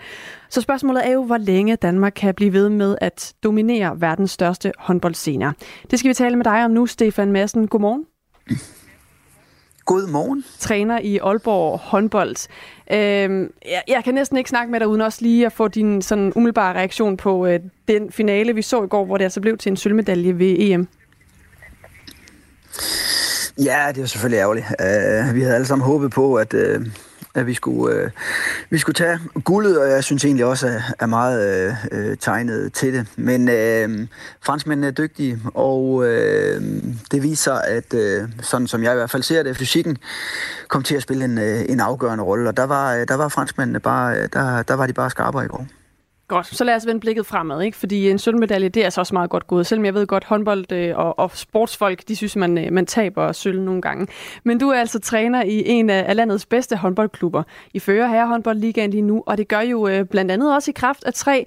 Så 0.48 0.60
spørgsmålet 0.60 1.06
er 1.06 1.12
jo, 1.12 1.24
hvor 1.24 1.36
længe 1.36 1.76
Danmark 1.76 2.12
kan 2.16 2.34
blive 2.34 2.52
ved 2.52 2.68
med 2.68 2.96
at 3.00 3.34
dominere 3.42 4.00
verdens 4.00 4.30
største 4.30 4.72
håndboldscener. 4.78 5.52
Det 5.90 5.98
skal 5.98 6.08
vi 6.08 6.14
tale 6.14 6.36
med 6.36 6.44
dig 6.44 6.64
om 6.64 6.70
nu, 6.70 6.86
Stefan 6.86 7.32
Madsen. 7.32 7.68
Godmorgen. 7.68 8.06
God 9.84 10.10
morgen. 10.10 10.44
Træner 10.58 10.98
i 10.98 11.18
Aalborg 11.18 11.78
håndbold. 11.78 12.48
Øhm, 12.92 13.52
jeg, 13.64 13.82
jeg 13.88 14.04
kan 14.04 14.14
næsten 14.14 14.38
ikke 14.38 14.50
snakke 14.50 14.72
med 14.72 14.80
dig 14.80 14.88
uden 14.88 15.00
også 15.00 15.18
lige 15.22 15.46
at 15.46 15.52
få 15.52 15.68
din 15.68 16.02
sådan 16.02 16.32
umiddelbare 16.36 16.74
reaktion 16.74 17.16
på 17.16 17.46
øh, 17.46 17.60
den 17.88 18.12
finale, 18.12 18.54
vi 18.54 18.62
så 18.62 18.82
i 18.84 18.86
går, 18.86 19.04
hvor 19.04 19.16
det 19.16 19.24
altså 19.24 19.40
blev 19.40 19.58
til 19.58 19.70
en 19.70 19.76
sølvmedalje 19.76 20.38
ved 20.38 20.56
EM. 20.58 20.88
Ja, 23.58 23.92
det 23.94 24.02
er 24.02 24.06
selvfølgelig 24.06 24.38
ærgerligt. 24.38 24.66
Uh, 24.66 25.34
vi 25.34 25.42
havde 25.42 25.54
alle 25.54 25.66
sammen 25.66 25.86
håbet 25.86 26.10
på, 26.10 26.34
at, 26.34 26.54
uh, 26.54 26.86
at 27.34 27.46
vi, 27.46 27.54
skulle, 27.54 28.04
uh, 28.04 28.10
vi 28.70 28.78
skulle 28.78 28.94
tage 28.94 29.18
guldet, 29.44 29.80
og 29.80 29.90
jeg 29.90 30.04
synes 30.04 30.24
egentlig 30.24 30.44
også, 30.44 30.66
at 30.66 30.82
er 30.98 31.06
meget 31.06 31.76
uh, 31.92 31.98
tegnet 32.20 32.72
til 32.72 32.94
det. 32.94 33.06
Men 33.16 33.48
uh, 33.48 34.06
franskmændene 34.40 34.86
er 34.86 34.90
dygtige, 34.90 35.40
og 35.54 35.84
uh, 35.94 36.04
det 37.10 37.22
viser, 37.22 37.54
at 37.54 37.94
uh, 37.94 38.28
sådan 38.40 38.66
som 38.66 38.82
jeg 38.82 38.92
i 38.92 38.96
hvert 38.96 39.10
fald 39.10 39.22
ser 39.22 39.42
det, 39.42 39.56
fysikken 39.56 39.98
kom 40.68 40.82
til 40.82 40.94
at 40.94 41.02
spille 41.02 41.24
en, 41.24 41.38
uh, 41.38 41.60
en 41.68 41.80
afgørende 41.80 42.24
rolle, 42.24 42.48
og 42.48 42.56
der 42.56 42.64
var, 42.64 43.04
der 43.04 43.14
var 43.14 43.28
franskmændene 43.28 43.80
bare, 43.80 44.26
der, 44.26 44.62
der 44.62 44.74
var 44.74 44.86
de 44.86 44.92
bare 44.92 45.10
skarpere 45.10 45.44
i 45.44 45.48
går. 45.48 45.66
Godt, 46.28 46.46
så 46.46 46.64
lad 46.64 46.74
os 46.76 46.86
vende 46.86 47.00
blikket 47.00 47.26
fremad, 47.26 47.62
ikke? 47.62 47.76
fordi 47.76 48.10
en 48.10 48.18
sølvmedalje, 48.18 48.68
det 48.68 48.80
er 48.80 48.84
altså 48.84 49.00
også 49.00 49.14
meget 49.14 49.30
godt 49.30 49.46
gået, 49.46 49.66
selvom 49.66 49.84
jeg 49.84 49.94
ved 49.94 50.06
godt, 50.06 50.24
håndbold 50.24 50.72
øh, 50.72 50.98
og, 50.98 51.18
og 51.18 51.30
sportsfolk, 51.34 52.08
de 52.08 52.16
synes, 52.16 52.36
man, 52.36 52.58
øh, 52.58 52.72
man 52.72 52.86
taber 52.86 53.32
sølv 53.32 53.60
nogle 53.60 53.82
gange. 53.82 54.06
Men 54.44 54.58
du 54.58 54.68
er 54.68 54.78
altså 54.80 55.00
træner 55.00 55.42
i 55.42 55.62
en 55.66 55.90
af 55.90 56.16
landets 56.16 56.46
bedste 56.46 56.76
håndboldklubber. 56.76 57.42
I 57.74 57.78
fører 57.78 58.08
herrehåndboldligaen 58.08 58.90
lige 58.90 59.02
nu, 59.02 59.22
og 59.26 59.38
det 59.38 59.48
gør 59.48 59.60
jo 59.60 59.88
øh, 59.88 60.04
blandt 60.04 60.30
andet 60.30 60.54
også 60.54 60.70
i 60.70 60.74
kraft 60.76 61.04
af 61.04 61.14
tre 61.14 61.46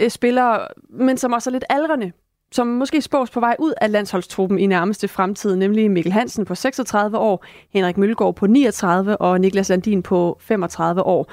øh, 0.00 0.10
spillere, 0.10 0.68
men 0.90 1.16
som 1.16 1.32
også 1.32 1.50
er 1.50 1.52
lidt 1.52 1.64
aldrende, 1.70 2.12
som 2.52 2.66
måske 2.66 3.02
spås 3.02 3.30
på 3.30 3.40
vej 3.40 3.56
ud 3.58 3.72
af 3.80 3.92
landsholdstruppen 3.92 4.58
i 4.58 4.66
nærmeste 4.66 5.08
fremtid, 5.08 5.56
nemlig 5.56 5.90
Mikkel 5.90 6.12
Hansen 6.12 6.44
på 6.44 6.54
36 6.54 7.18
år, 7.18 7.44
Henrik 7.72 7.96
Mølgaard 7.96 8.36
på 8.36 8.46
39 8.46 9.16
og 9.16 9.40
Niklas 9.40 9.68
Landin 9.68 10.02
på 10.02 10.38
35 10.40 11.02
år. 11.02 11.30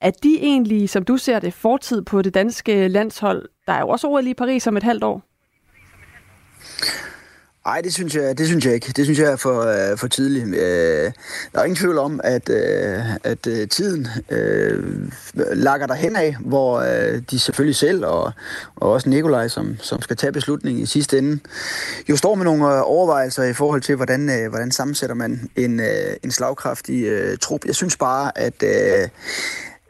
Er 0.00 0.10
de 0.10 0.38
egentlig, 0.42 0.90
som 0.90 1.02
du 1.02 1.16
ser 1.16 1.38
det, 1.38 1.54
fortid 1.54 2.02
på 2.02 2.22
det 2.22 2.34
danske 2.34 2.88
landshold? 2.88 3.48
Der 3.66 3.72
er 3.72 3.80
jo 3.80 3.88
også 3.88 4.06
OL 4.08 4.26
i 4.26 4.34
Paris 4.34 4.66
om 4.66 4.76
et 4.76 4.82
halvt 4.82 5.04
år. 5.04 5.22
Nej, 7.66 7.80
det 7.80 7.94
synes 7.94 8.14
jeg, 8.14 8.38
det 8.38 8.46
synes 8.46 8.66
jeg 8.66 8.74
ikke. 8.74 8.92
Det 8.96 9.04
synes 9.04 9.18
jeg 9.18 9.32
er 9.32 9.36
for, 9.36 9.90
uh, 9.92 9.98
for 9.98 10.06
tidligt. 10.06 10.44
Uh, 10.44 10.52
der 10.52 11.12
er 11.60 11.62
ingen 11.64 11.76
tvivl 11.76 11.98
om, 11.98 12.20
at, 12.24 12.48
uh, 12.48 13.14
at 13.24 13.46
uh, 13.46 13.68
tiden 13.70 14.08
uh, 14.32 14.84
lakker 15.52 15.86
der 15.86 15.94
hen 15.94 16.16
af, 16.16 16.36
hvor 16.40 16.78
uh, 16.78 17.18
de 17.30 17.38
selvfølgelig 17.38 17.76
selv, 17.76 18.06
og, 18.06 18.32
og 18.76 18.90
også 18.90 19.08
Nikolaj, 19.08 19.48
som, 19.48 19.76
som 19.78 20.02
skal 20.02 20.16
tage 20.16 20.32
beslutningen 20.32 20.82
i 20.82 20.86
sidste 20.86 21.18
ende, 21.18 21.40
jo 22.08 22.16
står 22.16 22.34
med 22.34 22.44
nogle 22.44 22.84
overvejelser 22.84 23.42
i 23.42 23.52
forhold 23.52 23.80
til, 23.80 23.96
hvordan, 23.96 24.28
uh, 24.28 24.50
hvordan 24.50 24.70
sammensætter 24.70 25.14
man 25.16 25.50
en, 25.56 25.80
uh, 25.80 25.86
en 26.22 26.30
slagkraftig 26.30 27.12
uh, 27.12 27.38
trup. 27.40 27.64
Jeg 27.66 27.74
synes 27.74 27.96
bare, 27.96 28.38
at... 28.38 28.62
Uh, 28.62 29.08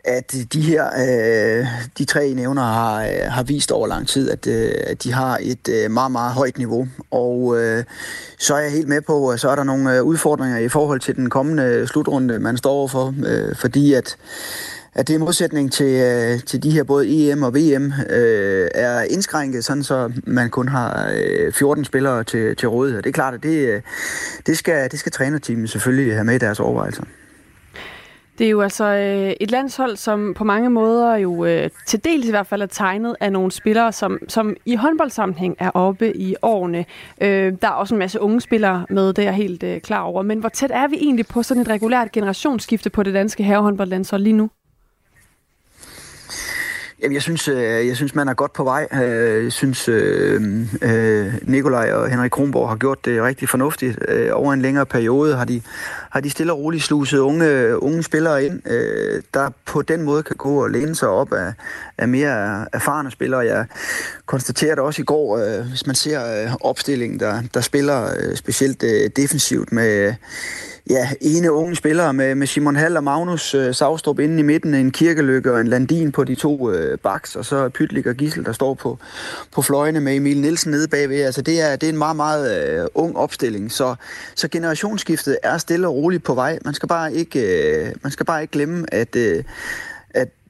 at 0.07 0.35
øh, 0.37 0.43
de 0.53 0.61
her, 0.61 0.87
øh, 0.87 1.67
de 1.99 2.05
tre 2.05 2.35
nævner 2.35 2.63
har, 2.63 3.03
øh, 3.03 3.11
har 3.29 3.43
vist 3.43 3.73
over 3.73 3.87
lang 3.87 4.09
tid, 4.09 4.31
at, 4.31 4.47
øh, 4.47 4.73
at 4.87 5.03
de 5.03 5.13
har 5.13 5.39
et 5.43 5.69
øh, 5.69 5.91
meget, 5.91 6.13
meget 6.13 6.33
højt 6.33 6.59
niveau. 6.59 6.89
Og 7.11 7.63
øh, 7.63 7.85
så 8.39 8.55
er 8.55 8.59
jeg 8.59 8.73
helt 8.73 8.89
med 8.89 9.01
på, 9.01 9.29
at 9.29 9.41
så 9.41 9.49
er 9.49 9.57
der 9.57 9.65
nogle 9.65 9.97
øh, 9.97 10.03
udfordringer 10.03 10.59
i 10.59 10.69
forhold 10.69 11.01
til 11.01 11.17
den 11.17 11.31
kommende 11.31 11.63
øh, 11.63 11.87
slutrunde, 11.87 12.39
man 12.39 12.57
står 12.57 12.71
overfor, 12.71 13.15
øh, 13.27 13.57
fordi 13.57 13.93
at 13.93 14.17
at 14.99 15.09
det 15.09 15.15
i 15.15 15.19
modsætning 15.19 15.73
til, 15.73 15.87
øh, 15.87 16.45
til 16.45 16.63
de 16.63 16.71
her 16.71 16.83
både 16.83 17.31
EM 17.31 17.43
og 17.43 17.55
VM 17.55 17.93
øh, 18.11 18.69
er 18.75 19.03
indskrænket, 19.03 19.65
sådan 19.65 19.83
så 19.83 20.13
man 20.25 20.51
kun 20.51 20.69
har 20.69 21.13
øh, 21.15 21.53
14 21.53 21.85
spillere 21.85 22.25
til, 22.25 22.57
til 22.57 22.69
rådighed. 22.69 23.03
Det 23.03 23.09
er 23.09 23.13
klart, 23.13 23.35
at 23.35 23.43
det, 23.43 23.69
øh, 23.69 23.83
det, 24.47 24.59
skal, 24.59 24.91
det 24.91 24.99
skal 24.99 25.13
trænerteamet 25.13 25.71
selvfølgelig 25.71 26.15
have 26.15 26.25
med 26.25 26.35
i 26.35 26.39
deres 26.39 26.61
overvejelser. 26.61 27.03
Det 28.39 28.47
er 28.47 28.51
jo 28.51 28.61
altså 28.61 28.85
øh, 28.85 29.33
et 29.41 29.51
landshold, 29.51 29.97
som 29.97 30.35
på 30.35 30.45
mange 30.45 30.71
måder 30.71 31.17
jo 31.17 31.45
øh, 31.45 31.71
til 31.87 32.05
dels 32.05 32.27
i 32.27 32.31
hvert 32.31 32.47
fald 32.47 32.63
er 32.63 32.67
tegnet 32.67 33.17
af 33.21 33.33
nogle 33.33 33.53
spillere, 33.53 33.93
som, 33.93 34.19
som 34.29 34.57
i 34.65 34.75
håndboldsammenhæng 34.75 35.57
er 35.59 35.71
oppe 35.71 36.17
i 36.17 36.37
årene. 36.43 36.85
Øh, 37.21 37.53
der 37.63 37.69
er 37.69 37.73
også 37.73 37.95
en 37.95 37.99
masse 37.99 38.21
unge 38.21 38.41
spillere 38.41 38.87
med, 38.91 39.09
det 39.13 39.19
er 39.19 39.23
jeg 39.23 39.35
helt 39.35 39.63
øh, 39.63 39.81
klar 39.81 40.01
over. 40.01 40.23
Men 40.23 40.39
hvor 40.39 40.49
tæt 40.49 40.71
er 40.75 40.89
vi 40.89 40.97
egentlig 40.97 41.27
på 41.27 41.43
sådan 41.43 41.63
et 41.63 41.69
regulært 41.69 42.13
generationsskifte 42.13 42.91
på 42.91 43.03
det 43.03 43.15
danske 43.15 43.43
herrehåndboldlandshold 43.43 44.23
lige 44.23 44.33
nu? 44.33 44.51
Jamen, 47.03 47.15
jeg 47.15 47.23
synes, 47.23 47.49
øh, 47.49 47.87
jeg 47.87 47.97
synes, 47.97 48.15
man 48.15 48.29
er 48.29 48.35
godt 48.35 48.53
på 48.53 48.65
vej. 48.65 48.89
Øh, 48.93 49.45
jeg 49.45 49.53
synes, 49.53 49.89
øh, 49.89 50.43
øh, 50.83 51.35
Nikolaj 51.43 51.93
og 51.93 52.11
Henrik 52.11 52.31
Kronborg 52.31 52.69
har 52.69 52.77
gjort 52.77 53.05
det 53.05 53.23
rigtig 53.23 53.49
fornuftigt. 53.49 53.99
Over 54.33 54.53
en 54.53 54.63
længere 54.63 54.87
periode 54.87 55.37
har 55.37 55.45
de, 55.45 55.63
har 56.11 56.21
de 56.21 56.31
stille 56.31 56.53
og 56.53 56.59
roligt 56.59 56.85
sluset 56.85 57.19
unge, 57.19 57.79
unge 57.83 58.03
spillere 58.03 58.45
ind, 58.45 58.63
der 59.35 59.51
på 59.65 59.83
den 59.83 60.03
måde 60.03 60.23
kan 60.23 60.37
gå 60.37 60.63
og 60.63 60.71
læne 60.71 60.95
sig 60.95 61.09
op 61.09 61.33
af, 61.33 61.53
af 61.99 62.09
mere 62.09 62.67
erfarne 62.73 63.11
spillere. 63.11 63.41
Jeg 63.41 63.67
konstaterede 64.27 64.81
også 64.81 65.03
i 65.03 65.05
går, 65.05 65.63
hvis 65.69 65.87
man 65.87 65.95
ser 65.95 66.49
opstillingen, 66.61 67.21
der, 67.21 67.43
der 67.55 67.61
spiller 67.61 68.09
specielt 68.35 68.85
defensivt 69.17 69.73
med 69.73 70.15
ja, 70.91 71.09
ene 71.21 71.53
unge 71.53 71.77
spillere 71.77 72.13
med, 72.13 72.35
med 72.35 72.47
Simon 72.47 72.77
Hall 72.77 72.97
og 72.97 73.05
Magnus 73.05 73.55
øh, 73.55 73.75
Savstrup 73.75 74.19
inde 74.19 74.39
i 74.39 74.43
midten, 74.43 74.75
en 74.75 74.91
kirkelykke 74.91 75.53
og 75.53 75.61
en 75.61 75.67
landin 75.67 76.13
på 76.13 76.25
de 76.25 76.35
to 76.35 76.71
øh, 76.71 76.99
baks, 76.99 77.37
og 77.37 77.45
så 77.45 77.69
Pytlik 77.69 78.07
og 78.07 78.15
Gissel, 78.15 78.45
der 78.45 78.53
står 78.53 78.75
på, 78.75 78.99
på 79.53 79.63
fløjene 79.63 80.01
med 80.01 80.17
Emil 80.17 80.41
Nielsen 80.41 80.71
nede 80.71 80.89
bagved. 80.89 81.23
Altså 81.23 81.43
det 81.43 81.61
er, 81.61 81.77
det 81.77 81.87
er 81.87 81.93
en 81.93 81.99
meget, 81.99 82.17
meget 82.17 82.81
øh, 82.81 82.87
ung 82.95 83.17
opstilling, 83.17 83.73
så, 83.73 83.95
så 84.35 84.49
generationsskiftet 84.49 85.39
er 85.43 85.59
stille 85.59 85.89
og 85.89 85.95
roligt 85.95 86.25
på 86.25 86.35
vej. 86.35 86.59
Man 86.65 86.75
skal 86.75 86.89
bare 86.89 87.15
ikke, 87.15 87.41
øh, 87.41 87.93
man 88.03 88.13
skal 88.13 88.27
bare 88.27 88.43
ikke 88.43 88.53
glemme, 88.53 88.95
at, 88.95 89.17
øh, 89.17 89.37
at 89.37 89.45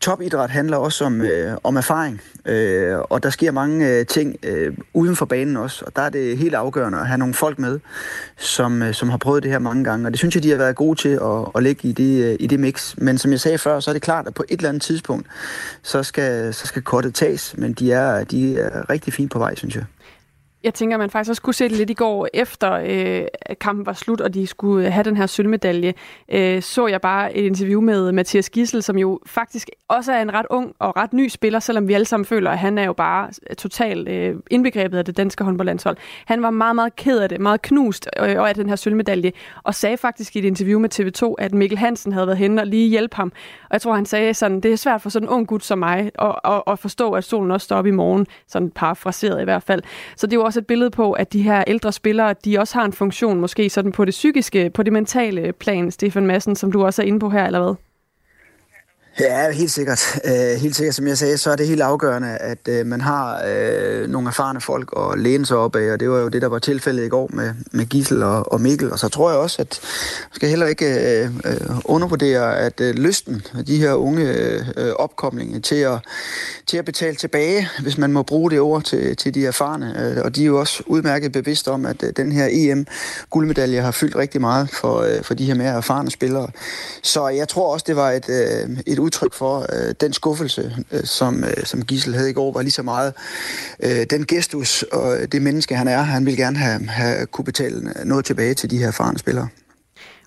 topidræt 0.00 0.50
handler 0.50 0.76
også 0.76 1.04
om, 1.04 1.20
øh, 1.20 1.56
om 1.64 1.76
erfaring, 1.76 2.20
øh, 2.44 2.98
og 2.98 3.22
der 3.22 3.30
sker 3.30 3.52
mange 3.52 3.88
øh, 3.88 4.06
ting 4.06 4.36
øh, 4.42 4.76
uden 4.94 5.16
for 5.16 5.26
banen 5.26 5.56
også, 5.56 5.84
og 5.84 5.96
der 5.96 6.02
er 6.02 6.08
det 6.08 6.38
helt 6.38 6.54
afgørende 6.54 6.98
at 6.98 7.06
have 7.06 7.18
nogle 7.18 7.34
folk 7.34 7.58
med, 7.58 7.80
som, 8.36 8.82
øh, 8.82 8.94
som 8.94 9.08
har 9.08 9.16
prøvet 9.16 9.42
det 9.42 9.50
her 9.50 9.58
mange 9.58 9.84
gange, 9.84 10.06
og 10.06 10.12
det 10.12 10.18
synes 10.18 10.34
jeg, 10.34 10.42
de 10.42 10.50
har 10.50 10.56
været 10.56 10.76
gode 10.76 10.98
til 10.98 11.08
at, 11.08 11.48
at 11.54 11.62
lægge 11.62 11.88
i 11.88 11.92
det, 11.92 12.24
øh, 12.24 12.36
i 12.40 12.46
det 12.46 12.60
mix. 12.60 12.94
Men 12.98 13.18
som 13.18 13.30
jeg 13.30 13.40
sagde 13.40 13.58
før, 13.58 13.80
så 13.80 13.90
er 13.90 13.92
det 13.92 14.02
klart, 14.02 14.26
at 14.26 14.34
på 14.34 14.44
et 14.48 14.56
eller 14.56 14.68
andet 14.68 14.82
tidspunkt, 14.82 15.26
så 15.82 16.02
skal, 16.02 16.54
så 16.54 16.66
skal 16.66 16.82
kortet 16.82 17.14
tages, 17.14 17.54
men 17.58 17.72
de 17.72 17.92
er, 17.92 18.24
de 18.24 18.58
er 18.58 18.90
rigtig 18.90 19.12
fint 19.12 19.32
på 19.32 19.38
vej, 19.38 19.54
synes 19.54 19.76
jeg 19.76 19.84
jeg 20.66 20.74
tænker, 20.74 20.96
man 20.96 21.10
faktisk 21.10 21.30
også 21.30 21.42
kunne 21.42 21.54
se 21.54 21.68
det 21.68 21.76
lidt 21.76 21.90
i 21.90 21.94
går, 21.94 22.28
efter 22.34 22.72
øh, 22.72 23.26
kampen 23.60 23.86
var 23.86 23.92
slut, 23.92 24.20
og 24.20 24.34
de 24.34 24.46
skulle 24.46 24.90
have 24.90 25.04
den 25.04 25.16
her 25.16 25.26
sølvmedalje, 25.26 25.94
øh, 26.28 26.62
så 26.62 26.86
jeg 26.86 27.00
bare 27.00 27.36
et 27.36 27.44
interview 27.44 27.80
med 27.80 28.12
Mathias 28.12 28.50
Gissel, 28.50 28.82
som 28.82 28.98
jo 28.98 29.20
faktisk 29.26 29.70
også 29.88 30.12
er 30.12 30.22
en 30.22 30.34
ret 30.34 30.46
ung 30.50 30.74
og 30.78 30.96
ret 30.96 31.12
ny 31.12 31.28
spiller, 31.28 31.58
selvom 31.58 31.88
vi 31.88 31.94
alle 31.94 32.04
sammen 32.04 32.24
føler, 32.24 32.50
at 32.50 32.58
han 32.58 32.78
er 32.78 32.84
jo 32.84 32.92
bare 32.92 33.28
øh, 33.50 33.56
totalt 33.56 34.08
øh, 34.08 34.34
indbegrebet 34.50 34.98
af 34.98 35.04
det 35.04 35.16
danske 35.16 35.44
håndboldlandshold. 35.44 35.96
Han 36.24 36.42
var 36.42 36.50
meget, 36.50 36.74
meget 36.74 36.96
ked 36.96 37.18
af 37.18 37.28
det, 37.28 37.40
meget 37.40 37.62
knust 37.62 38.08
øh, 38.20 38.48
af 38.48 38.54
den 38.54 38.68
her 38.68 38.76
sølvmedalje, 38.76 39.32
og 39.62 39.74
sagde 39.74 39.96
faktisk 39.96 40.36
i 40.36 40.38
et 40.38 40.44
interview 40.44 40.80
med 40.80 41.00
TV2, 41.00 41.34
at 41.38 41.54
Mikkel 41.54 41.78
Hansen 41.78 42.12
havde 42.12 42.26
været 42.26 42.38
henne 42.38 42.62
og 42.62 42.66
lige 42.66 42.88
hjælpe 42.88 43.16
ham. 43.16 43.32
Og 43.62 43.72
jeg 43.72 43.80
tror, 43.80 43.94
han 43.94 44.06
sagde 44.06 44.34
sådan, 44.34 44.60
det 44.60 44.72
er 44.72 44.76
svært 44.76 45.02
for 45.02 45.10
sådan 45.10 45.28
en 45.28 45.30
ung 45.30 45.46
gut 45.46 45.64
som 45.64 45.78
mig 45.78 46.10
at, 46.18 46.34
at, 46.44 46.62
at 46.66 46.78
forstå, 46.78 47.12
at 47.12 47.24
solen 47.24 47.50
også 47.50 47.64
står 47.64 47.76
op 47.76 47.86
i 47.86 47.90
morgen, 47.90 48.26
sådan 48.48 48.70
parafraseret 48.70 49.40
i 49.40 49.44
hvert 49.44 49.62
fald. 49.62 49.82
Så 50.16 50.26
det 50.26 50.32
er 50.32 50.36
jo 50.36 50.44
også 50.44 50.55
også 50.56 50.60
et 50.60 50.66
billede 50.66 50.90
på, 50.90 51.12
at 51.12 51.32
de 51.32 51.42
her 51.42 51.64
ældre 51.66 51.92
spillere, 51.92 52.34
de 52.44 52.58
også 52.58 52.74
har 52.74 52.84
en 52.84 52.92
funktion, 52.92 53.40
måske 53.40 53.70
sådan 53.70 53.92
på 53.92 54.04
det 54.04 54.12
psykiske, 54.12 54.70
på 54.70 54.82
det 54.82 54.92
mentale 54.92 55.52
plan, 55.52 55.90
Stefan 55.90 56.26
Madsen, 56.26 56.56
som 56.56 56.72
du 56.72 56.84
også 56.84 57.02
er 57.02 57.06
inde 57.06 57.20
på 57.20 57.30
her, 57.30 57.46
eller 57.46 57.62
hvad? 57.62 57.74
Ja, 59.20 59.50
helt 59.50 59.70
sikkert. 59.70 60.20
Øh, 60.24 60.60
helt 60.60 60.76
sikkert, 60.76 60.94
som 60.94 61.06
jeg 61.06 61.18
sagde, 61.18 61.38
så 61.38 61.50
er 61.50 61.56
det 61.56 61.66
helt 61.66 61.82
afgørende, 61.82 62.28
at 62.28 62.58
øh, 62.68 62.86
man 62.86 63.00
har 63.00 63.42
øh, 63.48 64.10
nogle 64.10 64.28
erfarne 64.28 64.60
folk 64.60 64.92
at 64.96 65.18
læne 65.18 65.46
sig 65.46 65.56
op 65.56 65.76
af, 65.76 65.92
og 65.92 66.00
det 66.00 66.10
var 66.10 66.18
jo 66.18 66.28
det, 66.28 66.42
der 66.42 66.48
var 66.48 66.58
tilfældet 66.58 67.04
i 67.04 67.08
går 67.08 67.30
med, 67.32 67.54
med 67.72 67.86
Gissel 67.86 68.22
og, 68.22 68.52
og 68.52 68.60
Mikkel. 68.60 68.92
Og 68.92 68.98
så 68.98 69.08
tror 69.08 69.30
jeg 69.30 69.38
også, 69.38 69.62
at 69.62 69.80
man 70.22 70.34
skal 70.34 70.48
heller 70.48 70.66
ikke 70.66 70.86
øh, 70.86 71.30
øh, 71.44 71.60
undervurdere, 71.84 72.58
at 72.58 72.80
øh, 72.80 72.94
lysten 72.94 73.42
af 73.58 73.64
de 73.64 73.78
her 73.78 73.92
unge 73.94 74.22
øh, 74.76 74.92
opkomlinge 74.96 75.60
til 75.60 75.76
at, 75.76 75.98
til 76.66 76.76
at 76.76 76.84
betale 76.84 77.16
tilbage, 77.16 77.68
hvis 77.82 77.98
man 77.98 78.12
må 78.12 78.22
bruge 78.22 78.50
det 78.50 78.60
ord 78.60 78.82
til, 78.82 79.16
til 79.16 79.34
de 79.34 79.46
erfarne. 79.46 80.16
øh, 80.16 80.24
og 80.24 80.36
de 80.36 80.42
er 80.42 80.46
jo 80.46 80.60
også 80.60 80.82
udmærket 80.86 81.32
bevidste 81.32 81.70
om, 81.70 81.86
at 81.86 82.02
øh, 82.02 82.12
den 82.16 82.32
her 82.32 82.48
EM-guldmedalje 82.50 83.80
har 83.80 83.90
fyldt 83.90 84.16
rigtig 84.16 84.40
meget 84.40 84.70
for, 84.70 85.00
øh, 85.00 85.22
for 85.22 85.34
de 85.34 85.44
her 85.44 85.54
mere 85.54 85.72
erfarne 85.72 86.10
spillere. 86.10 86.48
Så 87.02 87.28
jeg 87.28 87.48
tror 87.48 87.72
også, 87.72 87.84
det 87.88 87.96
var 87.96 88.10
et, 88.10 88.28
øh, 88.28 88.78
et 88.86 89.05
udtryk 89.06 89.34
for 89.34 89.66
øh, 89.72 89.94
den 90.00 90.12
skuffelse, 90.12 90.76
øh, 90.92 91.04
som, 91.04 91.44
øh, 91.44 91.64
som 91.64 91.82
Gissel 91.82 92.14
havde 92.14 92.30
i 92.30 92.32
går, 92.32 92.52
var 92.52 92.62
lige 92.62 92.72
så 92.72 92.82
meget 92.82 93.12
øh, 93.82 94.06
den 94.10 94.26
gestus 94.26 94.82
og 94.82 95.32
det 95.32 95.42
menneske, 95.42 95.76
han 95.76 95.88
er. 95.88 96.02
Han 96.02 96.26
vil 96.26 96.36
gerne 96.36 96.58
have, 96.58 96.86
have 96.88 97.26
kunne 97.26 97.44
betale 97.44 97.92
noget 98.04 98.24
tilbage 98.24 98.54
til 98.54 98.70
de 98.70 98.78
her 98.78 98.86
erfarne 98.86 99.18
spillere. 99.18 99.48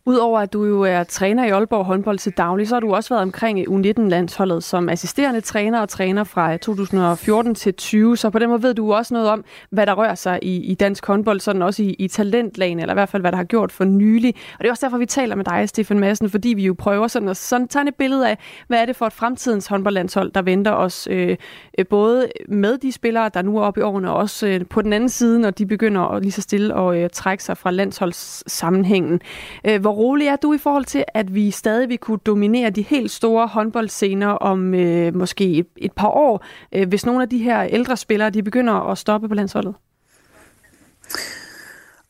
Udover 0.09 0.39
at 0.39 0.53
du 0.53 0.65
jo 0.65 0.81
er 0.81 1.03
træner 1.03 1.45
i 1.45 1.49
Aalborg 1.49 1.85
håndbold 1.85 2.17
til 2.17 2.31
daglig, 2.37 2.67
så 2.67 2.75
har 2.75 2.79
du 2.79 2.95
også 2.95 3.09
været 3.09 3.21
omkring 3.21 3.59
U19-landsholdet 3.59 4.63
som 4.63 4.89
assisterende 4.89 5.41
træner 5.41 5.81
og 5.81 5.89
træner 5.89 6.23
fra 6.23 6.57
2014 6.57 7.55
til 7.55 7.73
20. 7.73 8.17
Så 8.17 8.29
på 8.29 8.39
den 8.39 8.49
måde 8.49 8.63
ved 8.63 8.73
du 8.73 8.93
også 8.93 9.13
noget 9.13 9.29
om, 9.29 9.43
hvad 9.69 9.85
der 9.85 9.93
rører 9.93 10.15
sig 10.15 10.39
i, 10.41 10.55
i 10.57 10.75
dansk 10.75 11.05
håndbold, 11.05 11.39
sådan 11.39 11.61
også 11.61 11.83
i, 11.83 11.95
i 11.99 12.07
talentlagen, 12.07 12.79
eller 12.79 12.93
i 12.93 12.95
hvert 12.95 13.09
fald, 13.09 13.23
hvad 13.23 13.31
der 13.31 13.37
har 13.37 13.43
gjort 13.43 13.71
for 13.71 13.83
nylig. 13.83 14.35
Og 14.53 14.59
det 14.59 14.65
er 14.67 14.71
også 14.71 14.85
derfor, 14.85 14.97
vi 14.97 15.05
taler 15.05 15.35
med 15.35 15.45
dig, 15.45 15.69
Stefan 15.69 15.99
Madsen, 15.99 16.29
fordi 16.29 16.49
vi 16.49 16.65
jo 16.65 16.75
prøver 16.77 17.07
sådan 17.07 17.29
at 17.29 17.37
sådan 17.37 17.67
tegne 17.67 17.89
et 17.89 17.95
billede 17.95 18.29
af, 18.29 18.37
hvad 18.67 18.81
er 18.81 18.85
det 18.85 18.95
for 18.95 19.05
et 19.05 19.13
fremtidens 19.13 19.67
håndboldlandshold, 19.67 20.31
der 20.31 20.41
venter 20.41 20.71
os 20.71 21.07
øh, 21.11 21.37
øh 21.77 21.85
både 21.89 22.27
med 22.47 22.77
de 22.77 22.91
spillere, 22.91 23.29
der 23.33 23.41
nu 23.41 23.57
er 23.57 23.61
oppe 23.61 23.79
i 23.79 23.83
årene, 23.83 24.09
og 24.09 24.15
også 24.15 24.47
øh, 24.47 24.65
på 24.69 24.81
den 24.81 24.93
anden 24.93 25.09
side, 25.09 25.39
når 25.39 25.49
de 25.49 25.65
begynder 25.65 26.01
at 26.01 26.21
lige 26.21 26.31
så 26.31 26.41
stille 26.41 26.75
og 26.75 26.97
øh, 26.97 27.09
trække 27.13 27.43
sig 27.43 27.57
fra 27.57 27.71
landsholdssammenhængen. 27.71 29.21
Øh, 29.65 29.81
hvor 29.81 29.98
rolig 29.99 30.27
er 30.27 30.35
du 30.35 30.53
i 30.53 30.57
forhold 30.57 30.85
til, 30.85 31.03
at 31.13 31.35
vi 31.35 31.51
stadig 31.51 31.89
vil 31.89 31.97
kunne 31.97 32.19
dominere 32.25 32.69
de 32.69 32.81
helt 32.81 33.11
store 33.11 33.47
håndboldscener 33.47 34.27
om 34.27 34.73
øh, 34.73 35.15
måske 35.15 35.45
et, 35.45 35.67
et 35.77 35.91
par 35.91 36.07
år, 36.07 36.45
øh, 36.75 36.87
hvis 36.87 37.05
nogle 37.05 37.21
af 37.21 37.29
de 37.29 37.37
her 37.37 37.63
ældre 37.63 37.97
spillere 37.97 38.29
de 38.29 38.43
begynder 38.43 38.73
at 38.73 38.97
stoppe 38.97 39.27
på 39.29 39.35
landsholdet? 39.35 39.75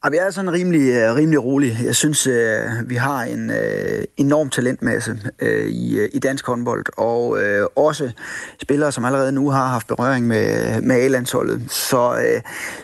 Jeg 0.03 0.17
er 0.17 0.31
sådan 0.31 0.53
rimelig, 0.53 0.89
øh, 0.89 1.15
rimelig 1.15 1.43
rolig. 1.43 1.79
Jeg 1.83 1.95
synes, 1.95 2.27
øh, 2.27 2.61
vi 2.85 2.95
har 2.95 3.23
en 3.23 3.51
øh, 3.51 4.03
enorm 4.17 4.49
talentmasse 4.49 5.19
i, 5.67 6.07
i 6.13 6.19
dansk 6.19 6.45
håndbold, 6.45 6.85
og 6.97 7.39
også 7.75 8.11
spillere, 8.61 8.91
som 8.91 9.05
allerede 9.05 9.31
nu 9.31 9.49
har 9.49 9.67
haft 9.67 9.87
berøring 9.87 10.27
med, 10.27 10.81
med 10.81 10.95
A-landsholdet. 10.95 11.61
Så, 11.67 12.31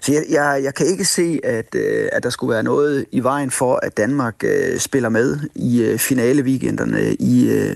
så 0.02 0.12
jeg, 0.12 0.24
jeg, 0.30 0.62
jeg 0.64 0.74
kan 0.74 0.86
ikke 0.86 1.06
se, 1.06 1.40
at, 1.44 1.76
at 2.12 2.24
der 2.24 2.30
skulle 2.30 2.54
være 2.54 2.64
noget 2.64 3.06
i 3.12 3.20
vejen 3.20 3.52
for, 3.52 3.80
at 3.84 3.98
Danmark 3.98 4.44
spiller 4.78 5.10
med 5.10 5.40
i 5.56 5.96
finale 5.98 6.44
weekenderne 6.44 7.14
i, 7.14 7.68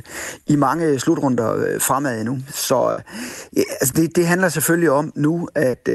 i 0.47 0.55
mange 0.55 0.99
slutrunder 0.99 1.77
fremad 1.79 2.19
endnu. 2.19 2.39
Så 2.53 3.01
altså 3.55 3.93
det, 3.95 4.15
det 4.15 4.27
handler 4.27 4.49
selvfølgelig 4.49 4.91
om 4.91 5.11
nu, 5.15 5.49
at 5.55 5.89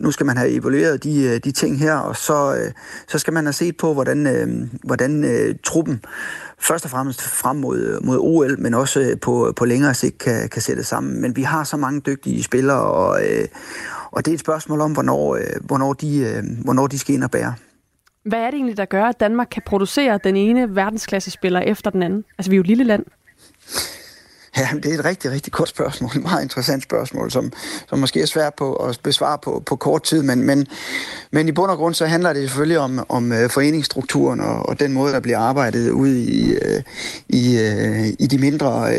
nu 0.00 0.10
skal 0.10 0.26
man 0.26 0.36
have 0.36 0.50
evalueret 0.50 1.04
de, 1.04 1.38
de 1.38 1.52
ting 1.52 1.78
her, 1.78 1.94
og 1.94 2.16
så 2.16 2.59
øh, 2.64 2.72
så 3.08 3.18
skal 3.18 3.32
man 3.32 3.44
have 3.44 3.52
set 3.52 3.76
på, 3.76 3.94
hvordan, 3.94 4.26
øh, 4.26 4.68
hvordan 4.84 5.24
øh, 5.24 5.54
truppen 5.64 6.04
først 6.58 6.84
og 6.84 6.90
fremmest 6.90 7.22
frem 7.22 7.56
mod, 7.56 7.78
øh, 7.78 8.06
mod 8.06 8.18
OL, 8.20 8.60
men 8.60 8.74
også 8.74 9.00
øh, 9.00 9.20
på, 9.20 9.52
på 9.56 9.64
længere 9.64 9.94
sigt 9.94 10.18
kan, 10.18 10.48
kan 10.48 10.62
sætte 10.62 10.84
sammen. 10.84 11.20
Men 11.20 11.36
vi 11.36 11.42
har 11.42 11.64
så 11.64 11.76
mange 11.76 12.00
dygtige 12.00 12.42
spillere, 12.42 12.82
og, 12.82 13.28
øh, 13.28 13.48
og 14.10 14.24
det 14.24 14.30
er 14.30 14.34
et 14.34 14.40
spørgsmål 14.40 14.80
om, 14.80 14.92
hvornår, 14.92 15.36
øh, 15.36 15.42
hvornår, 15.64 15.92
de, 15.92 16.18
øh, 16.18 16.42
hvornår 16.64 16.86
de 16.86 16.98
skal 16.98 17.14
ind 17.14 17.24
og 17.24 17.30
bære. 17.30 17.54
Hvad 18.24 18.38
er 18.38 18.46
det 18.46 18.54
egentlig, 18.54 18.76
der 18.76 18.84
gør, 18.84 19.04
at 19.04 19.20
Danmark 19.20 19.48
kan 19.50 19.62
producere 19.66 20.18
den 20.24 20.36
ene 20.36 20.74
verdensklassespiller 20.76 21.60
efter 21.60 21.90
den 21.90 22.02
anden? 22.02 22.24
Altså, 22.38 22.50
vi 22.50 22.54
er 22.54 22.58
jo 22.58 22.60
et 22.60 22.66
lille 22.66 22.84
land. 22.84 23.04
Ja, 24.56 24.68
det 24.82 24.94
er 24.94 24.98
et 24.98 25.04
rigtig, 25.04 25.30
rigtig 25.30 25.52
kort 25.52 25.68
spørgsmål. 25.68 26.10
Et 26.16 26.22
meget 26.22 26.42
interessant 26.42 26.82
spørgsmål, 26.82 27.30
som, 27.30 27.52
som 27.88 27.98
måske 27.98 28.22
er 28.22 28.26
svært 28.26 28.54
på 28.54 28.74
at 28.74 29.00
besvare 29.02 29.38
på, 29.42 29.62
på 29.66 29.76
kort 29.76 30.02
tid. 30.02 30.22
Men, 30.22 30.42
men, 30.42 30.66
men 31.30 31.48
i 31.48 31.52
bund 31.52 31.70
og 31.70 31.76
grund 31.76 31.94
så 31.94 32.06
handler 32.06 32.32
det 32.32 32.42
selvfølgelig 32.42 32.78
om, 32.78 33.06
om 33.08 33.32
øh, 33.32 33.50
foreningsstrukturen 33.50 34.40
og, 34.40 34.68
og 34.68 34.80
den 34.80 34.92
måde, 34.92 35.12
der 35.12 35.20
bliver 35.20 35.38
arbejdet 35.38 35.90
ude 35.90 36.24
i, 36.24 36.52
øh, 36.52 36.82
i, 37.28 37.58
øh, 37.58 38.06
i 38.18 38.26
de 38.26 38.38
mindre 38.38 38.90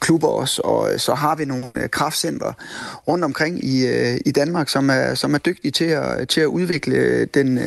klubber 0.00 0.28
også. 0.28 0.62
Og 0.62 1.00
så 1.00 1.14
har 1.14 1.36
vi 1.36 1.44
nogle 1.44 1.64
kraftcentre 1.90 2.52
rundt 3.08 3.24
omkring 3.24 3.64
i, 3.64 3.86
i 4.26 4.30
Danmark, 4.30 4.68
som 4.68 4.90
er, 4.90 5.14
som 5.14 5.34
er 5.34 5.38
dygtige 5.38 5.72
til 5.72 5.84
at, 5.84 6.28
til 6.28 6.40
at 6.40 6.46
udvikle 6.46 7.24
den, 7.24 7.60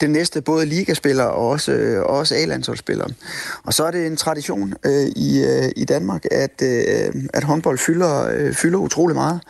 den 0.00 0.10
næste 0.10 0.40
både 0.40 0.66
ligaspiller 0.66 1.24
og 1.24 1.48
også, 1.48 2.02
også 2.06 2.34
A-landsholdsspiller. 2.34 3.06
Og 3.64 3.74
så 3.74 3.84
er 3.84 3.90
det 3.90 4.06
en 4.06 4.16
tradition 4.16 4.74
i, 5.16 5.44
i 5.76 5.84
Danmark, 5.84 6.24
at, 6.34 6.62
øh, 6.62 7.22
at 7.34 7.44
håndbold 7.44 7.78
fylder, 7.78 8.28
øh, 8.34 8.54
fylder 8.54 8.78
utrolig 8.78 9.16
meget. 9.16 9.40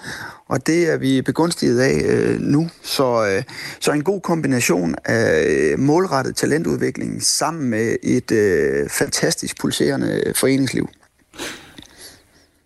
Og 0.48 0.66
det 0.66 0.92
er 0.92 0.96
vi 0.96 1.22
begunstiget 1.22 1.80
af 1.80 2.02
øh, 2.06 2.40
nu. 2.40 2.68
Så, 2.82 3.26
øh, 3.26 3.42
så 3.80 3.92
en 3.92 4.04
god 4.04 4.20
kombination 4.20 4.94
af 5.04 5.46
øh, 5.46 5.78
målrettet 5.78 6.36
talentudvikling 6.36 7.22
sammen 7.22 7.70
med 7.70 7.96
et 8.02 8.30
øh, 8.32 8.88
fantastisk 8.88 9.60
pulserende 9.60 10.32
foreningsliv. 10.36 10.88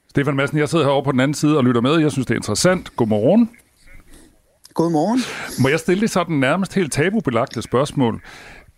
Stefan 0.08 0.36
Madsen, 0.36 0.58
jeg 0.58 0.68
sidder 0.68 0.84
herovre 0.84 1.04
på 1.04 1.12
den 1.12 1.20
anden 1.20 1.34
side 1.34 1.56
og 1.56 1.64
lytter 1.64 1.80
med. 1.80 1.98
Jeg 1.98 2.12
synes, 2.12 2.26
det 2.26 2.34
er 2.34 2.38
interessant. 2.38 2.96
Godmorgen. 2.96 3.50
Godmorgen. 4.74 5.20
Må 5.62 5.68
jeg 5.68 5.78
stille 5.78 6.00
dig 6.00 6.10
sådan 6.10 6.36
nærmest 6.36 6.74
helt 6.74 6.92
tabubelagte 6.92 7.62
spørgsmål? 7.62 8.22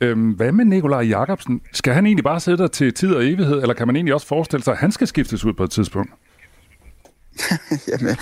Øhm, 0.00 0.30
hvad 0.30 0.52
med 0.52 0.64
Nikolaj 0.64 1.00
Jakobsen? 1.00 1.60
Skal 1.72 1.94
han 1.94 2.06
egentlig 2.06 2.24
bare 2.24 2.40
sidde 2.40 2.58
der 2.58 2.66
til 2.66 2.94
tid 2.94 3.14
og 3.14 3.24
evighed, 3.24 3.62
eller 3.62 3.74
kan 3.74 3.86
man 3.86 3.96
egentlig 3.96 4.14
også 4.14 4.26
forestille 4.26 4.64
sig, 4.64 4.72
at 4.72 4.78
han 4.78 4.92
skal 4.92 5.06
skiftes 5.06 5.44
ud 5.44 5.52
på 5.52 5.64
et 5.64 5.70
tidspunkt? 5.70 6.10
Jamen, 7.88 8.16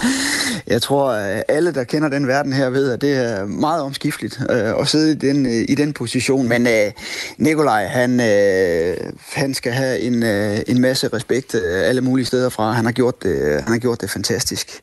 jeg 0.67 0.83
tror, 0.83 1.11
at 1.11 1.45
alle, 1.49 1.75
der 1.75 1.85
kender 1.85 2.09
den 2.09 2.27
verden 2.27 2.53
her, 2.53 2.71
ved, 2.71 2.91
at 2.91 3.01
det 3.01 3.17
er 3.17 3.47
meget 3.47 3.83
omskifteligt 3.83 4.41
øh, 4.51 4.81
at 4.81 4.89
sidde 4.89 5.13
i 5.13 5.15
den, 5.15 5.47
øh, 5.47 5.65
i 5.69 5.75
den 5.75 5.93
position. 5.93 6.49
Men 6.49 6.67
øh, 6.67 6.93
Nikolaj, 7.39 7.87
han, 7.87 8.21
øh, 8.21 8.97
han 9.33 9.55
skal 9.55 9.73
have 9.73 10.01
en, 10.01 10.23
øh, 10.23 10.59
en 10.67 10.81
masse 10.81 11.09
respekt 11.09 11.55
øh, 11.55 11.89
alle 11.89 12.01
mulige 12.01 12.27
steder 12.27 12.49
fra. 12.49 12.73
Han 12.73 12.85
har 12.85 12.93
gjort 12.93 13.23
det, 13.23 13.63
han 13.63 13.73
har 13.73 13.79
gjort 13.79 14.01
det 14.01 14.11
fantastisk. 14.11 14.81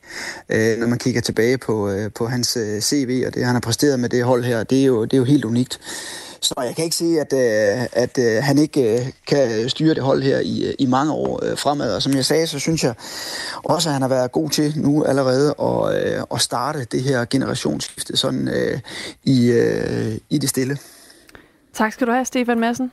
Øh, 0.48 0.78
når 0.78 0.86
man 0.86 0.98
kigger 0.98 1.20
tilbage 1.20 1.58
på, 1.58 1.90
øh, 1.90 2.10
på 2.14 2.26
hans 2.26 2.56
øh, 2.56 2.80
CV 2.80 3.24
og 3.26 3.34
det, 3.34 3.44
han 3.44 3.54
har 3.54 3.60
præsteret 3.60 4.00
med 4.00 4.08
det 4.08 4.24
hold 4.24 4.44
her, 4.44 4.64
det 4.64 4.80
er 4.80 4.86
jo, 4.86 5.04
det 5.04 5.12
er 5.12 5.18
jo 5.18 5.24
helt 5.24 5.44
unikt. 5.44 5.80
Så 6.46 6.54
jeg 6.58 6.76
kan 6.76 6.84
ikke 6.84 6.96
sige, 6.96 7.20
at, 7.20 7.32
øh, 7.32 7.86
at 7.92 8.18
øh, 8.18 8.42
han 8.42 8.58
ikke 8.58 8.94
øh, 8.94 9.12
kan 9.26 9.68
styre 9.68 9.94
det 9.94 10.02
hold 10.02 10.22
her 10.22 10.40
i, 10.40 10.74
i 10.78 10.86
mange 10.86 11.12
år 11.12 11.40
fremad. 11.56 11.96
Og 11.96 12.02
som 12.02 12.12
jeg 12.12 12.24
sagde, 12.24 12.46
så 12.46 12.58
synes 12.58 12.84
jeg 12.84 12.94
også, 13.64 13.88
at 13.88 13.92
han 13.92 14.02
har 14.02 14.08
været 14.08 14.32
god 14.32 14.50
til 14.50 14.72
nu 14.76 15.04
allerede 15.04 15.54
at, 15.60 16.24
at 16.34 16.40
starte 16.40 16.84
det 16.84 17.02
her 17.02 17.24
generationsskifte 17.24 18.16
sådan 18.16 18.48
i, 19.24 19.50
i 20.30 20.38
det 20.38 20.48
stille. 20.48 20.78
Tak 21.72 21.92
skal 21.92 22.06
du 22.06 22.12
have, 22.12 22.24
Stefan 22.24 22.60
Madsen. 22.60 22.92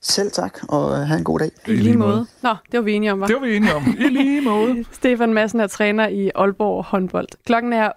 Selv 0.00 0.30
tak, 0.30 0.58
og 0.68 1.06
have 1.06 1.18
en 1.18 1.24
god 1.24 1.38
dag. 1.38 1.50
I 1.66 1.72
lige 1.72 1.96
måde. 1.96 2.26
Nå, 2.42 2.54
det 2.72 2.78
var 2.78 2.84
vi 2.84 2.92
enige 2.92 3.12
om, 3.12 3.20
var? 3.20 3.26
Det 3.26 3.36
var 3.36 3.46
vi 3.46 3.56
enige 3.56 3.74
om. 3.74 3.82
I 3.98 4.08
lige 4.08 4.40
måde. 4.40 4.84
Stefan 4.92 5.32
Madsen 5.32 5.60
er 5.60 5.66
træner 5.66 6.08
i 6.08 6.30
Aalborg 6.34 6.84
håndbold. 6.84 7.28
Klokken 7.46 7.72
er 7.72 7.90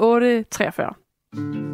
8.43. 0.92 1.05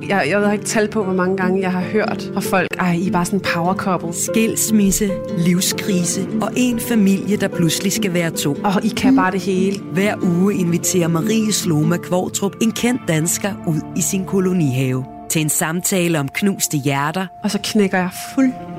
Jeg, 0.07 0.25
jeg 0.29 0.39
har 0.39 0.51
ikke 0.51 0.65
tal 0.65 0.87
på, 0.87 1.03
hvor 1.03 1.13
mange 1.13 1.37
gange 1.37 1.61
jeg 1.61 1.71
har 1.71 1.81
hørt 1.81 2.31
fra 2.33 2.41
folk, 2.41 2.67
ej, 2.79 2.93
I 2.93 3.07
er 3.07 3.11
bare 3.11 3.25
sådan 3.25 3.39
power 3.39 3.73
couple. 3.73 4.13
Skilsmisse, 4.13 5.11
livskrise 5.37 6.27
og 6.41 6.51
en 6.55 6.79
familie, 6.79 7.37
der 7.37 7.47
pludselig 7.47 7.91
skal 7.91 8.13
være 8.13 8.29
to. 8.29 8.53
Og 8.63 8.85
I 8.85 8.87
kan 8.87 9.15
bare 9.15 9.31
det 9.31 9.39
hele. 9.39 9.79
Hver 9.93 10.15
uge 10.23 10.55
inviterer 10.55 11.07
Marie 11.07 11.53
Sloma 11.53 11.97
Kvortrup 11.97 12.55
en 12.61 12.71
kendt 12.71 13.01
dansker 13.07 13.53
ud 13.67 13.81
i 13.97 14.01
sin 14.01 14.25
kolonihave 14.25 15.05
til 15.29 15.41
en 15.41 15.49
samtale 15.49 16.19
om 16.19 16.29
knuste 16.29 16.77
hjerter. 16.77 17.27
Og 17.43 17.51
så 17.51 17.59
knækker 17.63 17.97
jeg 17.97 18.09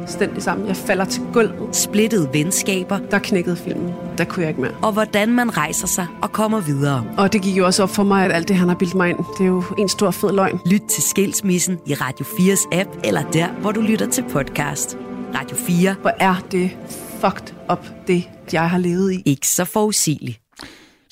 fuldstændig 0.02 0.42
sammen. 0.42 0.68
Jeg 0.68 0.76
falder 0.76 1.04
til 1.04 1.22
gulvet. 1.32 1.76
Splittede 1.76 2.28
venskaber. 2.32 2.98
Der 2.98 3.18
knækkede 3.18 3.56
filmen. 3.56 3.92
Der 4.18 4.24
kunne 4.24 4.42
jeg 4.42 4.48
ikke 4.48 4.60
mere. 4.60 4.72
Og 4.82 4.92
hvordan 4.92 5.32
man 5.32 5.56
rejser 5.56 5.86
sig 5.86 6.06
og 6.22 6.32
kommer 6.32 6.60
videre. 6.60 7.04
Og 7.18 7.32
det 7.32 7.42
gik 7.42 7.56
jo 7.56 7.66
også 7.66 7.82
op 7.82 7.90
for 7.90 8.02
mig, 8.02 8.24
at 8.24 8.32
alt 8.32 8.48
det, 8.48 8.56
han 8.56 8.68
har 8.68 8.76
bildt 8.76 8.94
mig 8.94 9.10
ind, 9.10 9.18
det 9.38 9.44
er 9.44 9.48
jo 9.48 9.62
en 9.78 9.88
stor 9.88 10.10
fed 10.10 10.32
løgn. 10.32 10.60
Lyt 10.66 10.82
til 10.88 11.02
Skilsmissen 11.02 11.78
i 11.86 11.94
Radio 11.94 12.24
4's 12.24 12.68
app, 12.72 12.90
eller 13.04 13.30
der, 13.30 13.48
hvor 13.48 13.72
du 13.72 13.80
lytter 13.80 14.06
til 14.10 14.24
podcast. 14.30 14.96
Radio 15.34 15.56
4. 15.56 15.94
Hvor 16.00 16.12
er 16.20 16.34
det 16.50 16.70
fucked 17.20 17.54
up, 17.72 17.86
det 18.06 18.30
jeg 18.52 18.70
har 18.70 18.78
levet 18.78 19.12
i. 19.12 19.22
Ikke 19.26 19.48
så 19.48 19.64
forudsigeligt. 19.64 20.41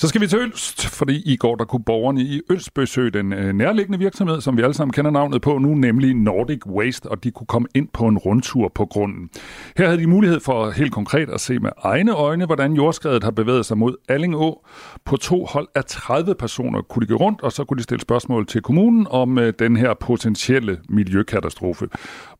Så 0.01 0.09
skal 0.09 0.20
vi 0.20 0.26
til 0.26 0.38
Ølst, 0.38 0.86
fordi 0.86 1.22
i 1.32 1.36
går 1.36 1.57
der 1.57 1.64
kunne 1.64 1.84
borgerne 1.84 2.20
i 2.20 2.40
Ølst 2.51 2.74
besøge 2.74 3.11
den 3.11 3.32
øh, 3.32 3.53
nærliggende 3.53 3.98
virksomhed, 3.98 4.40
som 4.40 4.57
vi 4.57 4.62
alle 4.62 4.74
sammen 4.74 4.92
kender 4.92 5.11
navnet 5.11 5.42
på 5.42 5.59
nu, 5.59 5.74
nemlig 5.74 6.14
Nordic 6.14 6.66
Waste, 6.66 7.07
og 7.07 7.24
de 7.24 7.30
kunne 7.30 7.46
komme 7.46 7.68
ind 7.74 7.88
på 7.92 8.07
en 8.07 8.18
rundtur 8.18 8.68
på 8.74 8.86
grunden. 8.86 9.30
Her 9.76 9.86
havde 9.86 10.01
de 10.01 10.07
mulighed 10.07 10.40
for 10.40 10.70
helt 10.70 10.92
konkret 10.92 11.30
at 11.30 11.40
se 11.40 11.59
med 11.59 11.70
egne 11.82 12.12
øjne, 12.12 12.46
hvordan 12.46 12.72
jordskredet 12.72 13.24
har 13.24 13.30
bevæget 13.30 13.66
sig 13.66 13.78
mod 13.78 13.96
Allingå. 14.09 14.66
På 15.05 15.16
to 15.16 15.44
hold 15.44 15.68
af 15.74 15.84
30 15.84 16.34
personer 16.34 16.82
kunne 16.82 17.07
de 17.07 17.12
gå 17.12 17.16
rundt, 17.16 17.42
og 17.42 17.53
så 17.53 17.64
kunne 17.64 17.78
de 17.78 17.82
stille 17.82 18.01
spørgsmål 18.01 18.46
til 18.46 18.62
kommunen 18.62 19.07
om 19.11 19.38
øh, 19.38 19.53
den 19.59 19.76
her 19.76 19.94
potentielle 19.94 20.78
miljøkatastrofe. 20.88 21.88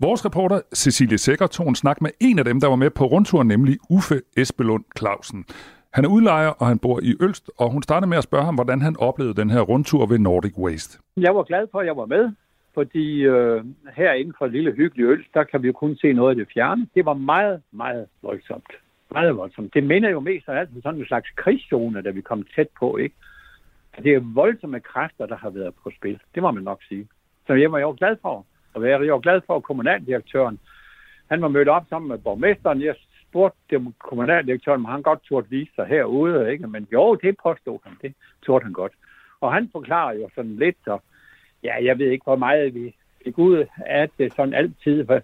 Vores 0.01 0.25
reporter 0.25 0.61
Cecilie 0.75 1.19
Sækker 1.19 1.47
tog 1.47 1.69
en 1.69 1.75
snak 1.75 2.03
med 2.03 2.11
en 2.21 2.39
af 2.39 2.45
dem, 2.45 2.61
der 2.61 2.69
var 2.69 2.77
med 2.77 2.91
på 2.91 3.05
rundturen, 3.05 3.49
nemlig 3.49 3.79
Uffe 3.91 4.21
Espelund 4.37 4.85
Clausen. 4.99 5.45
Han 5.93 6.05
er 6.05 6.09
udlejer, 6.09 6.49
og 6.49 6.67
han 6.67 6.79
bor 6.79 7.01
i 7.03 7.17
Ølst, 7.21 7.51
og 7.59 7.71
hun 7.71 7.83
startede 7.83 8.09
med 8.09 8.19
at 8.19 8.25
spørge 8.25 8.45
ham, 8.45 8.55
hvordan 8.55 8.81
han 8.81 8.97
oplevede 8.99 9.41
den 9.41 9.51
her 9.51 9.61
rundtur 9.61 10.07
ved 10.07 10.19
Nordic 10.19 10.59
Waste. 10.59 10.99
Jeg 11.17 11.35
var 11.35 11.43
glad 11.43 11.67
for, 11.73 11.81
at 11.81 11.87
jeg 11.87 11.97
var 11.97 12.07
med, 12.07 12.33
fordi 12.75 13.21
øh, 13.23 13.65
herinde 13.97 14.33
fra 14.39 14.47
lille 14.47 14.73
hyggelige 14.73 15.09
Ølst, 15.09 15.35
der 15.35 15.45
kan 15.45 15.63
vi 15.63 15.67
jo 15.67 15.73
kun 15.73 15.97
se 15.97 16.13
noget 16.13 16.31
af 16.31 16.37
det 16.37 16.49
fjerne. 16.55 16.87
Det 16.95 17.05
var 17.05 17.15
meget, 17.15 17.63
meget 17.73 18.07
voldsomt. 18.23 18.73
Meget 19.11 19.37
voldsomt. 19.37 19.75
Det 19.75 19.85
minder 19.85 20.11
jo 20.11 20.21
mest 20.21 20.49
af 20.49 20.59
alt 20.59 20.71
om 20.75 20.83
sådan 20.83 21.01
en 21.01 21.07
slags 21.07 21.31
krigszone, 21.37 22.03
da 22.03 22.11
vi 22.11 22.21
kom 22.21 22.47
tæt 22.57 22.69
på, 22.79 22.97
ikke? 22.97 23.15
Det 24.03 24.15
er 24.15 24.21
voldsomme 24.35 24.81
kræfter, 24.81 25.27
der 25.27 25.37
har 25.37 25.51
været 25.51 25.75
på 25.83 25.91
spil. 25.99 26.19
Det 26.35 26.43
må 26.43 26.51
man 26.51 26.63
nok 26.63 26.81
sige. 26.89 27.09
Så 27.47 27.55
jeg 27.55 27.73
var 27.73 27.79
jo 27.79 27.95
glad 27.99 28.17
for 28.23 28.45
at 28.75 28.83
være. 28.83 29.05
Jeg 29.05 29.13
var 29.13 29.21
glad 29.21 29.41
for, 29.47 29.57
at 29.57 29.63
kommunaldirektøren, 29.63 30.59
han 31.31 31.43
var 31.43 31.49
mødt 31.49 31.69
op 31.69 31.87
sammen 31.89 32.09
med 32.09 32.19
borgmesteren. 32.19 32.83
Jeg 32.83 32.95
spurgte 33.31 33.93
kommunaldirektøren, 33.99 34.81
om 34.81 34.85
han 34.85 35.03
godt 35.03 35.23
turde 35.23 35.51
vise 35.51 35.75
sig 35.75 35.87
herude, 35.87 36.53
ikke? 36.53 36.67
Men 36.67 36.89
jo, 36.93 37.15
det 37.15 37.37
påstod 37.43 37.79
han. 37.85 37.97
Det 38.03 38.15
turde 38.43 38.65
han 38.65 38.73
godt. 38.73 38.93
Og 39.41 39.53
han 39.53 39.69
forklarer 39.73 40.13
jo 40.13 40.29
sådan 40.35 40.57
lidt, 40.57 40.77
så 40.85 40.99
ja, 41.63 41.85
jeg 41.85 41.99
ved 41.99 42.11
ikke, 42.11 42.25
hvor 42.25 42.37
meget 42.37 42.75
vi 42.75 42.95
fik 43.25 43.39
ud 43.39 43.67
af 43.87 44.11
det 44.19 44.33
sådan 44.33 44.55
altid, 44.55 45.07
for 45.07 45.21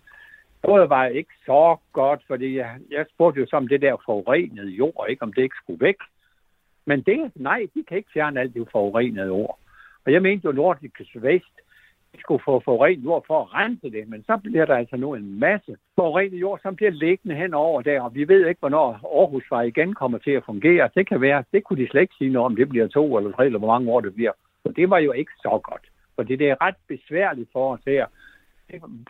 noget 0.67 0.91
var 0.91 1.07
ikke 1.07 1.35
så 1.47 1.77
godt, 1.93 2.21
fordi 2.27 2.57
jeg, 2.57 2.77
jeg 2.91 3.07
spurgte 3.15 3.41
jo 3.41 3.47
som 3.47 3.69
det 3.69 3.83
der 3.83 3.97
forurenede 4.05 4.71
jord, 4.71 5.07
ikke 5.09 5.23
om 5.23 5.33
det 5.33 5.43
ikke 5.43 5.57
skulle 5.63 5.85
væk. 5.85 5.97
Men 6.85 7.03
det, 7.03 7.31
nej, 7.35 7.67
de 7.75 7.85
kan 7.89 7.97
ikke 7.97 8.11
fjerne 8.13 8.41
alt 8.41 8.55
det 8.55 8.69
forurenede 8.73 9.27
jord. 9.27 9.59
Og 10.07 10.13
jeg 10.13 10.23
mente 10.23 10.45
jo, 10.45 10.53
Nordisk 10.53 11.01
Vest 11.15 11.61
skulle 12.21 12.43
få 12.45 12.61
forurenet 12.61 13.05
jord 13.05 13.25
for 13.27 13.41
at 13.43 13.55
rense 13.55 13.91
det, 13.91 14.09
men 14.09 14.23
så 14.23 14.37
bliver 14.45 14.65
der 14.65 14.77
altså 14.77 14.97
nu 14.97 15.15
en 15.15 15.41
masse 15.41 15.77
forurenet 15.95 16.41
jord, 16.41 16.61
som 16.63 16.77
bliver 16.77 16.91
liggende 16.91 17.37
henover 17.37 17.83
der, 17.83 18.01
og 18.01 18.15
vi 18.15 18.29
ved 18.29 18.47
ikke, 18.47 18.59
hvornår 18.59 18.87
Aarhusvej 19.21 19.63
igen 19.63 19.95
kommer 19.95 20.19
til 20.19 20.31
at 20.31 20.45
fungere. 20.45 20.91
Det 20.95 21.09
kan 21.09 21.21
være, 21.21 21.45
det 21.53 21.65
kunne 21.65 21.83
de 21.83 21.89
slet 21.89 22.01
ikke 22.01 22.15
sige 22.19 22.31
noget 22.31 22.47
om, 22.47 22.57
det 22.57 22.69
bliver 22.69 22.87
to 22.89 23.17
eller 23.17 23.33
tre, 23.33 23.47
eller 23.47 23.59
hvor 23.59 23.73
mange 23.75 23.93
år 23.93 24.01
det 24.01 24.15
bliver. 24.15 24.33
Så 24.63 24.73
det 24.73 24.91
var 24.91 24.99
jo 24.99 25.13
ikke 25.13 25.33
så 25.37 25.61
godt, 25.63 25.87
for 26.15 26.23
det 26.23 26.41
er 26.41 26.57
ret 26.61 26.81
besværligt 26.89 27.53
for 27.53 27.73
os 27.73 27.81
her. 27.87 28.07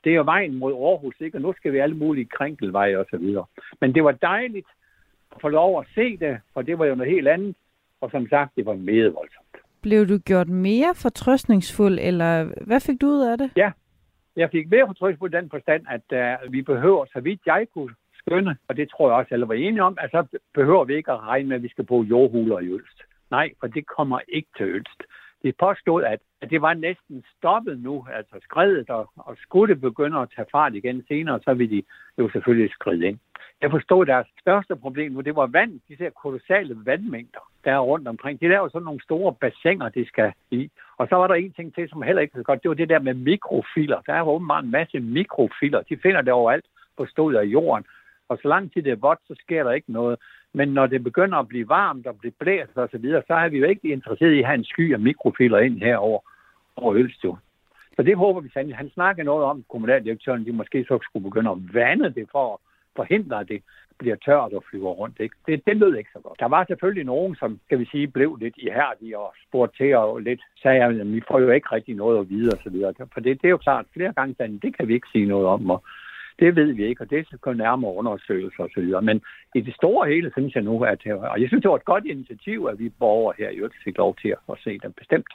Det 0.05 0.13
er 0.13 0.17
jo 0.17 0.23
vejen 0.23 0.55
mod 0.55 0.73
Aarhus, 0.73 1.15
ikke? 1.21 1.39
og 1.39 1.43
nu 1.43 1.53
skal 1.57 1.73
vi 1.73 1.79
alle 1.79 1.97
mulige 1.97 2.29
krænkelveje 2.37 2.99
og 2.99 3.07
så 3.11 3.17
videre. 3.17 3.45
Men 3.81 3.95
det 3.95 4.05
var 4.05 4.13
dejligt 4.13 4.67
at 5.35 5.41
få 5.41 5.49
lov 5.49 5.81
at 5.81 5.87
se 5.95 6.17
det, 6.17 6.41
for 6.53 6.63
det 6.63 6.79
var 6.79 6.85
jo 6.85 6.95
noget 6.95 7.13
helt 7.13 7.29
andet, 7.29 7.57
og 8.01 8.11
som 8.11 8.29
sagt, 8.29 8.57
det 8.57 8.67
var 8.67 8.75
meget 8.75 9.15
voldsomt. 9.15 9.46
Blev 9.87 10.09
du 10.09 10.19
gjort 10.19 10.49
mere 10.49 10.95
fortrøstningsfuld, 10.95 11.99
eller 12.09 12.33
hvad 12.67 12.81
fik 12.81 13.01
du 13.01 13.07
ud 13.07 13.23
af 13.31 13.39
det? 13.39 13.51
Ja, 13.57 13.71
jeg 14.37 14.49
fik 14.51 14.71
mere 14.71 14.87
fortrøstningsfuld 14.87 15.33
den 15.33 15.51
forstand, 15.51 15.83
at 15.97 16.07
uh, 16.21 16.53
vi 16.53 16.63
behøver, 16.63 17.05
så 17.13 17.21
vidt 17.21 17.41
jeg 17.47 17.67
kunne 17.75 17.95
skønne, 18.15 18.57
og 18.69 18.77
det 18.77 18.91
tror 18.91 19.09
jeg 19.09 19.17
også 19.17 19.35
alle 19.35 19.49
var 19.49 19.55
enige 19.55 19.83
om, 19.83 19.99
at 20.01 20.11
så 20.11 20.39
behøver 20.55 20.85
vi 20.85 20.97
ikke 20.97 21.13
at 21.13 21.21
regne 21.21 21.49
med, 21.49 21.57
at 21.57 21.63
vi 21.63 21.69
skal 21.69 21.85
bruge 21.87 22.07
jordhuler 22.07 22.59
i 22.59 22.69
Ølst. 22.69 23.03
Nej, 23.31 23.53
for 23.61 23.67
det 23.67 23.87
kommer 23.87 24.21
ikke 24.29 24.49
til 24.57 24.67
Ølst. 24.67 25.03
Det 25.43 25.57
påstod, 25.57 26.05
at, 26.05 26.21
at 26.43 26.51
det 26.51 26.63
var 26.63 26.75
næsten 26.75 27.25
stoppet 27.37 27.81
nu, 27.81 28.07
altså 28.13 28.37
skredet, 28.43 28.91
og, 28.91 29.11
og 29.17 29.37
skulle 29.43 29.75
det 29.75 29.81
begynde 29.81 30.19
at 30.19 30.29
tage 30.37 30.49
fart 30.53 30.75
igen 30.75 31.05
senere, 31.09 31.41
så 31.45 31.55
vil 31.55 31.71
de 31.71 31.83
jo 32.19 32.31
selvfølgelig 32.31 32.71
skride 32.71 33.07
ind. 33.07 33.19
Jeg 33.63 33.71
forstod, 33.71 34.03
at 34.03 34.09
deres 34.09 34.27
største 34.41 34.77
problem 34.77 35.13
nu, 35.13 35.21
det 35.21 35.37
var 35.37 35.47
vand, 35.47 35.81
de 35.89 35.97
der 35.97 36.11
kolossale 36.11 36.77
vandmængder, 36.85 37.41
der 37.65 37.73
er 37.73 37.79
rundt 37.79 38.09
omkring. 38.09 38.41
De 38.41 38.49
laver 38.49 38.69
sådan 38.69 38.85
nogle 38.85 39.03
store 39.03 39.33
bassiner, 39.33 39.89
de 39.89 40.07
skal 40.07 40.33
i. 40.51 40.71
Og 40.99 41.09
så 41.09 41.17
var 41.17 41.27
der 41.27 41.35
en 41.35 41.53
ting 41.53 41.75
til, 41.75 41.89
som 41.89 42.03
heller 42.03 42.23
ikke 42.23 42.39
så 42.39 42.43
godt, 42.43 42.63
det 42.63 42.69
var 42.69 42.75
det 42.75 42.89
der 42.89 42.99
med 42.99 43.15
mikrofiler. 43.15 44.01
Der 44.07 44.13
er 44.13 44.19
jo 44.19 44.29
åbenbart 44.29 44.65
en 44.65 44.71
masse 44.71 45.01
mikrofiler. 45.01 45.83
De 45.83 45.97
finder 45.97 46.21
det 46.21 46.33
overalt 46.33 46.65
på 46.97 47.07
stedet 47.07 47.37
af 47.37 47.45
jorden. 47.45 47.85
Og 48.29 48.39
så 48.43 48.49
lang 48.49 48.73
tid 48.73 48.83
det 48.83 48.93
er 48.93 48.97
vådt, 48.97 49.19
så 49.29 49.35
sker 49.41 49.65
der 49.65 49.73
ikke 49.73 49.93
noget. 49.93 50.19
Men 50.53 50.69
når 50.69 50.87
det 50.87 51.05
begynder 51.05 51.39
at 51.39 51.49
blive 51.49 51.69
varmt 51.69 52.07
og 52.07 52.19
blive 52.19 52.33
blæst 52.39 52.77
og 52.77 52.89
så 52.93 52.99
videre, 52.99 53.23
så 53.27 53.35
er 53.35 53.49
vi 53.49 53.59
jo 53.59 53.67
ikke 53.67 53.89
interesseret 53.89 54.33
i 54.33 54.39
at 54.39 54.47
have 54.47 54.59
en 54.59 54.65
sky 54.65 54.93
af 54.93 55.01
mikrofiler 55.01 55.59
ind 55.59 55.79
herover 55.79 56.21
over 56.77 56.95
Ølstjord. 56.95 57.39
Så 57.97 58.03
det 58.03 58.17
håber 58.17 58.41
vi 58.41 58.49
sandelig. 58.49 58.77
Han 58.77 58.91
snakker 58.91 59.23
noget 59.23 59.45
om, 59.45 59.65
kommunaldirektøren, 59.69 60.47
de 60.47 60.53
måske 60.53 60.85
så 60.89 60.99
skulle 61.03 61.25
begynde 61.25 61.51
at 61.51 61.75
vande 61.75 62.15
det 62.15 62.29
for 62.33 62.61
forhindre, 62.97 63.41
at 63.41 63.49
det 63.49 63.63
bliver 63.99 64.17
tørt 64.17 64.53
og 64.53 64.65
flyver 64.71 64.91
rundt. 64.91 65.21
Ikke? 65.21 65.37
Det, 65.47 65.67
det 65.67 65.77
lød 65.77 65.97
ikke 65.97 66.11
så 66.13 66.21
godt. 66.21 66.41
Der 66.41 66.49
var 66.49 66.65
selvfølgelig 66.65 67.05
nogen, 67.05 67.37
som 67.37 67.61
skal 67.65 67.79
vi 67.79 67.85
sige, 67.85 68.09
blev 68.09 68.37
lidt 68.37 68.55
ihærdige 68.59 69.19
og 69.19 69.35
spurgte 69.49 69.77
til 69.77 69.97
og 69.97 70.21
lidt 70.21 70.43
sagde, 70.63 70.85
at 70.85 71.13
vi 71.13 71.23
får 71.29 71.41
jo 71.41 71.51
ikke 71.51 71.69
rigtig 71.73 71.95
noget 71.95 72.19
at 72.21 72.31
vide 72.31 72.53
osv. 72.55 72.81
så. 72.81 73.07
For 73.15 73.21
det, 73.21 73.43
det 73.43 73.49
er 73.49 73.57
jo 73.57 73.67
klart, 73.67 73.87
flere 73.93 74.13
gange 74.13 74.35
sagde, 74.35 74.59
det 74.59 74.77
kan 74.77 74.89
vi 74.89 74.95
ikke 74.95 75.09
sige 75.13 75.27
noget 75.27 75.47
om. 75.47 75.71
Og 75.71 75.85
det 76.39 76.57
ved 76.57 76.73
vi 76.73 76.85
ikke, 76.87 77.03
og 77.03 77.11
det 77.11 77.27
skal 77.27 77.57
nærmere 77.57 77.95
undersøgelser 77.95 78.65
osv. 78.65 78.91
så. 78.91 79.01
Men 79.01 79.23
i 79.55 79.61
det 79.61 79.75
store 79.75 80.09
hele 80.09 80.31
synes 80.31 80.55
jeg 80.55 80.63
nu, 80.63 80.85
at 80.85 81.07
og 81.07 81.41
jeg 81.41 81.49
synes, 81.49 81.63
det 81.63 81.71
var 81.71 81.77
et 81.77 81.85
godt 81.85 82.05
initiativ, 82.05 82.69
at 82.71 82.79
vi 82.79 82.89
borgere 82.89 83.35
her 83.39 83.51
i 83.51 83.57
øvrigt 83.57 83.85
fik 83.85 83.99
lov 83.99 84.17
til 84.23 84.35
at 84.49 84.59
se 84.65 84.79
dem 84.83 84.93
bestemt. 84.93 85.33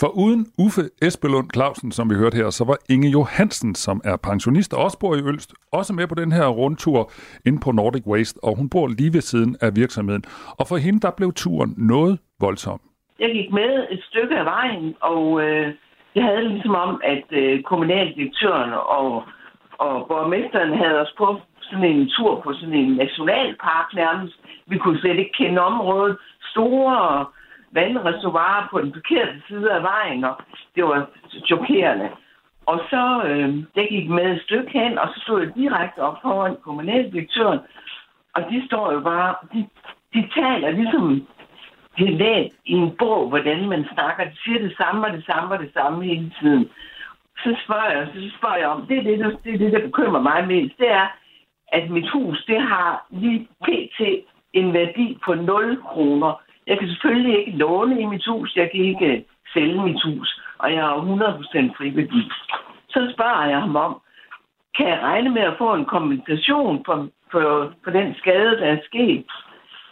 For 0.00 0.10
uden 0.24 0.46
Uffe 0.64 0.82
Espelund 1.02 1.48
Clausen, 1.54 1.92
som 1.92 2.10
vi 2.10 2.14
hørte 2.14 2.36
her, 2.36 2.50
så 2.50 2.64
var 2.64 2.76
Inge 2.90 3.10
Johansen, 3.10 3.74
som 3.74 4.00
er 4.04 4.16
pensionist 4.16 4.74
og 4.74 4.84
også 4.84 4.98
bor 4.98 5.14
i 5.14 5.22
Ølst, 5.30 5.54
også 5.72 5.92
med 5.92 6.06
på 6.06 6.14
den 6.14 6.32
her 6.32 6.46
rundtur 6.48 7.10
ind 7.46 7.60
på 7.64 7.70
Nordic 7.72 8.06
Waste, 8.06 8.38
og 8.42 8.56
hun 8.56 8.70
bor 8.70 8.86
lige 8.88 9.12
ved 9.12 9.20
siden 9.20 9.56
af 9.60 9.70
virksomheden. 9.76 10.24
Og 10.58 10.64
for 10.68 10.76
hende, 10.76 11.00
der 11.00 11.10
blev 11.18 11.32
turen 11.32 11.74
noget 11.76 12.18
voldsom. 12.40 12.80
Jeg 13.18 13.30
gik 13.32 13.52
med 13.52 13.86
et 13.90 14.02
stykke 14.08 14.34
af 14.36 14.44
vejen, 14.44 14.94
og 15.00 15.42
øh, 15.44 15.74
jeg 16.14 16.24
havde 16.24 16.48
ligesom 16.48 16.74
om, 16.74 17.00
at 17.04 17.24
øh, 17.30 17.62
kommunaldirektøren 17.62 18.72
og, 18.72 19.22
og 19.78 19.94
borgmesteren 20.08 20.72
havde 20.82 21.00
os 21.04 21.14
på 21.18 21.40
sådan 21.60 21.84
en 21.84 22.08
tur 22.16 22.40
på 22.44 22.52
sådan 22.52 22.74
en 22.74 22.92
nationalpark 23.02 23.94
nærmest. 23.94 24.36
Vi 24.66 24.78
kunne 24.78 25.00
slet 25.00 25.18
ikke 25.18 25.38
kende 25.38 25.60
området. 25.60 26.16
Store 26.52 27.26
vandreservoirer 27.74 28.68
på 28.70 28.80
den 28.80 28.92
forkerte 28.94 29.42
side 29.48 29.72
af 29.72 29.82
vejen, 29.82 30.24
og 30.24 30.34
det 30.74 30.84
var 30.84 31.06
chokerende. 31.46 32.08
Og 32.66 32.80
så 32.90 33.22
øh, 33.26 33.64
jeg 33.76 33.86
gik 33.90 34.08
med 34.08 34.32
et 34.32 34.42
stykke 34.42 34.70
hen, 34.70 34.98
og 34.98 35.08
så 35.14 35.20
stod 35.20 35.40
jeg 35.40 35.54
direkte 35.54 35.98
op 35.98 36.18
foran 36.22 36.56
kommunaldirektøren, 36.62 37.60
og 38.34 38.42
de 38.50 38.66
står 38.66 38.92
jo 38.92 39.00
bare, 39.00 39.34
de, 39.52 39.68
de 40.14 40.28
taler 40.34 40.70
ligesom 40.70 41.26
de 41.98 42.04
er 42.04 42.18
læst 42.18 42.56
i 42.64 42.72
en 42.72 42.96
bog, 42.98 43.28
hvordan 43.28 43.68
man 43.68 43.86
snakker. 43.92 44.24
De 44.24 44.36
siger 44.44 44.58
det 44.58 44.76
samme 44.76 45.06
og 45.06 45.12
det 45.12 45.24
samme 45.24 45.54
og 45.54 45.58
det 45.58 45.70
samme 45.74 46.04
hele 46.04 46.32
tiden. 46.40 46.70
Så 47.36 47.56
spørger 47.64 47.90
jeg, 47.90 48.08
så 48.14 48.30
spørger 48.38 48.56
jeg 48.56 48.68
om, 48.68 48.86
det 48.86 48.98
er 48.98 49.02
det, 49.02 49.18
der, 49.18 49.30
det 49.44 49.54
er 49.54 49.58
det, 49.58 49.72
der 49.72 49.80
bekymrer 49.80 50.20
mig 50.20 50.46
mest, 50.46 50.78
det 50.78 50.90
er, 50.90 51.06
at 51.68 51.90
mit 51.90 52.10
hus, 52.10 52.44
det 52.46 52.60
har 52.60 53.06
lige 53.10 53.48
pt. 53.62 54.00
en 54.52 54.72
værdi 54.72 55.18
på 55.24 55.34
0 55.34 55.82
kroner. 55.82 56.42
Jeg 56.66 56.78
kan 56.78 56.88
selvfølgelig 56.88 57.38
ikke 57.38 57.58
låne 57.58 58.00
i 58.00 58.04
mit 58.04 58.26
hus, 58.26 58.56
jeg 58.56 58.70
kan 58.70 58.80
ikke 58.80 59.06
øh, 59.06 59.22
sælge 59.54 59.82
mit 59.82 60.02
hus, 60.04 60.40
og 60.58 60.72
jeg 60.72 60.82
har 60.82 60.94
100% 60.96 61.76
friværdi. 61.76 62.30
Så 62.88 63.12
spørger 63.14 63.46
jeg 63.46 63.60
ham 63.60 63.76
om, 63.76 64.00
kan 64.76 64.88
jeg 64.88 65.00
regne 65.02 65.30
med 65.30 65.42
at 65.42 65.58
få 65.58 65.74
en 65.74 65.84
kompensation 65.84 66.84
for, 66.86 67.08
for, 67.32 67.72
for 67.84 67.90
den 67.90 68.14
skade, 68.14 68.50
der 68.50 68.66
er 68.66 68.78
sket? 68.84 69.26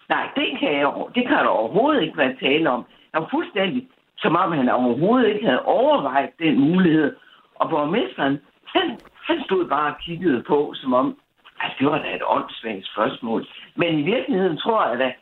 Nej, 0.09 0.29
det 0.37 0.59
kan, 0.61 0.73
jeg, 0.73 0.93
det 1.15 1.29
kan 1.29 1.37
der 1.37 1.47
overhovedet 1.47 2.03
ikke 2.03 2.19
være 2.19 2.37
tale 2.41 2.71
om. 2.71 2.85
Jeg 3.13 3.21
var 3.21 3.29
fuldstændig, 3.31 3.89
som 4.19 4.37
om 4.37 4.53
han 4.53 4.69
overhovedet 4.69 5.29
ikke 5.29 5.47
havde 5.47 5.65
overvejet 5.65 6.31
den 6.39 6.61
mulighed. 6.61 7.17
Og 7.55 7.71
borgmesteren, 7.71 8.39
han, 8.65 9.01
han 9.29 9.45
stod 9.45 9.69
bare 9.69 9.95
og 9.95 10.01
kiggede 10.07 10.43
på, 10.43 10.73
som 10.77 10.95
om, 10.95 11.17
at 11.61 11.71
det 11.79 11.87
var 11.87 11.99
da 11.99 12.15
et 12.15 12.23
åndssvagt 12.27 12.87
spørgsmål. 12.87 13.47
Men 13.77 13.99
i 13.99 14.03
virkeligheden 14.03 14.57
tror 14.57 14.89
jeg 14.89 14.99
da, 14.99 15.13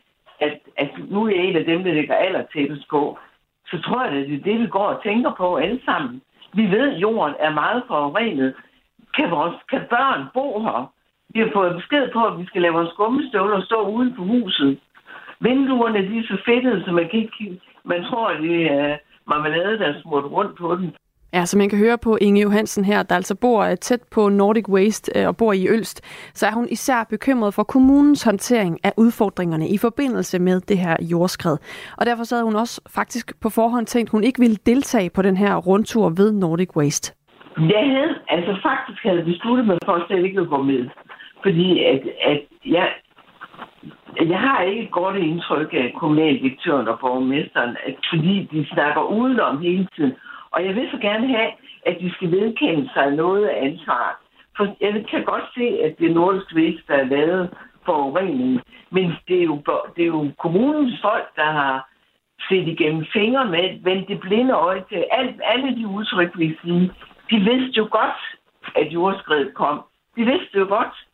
at, 0.41 0.59
at 0.76 0.91
nu 1.11 1.24
er 1.24 1.30
jeg 1.30 1.45
en 1.45 1.57
af 1.57 1.64
dem, 1.64 1.84
der 1.84 1.93
ligger 1.93 2.14
aller 2.14 2.45
tættest 2.55 2.88
på, 2.88 3.18
så 3.66 3.80
tror 3.80 4.05
jeg, 4.05 4.12
at 4.12 4.28
det 4.28 4.34
er 4.34 4.43
det, 4.43 4.61
vi 4.61 4.66
går 4.66 4.86
og 4.95 5.03
tænker 5.03 5.32
på 5.34 5.57
alle 5.57 5.80
sammen. 5.84 6.22
Vi 6.53 6.64
ved, 6.70 6.93
at 6.93 7.01
jorden 7.01 7.34
er 7.38 7.51
meget 7.51 7.82
forurenet. 7.86 8.55
Kan, 9.16 9.30
vores, 9.30 9.55
kan 9.70 9.80
børn 9.91 10.26
bo 10.34 10.62
her? 10.62 10.93
Vi 11.34 11.41
har 11.41 11.51
fået 11.53 11.76
besked 11.76 12.12
på, 12.12 12.26
at 12.26 12.38
vi 12.38 12.47
skal 12.47 12.62
lave 12.62 12.74
vores 12.74 12.93
gummistøvler 12.97 13.57
og 13.57 13.62
stå 13.62 13.88
uden 13.88 14.16
for 14.16 14.22
huset. 14.22 14.78
Vinduerne 15.41 16.09
de 16.09 16.18
er 16.18 16.22
så 16.22 16.36
fedtede, 16.45 16.84
så 16.84 16.93
man, 16.93 17.09
kan 17.09 17.20
ikke, 17.20 17.61
man 17.84 18.05
tror, 18.05 18.28
at 18.28 18.43
det 18.43 18.72
er 18.72 18.99
marmelade, 19.26 19.78
der 19.78 19.86
er 19.86 20.01
smurt 20.03 20.24
rundt 20.24 20.59
på 20.59 20.76
den. 20.76 20.95
Ja, 21.35 21.45
som 21.45 21.59
man 21.59 21.68
kan 21.68 21.78
høre 21.78 21.99
på 21.99 22.18
Inge 22.20 22.43
Johansen 22.43 22.85
her, 22.85 23.03
der 23.03 23.14
altså 23.14 23.35
bor 23.41 23.62
øh, 23.64 23.76
tæt 23.76 24.01
på 24.14 24.28
Nordic 24.28 24.68
Waste 24.68 25.12
øh, 25.16 25.28
og 25.28 25.37
bor 25.37 25.53
i 25.53 25.68
Ølst, 25.68 25.99
så 26.35 26.47
er 26.47 26.53
hun 26.53 26.68
især 26.70 27.05
bekymret 27.11 27.55
for 27.55 27.62
kommunens 27.62 28.22
håndtering 28.22 28.78
af 28.85 28.93
udfordringerne 28.97 29.68
i 29.68 29.78
forbindelse 29.78 30.39
med 30.39 30.61
det 30.61 30.78
her 30.78 30.97
jordskred. 31.01 31.57
Og 31.99 32.07
derfor 32.07 32.24
så 32.24 32.35
havde 32.35 32.45
hun 32.45 32.57
også 32.57 32.81
faktisk 32.97 33.41
på 33.43 33.49
forhånd 33.49 33.87
tænkt, 33.87 34.09
at 34.09 34.12
hun 34.12 34.24
ikke 34.24 34.41
ville 34.41 34.57
deltage 34.66 35.11
på 35.11 35.22
den 35.22 35.37
her 35.37 35.57
rundtur 35.57 36.09
ved 36.09 36.33
Nordic 36.33 36.76
Waste. 36.76 37.14
Jeg 37.57 37.85
havde, 37.95 38.14
altså 38.28 38.53
faktisk 38.62 39.03
havde 39.03 39.24
besluttet 39.24 39.66
mig 39.66 39.78
for 39.85 39.93
at 39.93 40.03
slet 40.07 40.24
ikke 40.24 40.41
at 40.41 40.49
gå 40.49 40.62
med. 40.62 40.89
Fordi 41.43 41.85
at, 41.85 42.03
at 42.22 42.41
jeg, 42.66 42.89
jeg 44.33 44.39
har 44.39 44.62
ikke 44.62 44.83
et 44.83 44.91
godt 44.91 45.16
indtryk 45.16 45.70
af 45.72 45.95
kommunaldirektøren 46.01 46.89
og 46.89 46.99
borgmesteren, 47.01 47.76
at 47.87 47.95
fordi 48.12 48.49
de 48.53 48.66
snakker 48.66 49.03
udenom 49.03 49.61
hele 49.61 49.89
tiden. 49.97 50.12
Og 50.53 50.65
jeg 50.67 50.75
vil 50.75 50.89
så 50.91 50.99
gerne 50.99 51.27
have, 51.27 51.51
at 51.87 51.97
de 52.01 52.13
skal 52.15 52.31
vedkende 52.31 52.91
sig 52.95 53.11
noget 53.11 53.47
af 53.47 53.67
ansvaret. 53.67 54.17
For 54.57 54.77
jeg 54.81 55.05
kan 55.11 55.25
godt 55.25 55.45
se, 55.55 55.67
at 55.85 55.99
det 55.99 56.11
er 56.11 56.15
nordisk 56.15 56.87
der 56.89 56.95
er 56.95 57.05
lavet 57.05 57.51
forurening. 57.85 58.61
Men 58.91 59.13
det 59.29 59.41
er, 59.41 59.45
jo, 59.45 59.63
det 59.97 60.03
er 60.03 60.07
jo 60.07 60.31
kommunens 60.39 61.01
folk, 61.03 61.37
der 61.37 61.51
har 61.53 61.91
set 62.49 62.69
igennem 62.69 63.05
fingre 63.13 63.45
med, 63.45 63.83
vendt 63.83 64.09
det 64.09 64.21
blinde 64.21 64.55
øje 64.55 64.85
til 64.89 65.05
alt, 65.11 65.41
alle 65.45 65.77
de 65.77 65.87
udtryk, 65.87 66.39
vi 66.39 66.59
siger, 66.63 66.89
De 67.31 67.39
vidste 67.39 67.79
jo 67.79 67.89
godt, 67.91 68.21
at 68.77 68.93
jordskredet 68.93 69.55
kom. 69.55 69.83
De 70.17 70.25
vidste 70.25 70.59
jo 70.59 70.67
godt. 70.69 71.07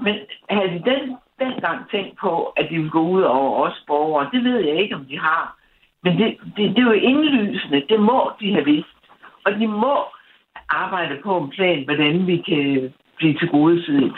Men 0.00 0.14
havde 0.50 0.68
de 0.68 0.90
den, 0.90 1.16
dengang 1.38 1.90
tænkt 1.90 2.18
på, 2.18 2.44
at 2.56 2.66
de 2.70 2.74
ville 2.74 2.90
gå 2.90 3.02
ud 3.02 3.22
over 3.22 3.66
os 3.66 3.84
borgere. 3.86 4.30
Det 4.32 4.44
ved 4.44 4.58
jeg 4.58 4.76
ikke, 4.76 4.94
om 4.94 5.04
de 5.04 5.18
har. 5.18 5.61
Men 6.04 6.12
det, 6.18 6.38
det, 6.56 6.76
det 6.76 6.78
er 6.78 6.90
jo 6.92 6.92
indlysende. 6.92 7.82
Det 7.88 8.00
må 8.00 8.30
de 8.40 8.52
have 8.52 8.64
vidst. 8.64 8.96
Og 9.44 9.52
de 9.52 9.66
må 9.66 9.96
arbejde 10.68 11.20
på 11.24 11.38
en 11.38 11.50
plan, 11.50 11.84
hvordan 11.84 12.26
vi 12.26 12.36
kan 12.36 12.92
blive 13.16 13.38
til 13.38 13.48
gode 13.48 13.84
siden. 13.84 14.12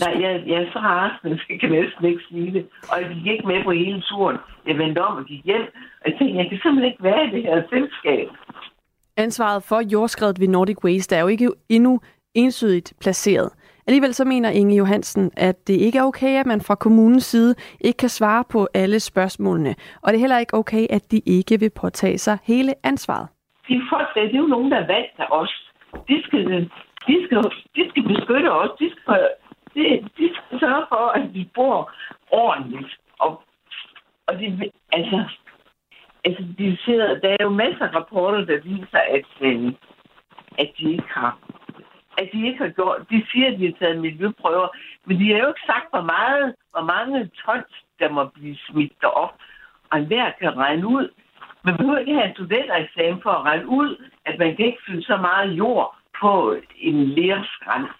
Nej, 0.00 0.14
jeg, 0.22 0.42
jeg 0.46 0.62
er 0.62 0.72
så 0.72 0.78
rasende, 0.78 1.38
så 1.38 1.44
jeg 1.50 1.60
kan 1.60 1.70
næsten 1.70 2.04
ikke 2.04 2.22
sige 2.28 2.52
det. 2.52 2.66
Og 2.90 3.00
jeg 3.00 3.08
gik 3.14 3.26
ikke 3.26 3.46
med 3.46 3.64
på 3.64 3.70
hele 3.70 4.00
turen. 4.00 4.36
Jeg 4.66 4.78
vendte 4.78 4.98
om 5.02 5.16
og 5.16 5.24
gik 5.24 5.44
hjem. 5.44 5.66
Og 6.00 6.04
jeg 6.10 6.14
tænkte, 6.18 6.36
jeg 6.36 6.48
kan 6.48 6.58
simpelthen 6.62 6.92
ikke 6.92 7.02
være 7.02 7.26
i 7.26 7.30
det 7.30 7.42
her 7.42 7.62
selskab. 7.70 8.28
Ansvaret 9.16 9.62
for 9.62 9.80
jordskredet 9.92 10.40
ved 10.40 10.48
Nordic 10.48 10.84
Waste 10.84 11.16
er 11.16 11.20
jo 11.20 11.26
ikke 11.26 11.50
endnu 11.68 12.00
ensydigt 12.34 12.94
placeret. 13.00 13.50
Alligevel 13.90 14.14
så 14.14 14.24
mener 14.24 14.50
Inge 14.50 14.76
Johansen, 14.76 15.30
at 15.36 15.66
det 15.66 15.74
ikke 15.74 15.98
er 15.98 16.02
okay, 16.02 16.40
at 16.40 16.46
man 16.46 16.60
fra 16.60 16.74
kommunens 16.74 17.24
side 17.24 17.54
ikke 17.80 17.96
kan 17.96 18.08
svare 18.08 18.44
på 18.52 18.68
alle 18.74 19.00
spørgsmålene. 19.00 19.74
Og 20.02 20.06
det 20.08 20.16
er 20.16 20.20
heller 20.20 20.38
ikke 20.38 20.54
okay, 20.54 20.86
at 20.90 21.10
de 21.10 21.20
ikke 21.26 21.60
vil 21.60 21.70
påtage 21.80 22.18
sig 22.18 22.38
hele 22.42 22.74
ansvaret. 22.84 23.28
De 23.68 23.82
folk, 23.90 24.08
det 24.14 24.34
er 24.34 24.38
jo 24.38 24.46
nogen, 24.46 24.70
der 24.70 24.76
er 24.76 24.86
valgt 24.86 25.14
af 25.18 25.26
os. 25.30 25.72
De 26.08 26.22
skal, 26.22 26.70
de 27.08 27.16
skal, 27.24 27.38
de 27.76 27.82
skal 27.90 28.02
beskytte 28.02 28.52
os. 28.52 28.70
De 28.80 28.90
skal, 28.90 29.28
de, 29.74 29.82
de 30.18 30.26
skal 30.34 30.60
sørge 30.60 30.84
for, 30.88 31.04
at 31.18 31.34
vi 31.34 31.50
bor 31.54 31.92
ordentligt. 32.30 32.96
Og, 33.18 33.42
og 34.26 34.38
de, 34.38 34.70
altså, 34.92 35.24
altså 36.24 36.42
de 36.58 36.76
sidder, 36.84 37.20
der 37.20 37.28
er 37.28 37.42
jo 37.42 37.50
masser 37.50 37.84
af 37.86 37.94
rapporter, 37.94 38.44
der 38.44 38.60
viser, 38.60 39.00
at, 39.16 39.30
øh, 39.40 39.72
at 40.58 40.68
de 40.78 40.92
ikke 40.92 41.08
har 41.08 41.38
at 42.18 42.28
de 42.32 42.46
ikke 42.46 42.58
har 42.58 42.68
gjort. 42.68 43.10
De 43.10 43.26
siger, 43.30 43.52
at 43.52 43.58
de 43.58 43.66
har 43.66 43.76
taget 43.78 44.00
miljøprøver, 44.00 44.68
men 45.04 45.20
de 45.20 45.32
har 45.32 45.38
jo 45.38 45.48
ikke 45.48 45.66
sagt, 45.66 45.90
hvor, 45.90 46.02
meget, 46.02 46.54
hvor 46.70 46.84
mange 46.94 47.30
tons, 47.44 47.84
der 47.98 48.08
må 48.10 48.24
blive 48.24 48.56
smidt 48.56 49.04
op. 49.04 49.34
Og 49.90 49.98
enhver 49.98 50.30
kan 50.40 50.56
regne 50.56 50.86
ud. 50.86 51.08
Man 51.64 51.76
behøver 51.76 51.98
ikke 51.98 52.14
have 52.14 52.26
en 52.26 52.34
studentereksamen 52.34 53.22
for 53.22 53.30
at 53.30 53.44
regne 53.44 53.68
ud, 53.68 54.10
at 54.24 54.38
man 54.38 54.56
kan 54.56 54.66
ikke 54.66 54.82
fylde 54.86 55.02
så 55.02 55.16
meget 55.16 55.50
jord 55.52 55.96
på 56.20 56.56
en 56.76 57.04
lerskræns. 57.04 57.90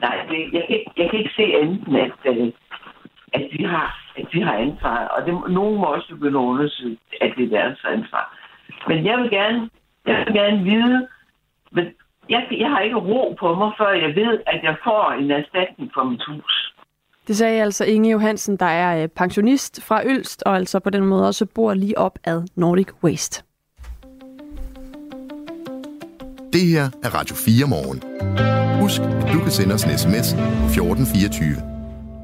Nej, 0.00 0.26
det, 0.30 0.52
jeg, 0.52 0.64
kan, 0.68 0.80
jeg 0.96 1.10
kan 1.10 1.18
ikke 1.18 1.34
se 1.36 1.42
enten, 1.42 1.96
at, 1.96 2.12
øh, 2.24 2.52
at, 3.32 3.48
de 3.52 3.66
har, 3.66 4.00
at 4.16 4.26
de 4.32 4.42
har 4.42 4.52
ansvar. 4.52 5.06
Og 5.06 5.26
det, 5.26 5.50
nogen 5.50 5.78
må 5.78 5.84
også 5.84 6.08
begynde 6.08 6.38
at 6.38 6.42
undersøge, 6.42 6.98
at 7.20 7.32
det 7.36 7.44
er 7.44 7.60
deres 7.60 7.84
ansvar. 7.84 8.38
Men 8.88 9.06
jeg 9.06 9.18
vil 9.18 9.30
gerne, 9.30 9.70
jeg 10.06 10.16
vil 10.26 10.34
gerne 10.34 10.64
vide, 10.64 11.08
men 11.70 11.94
jeg, 12.28 12.46
jeg 12.50 12.70
har 12.70 12.80
ikke 12.80 12.96
ro 12.96 13.36
på 13.40 13.54
mig, 13.54 13.70
før 13.78 13.90
jeg 14.04 14.14
ved, 14.14 14.40
at 14.46 14.60
jeg 14.62 14.76
får 14.84 15.12
en 15.20 15.30
erstatning 15.30 15.90
for 15.94 16.04
mit 16.04 16.22
hus. 16.28 16.74
Det 17.28 17.36
sagde 17.36 17.62
altså 17.62 17.84
Inge 17.84 18.10
Johansen, 18.10 18.56
der 18.56 18.66
er 18.66 19.02
øh, 19.02 19.08
pensionist 19.08 19.82
fra 19.88 20.02
Ølst, 20.06 20.42
og 20.46 20.56
altså 20.56 20.80
på 20.80 20.90
den 20.90 21.04
måde 21.04 21.26
også 21.26 21.46
bor 21.46 21.74
lige 21.74 21.98
op 21.98 22.18
ad 22.24 22.42
Nordic 22.56 22.88
Waste. 23.04 23.42
Det 26.52 26.66
her 26.66 26.84
er 27.04 27.10
Radio 27.18 27.34
4 27.36 27.68
morgen. 27.68 28.02
Husk, 28.80 29.00
at 29.00 29.32
du 29.32 29.38
kan 29.38 29.50
sende 29.50 29.74
os 29.74 29.84
en 29.84 29.98
sms 29.98 30.28
1424. 30.32 31.77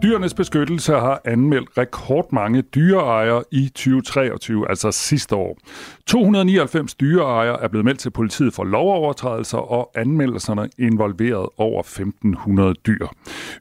Dyrenes 0.05 0.34
Beskyttelse 0.34 0.92
har 0.92 1.20
anmeldt 1.24 1.78
rekordmange 1.78 2.62
dyreejere 2.62 3.44
i 3.50 3.68
2023, 3.68 4.68
altså 4.68 4.90
sidste 4.92 5.36
år. 5.36 5.59
299 6.07 6.94
dyreejere 6.94 7.62
er 7.62 7.68
blevet 7.68 7.84
meldt 7.84 8.00
til 8.00 8.11
politiet 8.11 8.55
for 8.55 8.64
lovovertrædelser, 8.64 9.59
og 9.59 9.90
anmeldelserne 9.94 10.68
involveret 10.78 11.48
over 11.57 11.80
1500 11.80 12.74
dyr. 12.86 13.07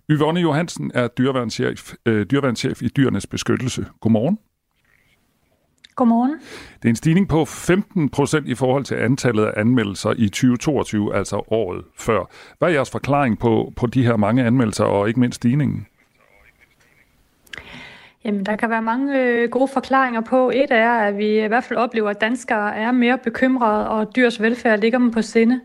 Yvonne 0.09 0.39
Johansen 0.39 0.91
er 0.93 1.07
dyreværnschef, 1.07 1.93
øh, 2.05 2.25
dyreværnschef 2.25 2.81
i 2.81 2.87
Dyrenes 2.87 3.27
Beskyttelse. 3.27 3.85
Godmorgen. 4.01 4.37
Godmorgen. 5.95 6.31
Det 6.77 6.85
er 6.85 6.89
en 6.89 6.95
stigning 6.95 7.27
på 7.27 7.45
15 7.45 8.09
procent 8.09 8.47
i 8.47 8.55
forhold 8.55 8.83
til 8.83 8.95
antallet 8.95 9.45
af 9.45 9.61
anmeldelser 9.61 10.13
i 10.17 10.29
2022, 10.29 11.15
altså 11.15 11.35
året 11.47 11.83
før. 11.97 12.29
Hvad 12.59 12.69
er 12.69 12.73
jeres 12.73 12.89
forklaring 12.89 13.39
på, 13.39 13.73
på 13.75 13.87
de 13.87 14.05
her 14.05 14.17
mange 14.17 14.43
anmeldelser 14.43 14.83
og 14.83 15.07
ikke 15.07 15.19
mindst 15.19 15.35
stigningen? 15.35 15.87
Jamen, 18.25 18.45
der 18.45 18.55
kan 18.55 18.69
være 18.69 18.81
mange 18.81 19.19
øh, 19.19 19.49
gode 19.49 19.67
forklaringer 19.67 20.21
på. 20.21 20.49
Et 20.49 20.71
er, 20.71 20.91
at 20.91 21.17
vi 21.17 21.43
i 21.43 21.47
hvert 21.47 21.63
fald 21.63 21.79
oplever, 21.79 22.09
at 22.09 22.21
danskere 22.21 22.75
er 22.75 22.91
mere 22.91 23.17
bekymrede, 23.17 23.89
og 23.89 24.15
dyrs 24.15 24.41
velfærd 24.41 24.79
ligger 24.79 24.99
dem 24.99 25.11
på 25.11 25.21
sinde. 25.21 25.61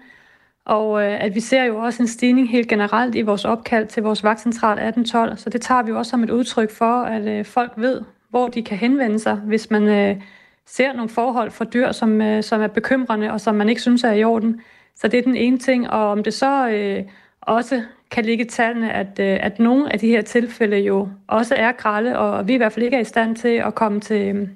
Og 0.65 1.03
øh, 1.03 1.25
at 1.25 1.35
vi 1.35 1.41
ser 1.41 1.65
jo 1.65 1.79
også 1.79 2.03
en 2.03 2.09
stigning 2.09 2.51
helt 2.51 2.69
generelt 2.69 3.15
i 3.15 3.23
vores 3.23 3.45
opkald 3.45 3.87
til 3.87 4.03
vores 4.03 4.25
vagtcentral 4.25 4.73
1812. 4.73 5.37
Så 5.37 5.51
det 5.51 5.61
tager 5.61 5.83
vi 5.83 5.93
også 5.93 6.11
som 6.11 6.23
et 6.23 6.31
udtryk 6.31 6.71
for, 6.71 7.03
at 7.03 7.29
øh, 7.29 7.45
folk 7.45 7.73
ved, 7.77 8.01
hvor 8.31 8.49
de 8.49 8.63
kan 8.63 8.79
henvende 8.79 9.19
sig, 9.19 9.35
hvis 9.37 9.71
man 9.71 9.89
øh, 9.89 10.23
ser 10.67 10.93
nogle 10.93 11.09
forhold 11.09 11.51
for 11.51 11.65
dyr, 11.65 11.93
som, 11.93 12.23
øh, 12.23 12.43
som 12.43 12.63
er 12.63 12.67
bekymrende, 12.67 13.33
og 13.33 13.41
som 13.41 13.55
man 13.55 13.69
ikke 13.69 13.81
synes 13.81 14.05
er 14.05 14.13
i 14.13 14.25
orden. 14.25 14.61
Så 14.95 15.09
det 15.09 15.19
er 15.19 15.23
den 15.23 15.37
ene 15.37 15.59
ting. 15.59 15.91
Og 15.91 16.09
om 16.09 16.23
det 16.23 16.35
så 16.35 16.69
øh, 16.69 17.05
også 17.41 17.83
kan 18.11 18.25
ligge 18.25 18.45
tallene, 18.45 18.93
at, 18.93 19.21
øh, 19.21 19.39
at 19.41 19.59
nogle 19.59 19.93
af 19.93 19.99
de 19.99 20.09
her 20.09 20.23
tilfælde 20.23 20.77
jo 20.77 21.09
også 21.27 21.55
er 21.55 21.73
kralde, 21.73 22.19
og 22.19 22.49
vi 22.49 22.55
i 22.55 22.57
hvert 22.57 22.73
fald 22.73 22.85
ikke 22.85 22.97
er 22.97 23.01
i 23.01 23.05
stand 23.05 23.37
til 23.37 23.49
at 23.49 23.75
komme 23.75 24.01
til, 24.01 24.37
øh, 24.37 24.49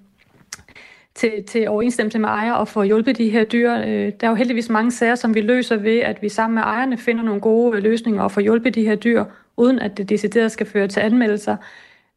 til, 1.14 1.44
til 1.48 1.68
overensstemmelse 1.68 2.18
med 2.18 2.28
ejer 2.28 2.52
og 2.52 2.68
få 2.68 2.82
hjulpet 2.82 3.18
de 3.18 3.30
her 3.30 3.44
dyr. 3.44 3.72
Øh, 3.74 4.12
der 4.20 4.26
er 4.26 4.28
jo 4.28 4.34
heldigvis 4.34 4.68
mange 4.68 4.90
sager, 4.90 5.14
som 5.14 5.34
vi 5.34 5.40
løser 5.40 5.76
ved, 5.76 5.98
at 5.98 6.22
vi 6.22 6.28
sammen 6.28 6.54
med 6.54 6.62
ejerne 6.62 6.98
finder 6.98 7.22
nogle 7.22 7.40
gode 7.40 7.80
løsninger 7.80 8.22
og 8.22 8.32
får 8.32 8.40
hjulpet 8.40 8.74
de 8.74 8.84
her 8.84 8.94
dyr, 8.94 9.24
uden 9.56 9.78
at 9.78 9.98
det 9.98 10.08
decideret 10.08 10.52
skal 10.52 10.66
føre 10.66 10.88
til 10.88 11.00
anmeldelser. 11.00 11.56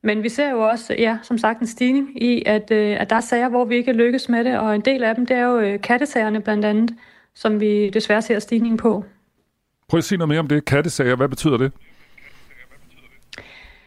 Men 0.01 0.23
vi 0.23 0.29
ser 0.29 0.49
jo 0.49 0.59
også, 0.59 0.95
ja, 0.97 1.17
som 1.23 1.37
sagt, 1.37 1.59
en 1.59 1.67
stigning 1.67 2.23
i, 2.23 2.43
at, 2.45 2.71
at 2.71 3.09
der 3.09 3.15
er 3.15 3.19
sager, 3.19 3.49
hvor 3.49 3.65
vi 3.65 3.75
ikke 3.75 3.93
lykkes 3.93 4.29
med 4.29 4.43
det, 4.43 4.59
og 4.59 4.75
en 4.75 4.81
del 4.81 5.03
af 5.03 5.15
dem, 5.15 5.25
det 5.25 5.37
er 5.37 5.43
jo 5.43 5.77
kattesagerne 5.83 6.41
blandt 6.41 6.65
andet, 6.65 6.95
som 7.33 7.59
vi 7.59 7.89
desværre 7.89 8.21
ser 8.21 8.39
stigning 8.39 8.77
på. 8.77 9.05
Prøv 9.89 9.97
at 9.97 10.03
sige 10.03 10.17
noget 10.17 10.29
mere 10.29 10.39
om 10.39 10.47
det. 10.47 10.65
Kattesager, 10.65 11.15
hvad 11.15 11.29
betyder 11.29 11.57
det? 11.57 11.71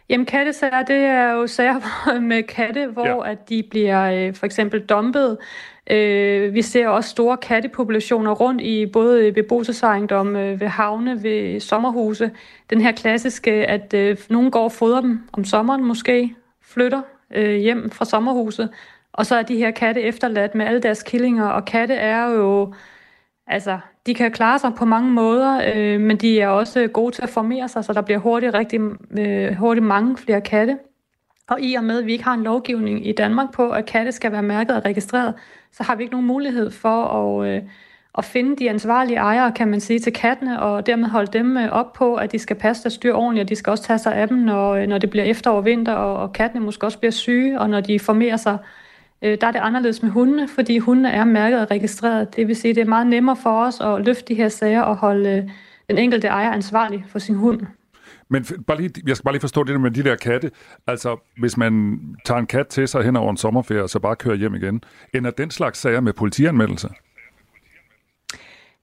Jamen 0.08 0.26
kattesager, 0.26 0.82
det 0.82 0.96
er 0.96 1.32
jo 1.32 1.46
sager 1.46 2.20
med 2.30 2.42
katte, 2.42 2.86
hvor 2.86 3.24
ja. 3.24 3.32
at 3.32 3.48
de 3.48 3.62
bliver 3.70 4.10
øh, 4.10 4.34
for 4.34 4.46
eksempel 4.46 4.80
dumpet. 4.80 5.38
Øh, 5.90 6.54
vi 6.54 6.62
ser 6.62 6.88
også 6.88 7.10
store 7.10 7.36
kattepopulationer 7.36 8.32
rundt 8.32 8.60
i 8.60 8.86
både 8.86 9.32
beboelsesejendomme, 9.32 10.60
ved 10.60 10.66
havne, 10.66 11.22
ved 11.22 11.60
sommerhuse. 11.60 12.30
Den 12.70 12.80
her 12.80 12.92
klassiske, 12.92 13.50
at 13.52 13.94
øh, 13.94 14.16
nogen 14.30 14.50
går 14.50 14.64
og 14.64 14.72
fodrer 14.72 15.00
dem 15.00 15.28
om 15.32 15.44
sommeren 15.44 15.84
måske, 15.84 16.34
flytter 16.62 17.02
øh, 17.34 17.56
hjem 17.56 17.90
fra 17.90 18.04
sommerhuset, 18.04 18.68
og 19.12 19.26
så 19.26 19.36
er 19.36 19.42
de 19.42 19.56
her 19.56 19.70
katte 19.70 20.02
efterladt 20.02 20.54
med 20.54 20.66
alle 20.66 20.80
deres 20.80 21.02
killinger, 21.02 21.46
og 21.46 21.64
katte 21.64 21.94
er 21.94 22.30
jo 22.30 22.74
Altså, 23.48 23.78
de 24.06 24.14
kan 24.14 24.32
klare 24.32 24.58
sig 24.58 24.72
på 24.74 24.84
mange 24.84 25.10
måder, 25.10 25.62
øh, 25.74 26.00
men 26.00 26.16
de 26.16 26.40
er 26.40 26.48
også 26.48 26.86
gode 26.86 27.14
til 27.14 27.22
at 27.22 27.28
formere 27.28 27.68
sig, 27.68 27.84
så 27.84 27.92
der 27.92 28.00
bliver 28.00 28.18
hurtigt, 28.18 28.54
rigtig, 28.54 28.80
øh, 29.18 29.54
hurtigt 29.54 29.86
mange 29.86 30.16
flere 30.16 30.40
katte. 30.40 30.78
Og 31.48 31.60
i 31.60 31.74
og 31.74 31.84
med, 31.84 31.98
at 31.98 32.06
vi 32.06 32.12
ikke 32.12 32.24
har 32.24 32.34
en 32.34 32.42
lovgivning 32.42 33.06
i 33.06 33.12
Danmark 33.12 33.52
på, 33.52 33.70
at 33.70 33.86
katte 33.86 34.12
skal 34.12 34.32
være 34.32 34.42
mærket 34.42 34.76
og 34.76 34.84
registreret, 34.84 35.34
så 35.72 35.82
har 35.82 35.96
vi 35.96 36.02
ikke 36.02 36.12
nogen 36.12 36.26
mulighed 36.26 36.70
for 36.70 37.04
at, 37.04 37.48
øh, 37.48 37.62
at 38.18 38.24
finde 38.24 38.56
de 38.56 38.70
ansvarlige 38.70 39.16
ejere, 39.16 39.52
kan 39.52 39.68
man 39.68 39.80
sige, 39.80 39.98
til 39.98 40.12
kattene, 40.12 40.62
og 40.62 40.86
dermed 40.86 41.08
holde 41.08 41.32
dem 41.32 41.56
øh, 41.56 41.68
op 41.70 41.92
på, 41.92 42.14
at 42.14 42.32
de 42.32 42.38
skal 42.38 42.56
passe 42.56 42.82
deres 42.82 42.98
dyr 42.98 43.14
ordentligt, 43.14 43.44
og 43.44 43.48
de 43.48 43.56
skal 43.56 43.70
også 43.70 43.84
tage 43.84 43.98
sig 43.98 44.14
af 44.14 44.28
dem, 44.28 44.36
når, 44.36 44.74
øh, 44.74 44.86
når 44.86 44.98
det 44.98 45.10
bliver 45.10 45.24
efterår 45.24 45.56
og 45.56 45.64
vinter, 45.64 45.92
og, 45.92 46.16
og 46.16 46.32
kattene 46.32 46.64
måske 46.64 46.86
også 46.86 46.98
bliver 46.98 47.12
syge, 47.12 47.60
og 47.60 47.70
når 47.70 47.80
de 47.80 47.98
formerer 47.98 48.36
sig 48.36 48.58
Øh, 49.22 49.38
der 49.40 49.46
er 49.46 49.52
det 49.52 49.58
anderledes 49.58 50.02
med 50.02 50.10
hundene, 50.10 50.48
fordi 50.48 50.78
hundene 50.78 51.10
er 51.10 51.24
mærket 51.24 51.60
og 51.60 51.70
registreret. 51.70 52.36
Det 52.36 52.48
vil 52.48 52.56
sige, 52.56 52.70
at 52.70 52.76
det 52.76 52.82
er 52.82 52.88
meget 52.88 53.06
nemmere 53.06 53.36
for 53.36 53.64
os 53.64 53.80
at 53.80 54.04
løfte 54.06 54.24
de 54.28 54.34
her 54.34 54.48
sager 54.48 54.82
og 54.82 54.96
holde 54.96 55.30
øh, 55.30 55.50
den 55.88 55.98
enkelte 55.98 56.28
ejer 56.28 56.52
ansvarlig 56.52 57.04
for 57.08 57.18
sin 57.18 57.34
hund. 57.34 57.60
Men 58.28 58.44
bare 58.66 58.76
lige, 58.76 59.02
jeg 59.06 59.16
skal 59.16 59.24
bare 59.24 59.34
lige 59.34 59.40
forstå 59.40 59.64
det 59.64 59.80
med 59.80 59.90
de 59.90 60.02
der 60.02 60.16
katte. 60.16 60.50
Altså, 60.86 61.16
hvis 61.38 61.56
man 61.56 62.00
tager 62.24 62.38
en 62.40 62.46
kat 62.46 62.66
til 62.66 62.88
sig 62.88 63.02
hen 63.04 63.16
over 63.16 63.30
en 63.30 63.36
sommerferie, 63.36 63.82
og 63.82 63.90
så 63.90 63.98
bare 63.98 64.16
kører 64.16 64.34
hjem 64.34 64.54
igen, 64.54 64.82
ender 65.14 65.30
den 65.30 65.50
slags 65.50 65.78
sager 65.78 66.00
med 66.00 66.12
politianmeldelse? 66.12 66.88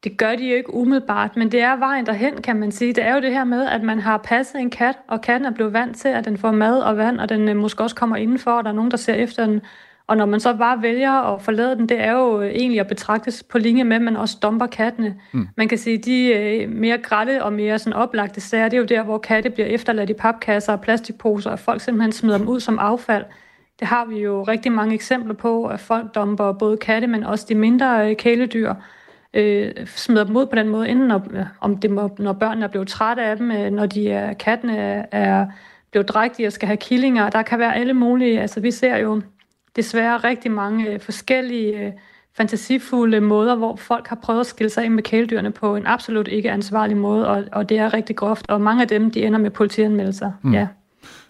Det 0.04 0.18
gør 0.18 0.36
de 0.36 0.50
jo 0.50 0.56
ikke 0.56 0.74
umiddelbart, 0.74 1.36
men 1.36 1.52
det 1.52 1.62
er 1.62 1.76
vejen 1.76 2.06
derhen, 2.06 2.42
kan 2.42 2.56
man 2.56 2.72
sige. 2.72 2.94
Det 2.94 3.04
er 3.04 3.16
jo 3.16 3.22
det 3.22 3.32
her 3.32 3.44
med, 3.44 3.66
at 3.68 3.84
man 3.84 4.00
har 4.00 4.18
passet 4.18 4.62
en 4.62 4.70
kat, 4.70 4.96
og 5.08 5.22
katten 5.22 5.46
er 5.46 5.52
blevet 5.52 5.74
vant 5.74 5.98
til, 5.98 6.08
at 6.08 6.26
den 6.26 6.38
får 6.38 6.52
mad 6.52 6.80
og 6.80 6.98
vand, 6.98 7.20
og 7.20 7.30
den 7.30 7.50
øh, 7.50 7.56
måske 7.56 7.84
også 7.84 7.96
kommer 7.96 8.16
indenfor, 8.16 8.52
og 8.52 8.64
der 8.64 8.70
er 8.70 8.74
nogen, 8.74 8.92
der 8.92 8.98
ser 8.98 9.14
efter 9.14 9.46
den. 9.46 9.62
Og 10.08 10.18
når 10.18 10.26
man 10.26 10.40
så 10.40 10.54
bare 10.54 10.82
vælger 10.82 11.12
at 11.12 11.42
forlade 11.42 11.76
den, 11.76 11.90
det 11.90 12.02
er 12.02 12.12
jo 12.12 12.42
egentlig 12.42 12.80
at 12.80 12.88
betragtes 12.88 13.44
på 13.44 13.58
linje 13.58 13.84
med, 13.84 13.96
at 13.96 14.02
man 14.02 14.18
også 14.18 14.38
domper 14.42 14.66
kattene. 14.66 15.16
Mm. 15.32 15.48
Man 15.58 15.68
kan 15.68 15.78
sige, 15.78 15.98
de 15.98 16.34
øh, 16.34 16.70
mere 16.70 16.98
grætte 16.98 17.44
og 17.44 17.54
mere 17.54 17.80
sådan 17.80 17.94
oplagte 17.94 18.42
sager, 18.42 18.70
det 18.70 18.78
er 18.78 18.82
jo 18.82 18.86
der, 18.86 19.04
hvor 19.04 19.18
katte 19.18 19.50
bliver 19.50 19.68
efterladt 19.68 20.10
i 20.10 20.14
papkasser 20.14 20.74
og 20.74 20.82
plastikposer, 20.82 21.52
og 21.52 21.60
folk 21.60 21.82
simpelthen 21.82 22.12
smider 22.12 22.38
dem 22.38 22.48
ud 22.48 22.60
som 22.60 22.80
affald. 22.80 23.26
Det 23.80 23.88
har 23.88 24.06
vi 24.06 24.20
jo 24.20 24.44
rigtig 24.44 24.72
mange 24.72 24.96
eksempler 24.96 25.34
på, 25.34 25.66
at 25.66 25.80
folk 25.80 26.16
domper 26.16 26.52
både 26.52 26.78
katte, 26.78 27.08
men 27.08 27.24
også 27.24 27.46
de 27.50 27.56
mindre 27.56 28.10
øh, 28.10 28.16
kæledyr. 28.16 28.74
øh, 29.34 29.72
smider 29.86 30.24
dem 30.24 30.36
ud 30.36 30.46
på 30.46 30.56
den 30.56 30.70
måde, 30.70 30.90
enten 30.90 31.08
når, 31.08 31.28
om 31.62 31.78
det 31.78 31.92
må, 31.92 32.16
når 32.20 32.34
børnene 32.34 32.66
er 32.66 32.70
blevet 32.70 32.88
trætte 32.88 33.24
af 33.24 33.38
dem, 33.38 33.52
øh, 33.52 33.72
når 33.72 33.86
de 33.86 34.10
er, 34.10 34.34
kattene 34.34 35.06
er 35.12 35.46
blevet 35.92 36.10
drægtige 36.10 36.48
og 36.48 36.52
skal 36.52 36.68
have 36.68 36.78
killinger. 36.78 37.30
Der 37.30 37.42
kan 37.42 37.60
være 37.60 37.76
alle 37.76 37.94
mulige, 37.94 38.42
altså 38.42 38.60
vi 38.60 38.72
ser 38.72 38.98
jo 38.98 39.22
desværre 39.76 40.18
rigtig 40.18 40.52
mange 40.52 40.90
øh, 40.90 41.00
forskellige 41.00 41.86
øh, 41.86 41.92
fantasifulde 42.38 43.22
måder, 43.22 43.56
hvor 43.56 43.76
folk 43.76 44.08
har 44.08 44.16
prøvet 44.16 44.40
at 44.40 44.46
skille 44.46 44.70
sig 44.70 44.86
ind 44.86 44.94
med 44.94 45.04
kæledyrene 45.04 45.52
på 45.52 45.76
en 45.76 45.86
absolut 45.86 46.28
ikke 46.28 46.52
ansvarlig 46.52 46.98
måde, 46.98 47.28
og, 47.28 47.44
og 47.52 47.70
det 47.70 47.78
er 47.78 47.94
rigtig 47.94 48.16
groft, 48.16 48.50
og 48.50 48.62
mange 48.62 48.82
af 48.82 48.88
dem, 48.88 49.12
de 49.12 49.24
ender 49.24 49.40
med 49.40 49.52
politianmeldelser. 49.52 50.32
Mm. 50.42 50.54
Ja. 50.54 50.68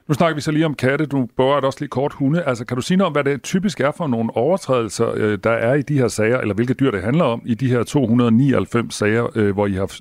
Nu 0.08 0.14
snakker 0.14 0.36
vi 0.36 0.42
så 0.42 0.52
lige 0.52 0.66
om 0.66 0.74
katte, 0.74 1.06
du 1.06 1.28
berørte 1.38 1.66
også 1.66 1.80
lige 1.80 1.90
kort 1.90 2.14
hunde. 2.14 2.44
Altså, 2.44 2.66
kan 2.66 2.76
du 2.76 2.82
sige 2.82 2.98
noget 2.98 3.08
om, 3.08 3.12
hvad 3.12 3.24
det 3.24 3.44
typisk 3.44 3.80
er 3.80 3.92
for 3.92 4.08
nogle 4.08 4.36
overtrædelser, 4.36 5.12
øh, 5.16 5.38
der 5.44 5.52
er 5.52 5.74
i 5.74 5.82
de 5.82 5.98
her 5.98 6.08
sager, 6.08 6.40
eller 6.40 6.54
hvilke 6.54 6.74
dyr 6.74 6.92
det 6.92 7.02
handler 7.02 7.24
om 7.24 7.42
i 7.46 7.54
de 7.54 7.68
her 7.68 7.84
299 7.84 8.96
sager, 8.96 9.52
hvor 9.52 9.68
I 9.68 9.74
har, 9.74 9.92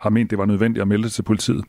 har 0.00 0.10
ment, 0.10 0.30
det 0.30 0.38
var 0.38 0.46
nødvendigt 0.46 0.82
at 0.82 0.88
melde 0.88 1.08
til 1.08 1.22
politiet? 1.22 1.64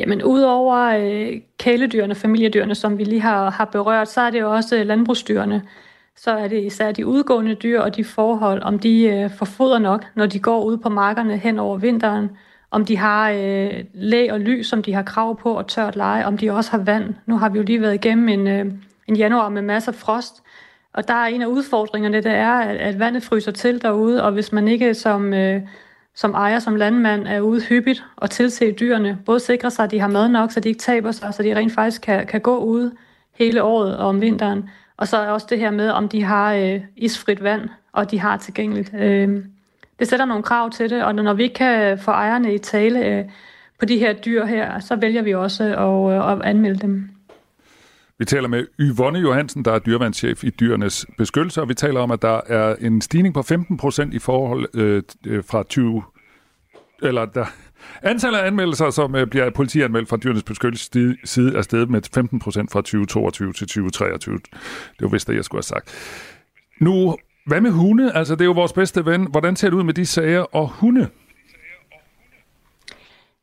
Jamen, 0.00 0.22
udover 0.22 0.76
øh, 0.76 1.40
kæledyrene, 1.58 2.14
familiedyrene, 2.14 2.74
som 2.74 2.98
vi 2.98 3.04
lige 3.04 3.20
har, 3.20 3.50
har 3.50 3.64
berørt, 3.64 4.08
så 4.08 4.20
er 4.20 4.30
det 4.30 4.40
jo 4.40 4.52
også 4.52 4.76
øh, 4.76 4.86
landbrugsdyrene. 4.86 5.62
Så 6.16 6.30
er 6.30 6.48
det 6.48 6.64
især 6.64 6.92
de 6.92 7.06
udgående 7.06 7.54
dyr 7.54 7.80
og 7.80 7.96
de 7.96 8.04
forhold, 8.04 8.62
om 8.62 8.78
de 8.78 9.02
øh, 9.02 9.30
får 9.30 9.46
foder 9.46 9.78
nok, 9.78 10.04
når 10.14 10.26
de 10.26 10.38
går 10.38 10.64
ud 10.64 10.76
på 10.76 10.88
markerne 10.88 11.36
hen 11.36 11.58
over 11.58 11.78
vinteren, 11.78 12.30
om 12.70 12.84
de 12.84 12.96
har 12.96 13.30
øh, 13.30 13.84
læ 13.94 14.28
og 14.30 14.40
lys, 14.40 14.66
som 14.66 14.82
de 14.82 14.94
har 14.94 15.02
krav 15.02 15.40
på, 15.40 15.52
og 15.52 15.66
tørt 15.66 15.96
leje, 15.96 16.24
om 16.24 16.38
de 16.38 16.50
også 16.50 16.70
har 16.70 16.78
vand. 16.78 17.14
Nu 17.26 17.38
har 17.38 17.48
vi 17.48 17.58
jo 17.58 17.64
lige 17.64 17.80
været 17.80 17.94
igennem 17.94 18.28
en, 18.28 18.46
øh, 18.46 18.66
en 19.08 19.16
januar 19.16 19.48
med 19.48 19.62
masser 19.62 19.92
af 19.92 19.98
frost, 19.98 20.42
og 20.92 21.08
der 21.08 21.14
er 21.14 21.26
en 21.26 21.42
af 21.42 21.46
udfordringerne, 21.46 22.16
det 22.16 22.32
er, 22.32 22.52
at, 22.52 22.76
at 22.76 22.98
vandet 22.98 23.22
fryser 23.22 23.52
til 23.52 23.82
derude, 23.82 24.24
og 24.24 24.32
hvis 24.32 24.52
man 24.52 24.68
ikke 24.68 24.94
som, 24.94 25.34
øh, 25.34 25.60
som 26.14 26.34
ejer, 26.34 26.58
som 26.58 26.76
landmand, 26.76 27.26
er 27.26 27.40
ude 27.40 27.60
hyppigt 27.60 28.04
og 28.16 28.30
tilse 28.30 28.72
dyrene, 28.72 29.18
både 29.26 29.40
sikre 29.40 29.70
sig, 29.70 29.84
at 29.84 29.90
de 29.90 30.00
har 30.00 30.08
mad 30.08 30.28
nok, 30.28 30.52
så 30.52 30.60
de 30.60 30.68
ikke 30.68 30.80
taber 30.80 31.12
sig, 31.12 31.34
så 31.34 31.42
de 31.42 31.56
rent 31.56 31.72
faktisk 31.72 32.02
kan, 32.02 32.26
kan 32.26 32.40
gå 32.40 32.58
ude 32.58 32.92
hele 33.34 33.62
året 33.62 33.96
og 33.96 34.06
om 34.08 34.20
vinteren. 34.20 34.70
Og 34.96 35.08
så 35.08 35.16
er 35.16 35.28
også 35.28 35.46
det 35.50 35.58
her 35.58 35.70
med, 35.70 35.90
om 35.90 36.08
de 36.08 36.22
har 36.22 36.54
øh, 36.54 36.80
isfrit 36.96 37.42
vand, 37.42 37.68
og 37.92 38.10
de 38.10 38.20
har 38.20 38.36
tilgængeligt. 38.36 38.94
Øh, 38.94 39.44
det 39.98 40.08
sætter 40.08 40.24
nogle 40.24 40.42
krav 40.42 40.70
til 40.70 40.90
det, 40.90 41.04
og 41.04 41.14
når 41.14 41.34
vi 41.34 41.42
ikke 41.42 41.54
kan 41.54 41.98
få 41.98 42.10
ejerne 42.10 42.54
i 42.54 42.58
tale 42.58 43.06
øh, 43.06 43.24
på 43.78 43.84
de 43.84 43.98
her 43.98 44.12
dyr 44.12 44.44
her, 44.44 44.78
så 44.80 44.96
vælger 44.96 45.22
vi 45.22 45.34
også 45.34 45.64
at, 45.64 46.14
øh, 46.14 46.32
at 46.32 46.42
anmelde 46.42 46.78
dem. 46.78 47.10
Vi 48.20 48.24
taler 48.24 48.48
med 48.48 48.66
Yvonne 48.80 49.18
Johansen, 49.18 49.64
der 49.64 49.72
er 49.72 49.78
dyrevandschef 49.78 50.44
i 50.44 50.50
dyrenes 50.50 51.06
beskyttelse, 51.18 51.60
og 51.60 51.68
vi 51.68 51.74
taler 51.74 52.00
om, 52.00 52.10
at 52.10 52.22
der 52.22 52.40
er 52.46 52.76
en 52.80 53.00
stigning 53.00 53.34
på 53.34 53.42
15 53.42 53.76
procent 53.76 54.14
i 54.14 54.18
forhold 54.18 54.68
øh, 54.74 55.02
øh 55.26 55.44
fra 55.44 55.62
20... 55.62 56.02
Eller 57.02 57.24
der, 57.24 57.44
Antallet 58.02 58.38
af 58.38 58.46
anmeldelser, 58.46 58.90
som 58.90 59.14
øh, 59.14 59.26
bliver 59.26 59.50
politianmeldt 59.50 60.08
fra 60.08 60.16
dyrenes 60.16 60.42
beskyttelse 60.42 61.16
side, 61.24 61.56
er 61.56 61.62
steget 61.62 61.90
med 61.90 62.02
15 62.14 62.38
procent 62.38 62.72
fra 62.72 62.80
2022 62.80 63.52
til 63.52 63.66
2023. 63.66 64.34
Det 64.34 64.42
var 65.00 65.08
vist 65.08 65.28
det, 65.28 65.36
jeg 65.36 65.44
skulle 65.44 65.58
have 65.58 65.62
sagt. 65.62 65.94
Nu 66.80 67.16
hvad 67.46 67.60
med 67.60 67.70
hunde? 67.70 68.12
Altså, 68.12 68.34
det 68.34 68.40
er 68.40 68.44
jo 68.44 68.52
vores 68.52 68.72
bedste 68.72 69.06
ven. 69.06 69.26
Hvordan 69.30 69.56
ser 69.56 69.70
det 69.70 69.76
ud 69.76 69.82
med 69.82 69.94
de 69.94 70.06
sager 70.06 70.40
og 70.40 70.68
hunde? 70.68 71.08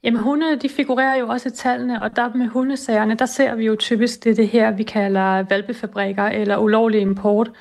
Jamen 0.08 0.22
hunde, 0.22 0.55
de 0.55 0.70
figurerer 0.70 1.16
jo 1.16 1.28
også 1.28 1.49
i 1.49 1.51
tallene, 1.51 2.01
og 2.01 2.16
der 2.16 2.34
med 2.34 2.47
hundesagerne, 2.47 3.16
der 3.16 3.26
ser 3.26 3.55
vi 3.55 3.66
jo 3.66 3.76
typisk 3.76 4.24
det, 4.24 4.38
det 4.38 4.47
her, 4.47 4.72
vi 4.72 4.84
kalder 4.84 5.43
valpefabrikker 5.49 6.24
eller 6.24 6.58
ulovlig 6.58 7.01
import, 7.01 7.51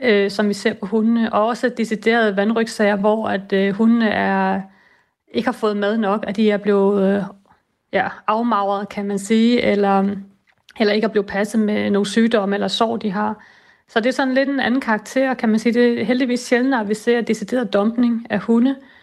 øh, 0.00 0.30
som 0.30 0.48
vi 0.48 0.54
ser 0.54 0.74
på 0.74 0.86
hundene, 0.86 1.32
og 1.32 1.46
også 1.46 1.68
deciderede 1.68 2.36
vandrygsager, 2.36 2.96
hvor 2.96 3.28
at 3.28 3.52
øh, 3.52 3.74
hundene 3.74 4.08
er, 4.08 4.60
ikke 5.34 5.46
har 5.46 5.52
fået 5.52 5.76
mad 5.76 5.98
nok, 5.98 6.24
at 6.28 6.36
de 6.36 6.50
er 6.50 6.56
blevet 6.56 7.16
øh, 7.16 7.22
ja, 7.92 8.08
afmagret, 8.26 8.88
kan 8.88 9.06
man 9.06 9.18
sige, 9.18 9.62
eller, 9.62 10.14
eller 10.80 10.94
ikke 10.94 11.04
er 11.04 11.08
blevet 11.08 11.26
passet 11.26 11.60
med 11.60 11.90
nogle 11.90 12.06
sygdomme 12.06 12.56
eller 12.56 12.68
sår, 12.68 12.96
de 12.96 13.10
har. 13.10 13.44
Så 13.88 14.00
det 14.00 14.06
er 14.06 14.12
sådan 14.12 14.34
lidt 14.34 14.48
en 14.48 14.60
anden 14.60 14.80
karakter, 14.80 15.34
kan 15.34 15.48
man 15.48 15.58
sige. 15.58 15.72
Det 15.72 16.00
er 16.00 16.04
heldigvis 16.04 16.40
sjældent, 16.40 16.74
at 16.74 16.88
vi 16.88 16.94
ser 16.94 17.20
decideret 17.20 17.72
dumpning 17.72 18.26
af 18.30 18.38
hunde. 18.38 18.70
Øh, 18.70 18.95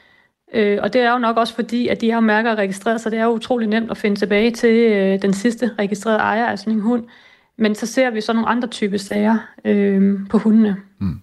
Øh, 0.54 0.80
og 0.82 0.94
det 0.94 1.02
er 1.02 1.12
jo 1.12 1.18
nok 1.18 1.38
også 1.38 1.56
fordi, 1.56 1.88
at 1.88 2.02
de 2.02 2.12
her 2.12 2.20
mærker 2.20 2.52
er 2.52 2.56
registreret, 2.56 3.02
så 3.02 3.10
det 3.10 3.20
er 3.20 3.24
jo 3.24 3.32
utrolig 3.32 3.68
nemt 3.68 3.92
at 3.92 3.98
finde 3.98 4.20
tilbage 4.20 4.52
til 4.52 4.92
øh, 4.92 5.22
den 5.22 5.34
sidste 5.34 5.72
registrerede 5.80 6.20
ejer 6.20 6.46
af 6.46 6.60
sådan 6.60 6.74
en 6.74 6.80
hund. 6.80 7.04
Men 7.58 7.76
så 7.76 7.86
ser 7.88 8.10
vi 8.10 8.22
så 8.22 8.34
nogle 8.34 8.50
andre 8.50 8.68
typer 8.68 8.98
sager 8.98 9.38
øh, 9.66 10.20
på 10.30 10.38
hundene. 10.38 10.78
Mm. 11.00 11.22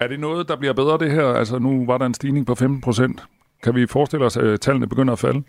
Er 0.00 0.08
det 0.08 0.20
noget, 0.20 0.48
der 0.48 0.56
bliver 0.56 0.72
bedre 0.72 0.98
det 0.98 1.10
her? 1.10 1.26
Altså 1.26 1.58
nu 1.58 1.86
var 1.86 1.98
der 1.98 2.06
en 2.06 2.14
stigning 2.14 2.46
på 2.46 2.54
15 2.54 2.80
procent. 2.80 3.24
Kan 3.62 3.74
vi 3.74 3.86
forestille 3.86 4.26
os, 4.26 4.36
at 4.36 4.60
tallene 4.60 4.86
begynder 4.86 5.12
at 5.12 5.18
falde? 5.18 5.42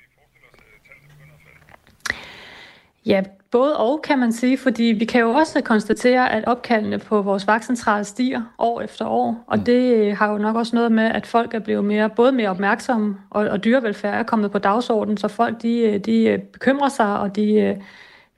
Ja, 3.07 3.23
både 3.51 3.77
og 3.77 4.01
kan 4.01 4.19
man 4.19 4.31
sige, 4.31 4.57
fordi 4.57 4.83
vi 4.83 5.05
kan 5.05 5.21
jo 5.21 5.29
også 5.29 5.61
konstatere, 5.61 6.31
at 6.31 6.45
opkaldene 6.47 6.99
på 6.99 7.21
vores 7.21 7.47
vagtcentrale 7.47 8.03
stiger 8.03 8.41
år 8.57 8.81
efter 8.81 9.05
år, 9.05 9.43
og 9.47 9.57
mm. 9.57 9.63
det 9.63 10.15
har 10.15 10.31
jo 10.31 10.37
nok 10.37 10.55
også 10.55 10.75
noget 10.75 10.91
med, 10.91 11.03
at 11.03 11.25
folk 11.25 11.53
er 11.53 11.59
blevet 11.59 11.85
mere, 11.85 12.09
både 12.09 12.31
mere 12.31 12.49
opmærksomme, 12.49 13.15
og, 13.29 13.47
og 13.47 13.63
dyrevelfærd 13.63 14.19
er 14.19 14.23
kommet 14.23 14.51
på 14.51 14.57
dagsordenen, 14.57 15.17
så 15.17 15.27
folk 15.27 15.61
de, 15.61 15.99
de 15.99 16.41
bekymrer 16.53 16.89
sig, 16.89 17.19
og 17.19 17.35
de, 17.35 17.77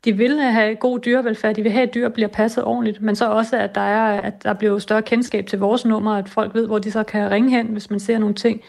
de 0.05 0.13
vil 0.13 0.39
have 0.39 0.75
god 0.75 0.99
dyrevelfærd, 0.99 1.55
de 1.55 1.63
vil 1.63 1.71
have, 1.71 1.87
at 1.87 1.93
dyr 1.93 2.09
bliver 2.09 2.29
passet 2.29 2.63
ordentligt, 2.63 3.01
men 3.01 3.15
så 3.15 3.29
også, 3.29 3.57
at 3.57 3.75
der 3.75 3.81
er, 3.81 4.21
at 4.21 4.43
der 4.43 4.53
bliver 4.53 4.79
større 4.79 5.01
kendskab 5.01 5.45
til 5.47 5.59
vores 5.59 5.85
nummer, 5.85 6.15
at 6.15 6.29
folk 6.29 6.55
ved, 6.55 6.67
hvor 6.67 6.79
de 6.79 6.91
så 6.91 7.03
kan 7.03 7.31
ringe 7.31 7.49
hen, 7.49 7.67
hvis 7.67 7.89
man 7.89 7.99
ser 7.99 8.17
nogle 8.17 8.35
ting. 8.35 8.61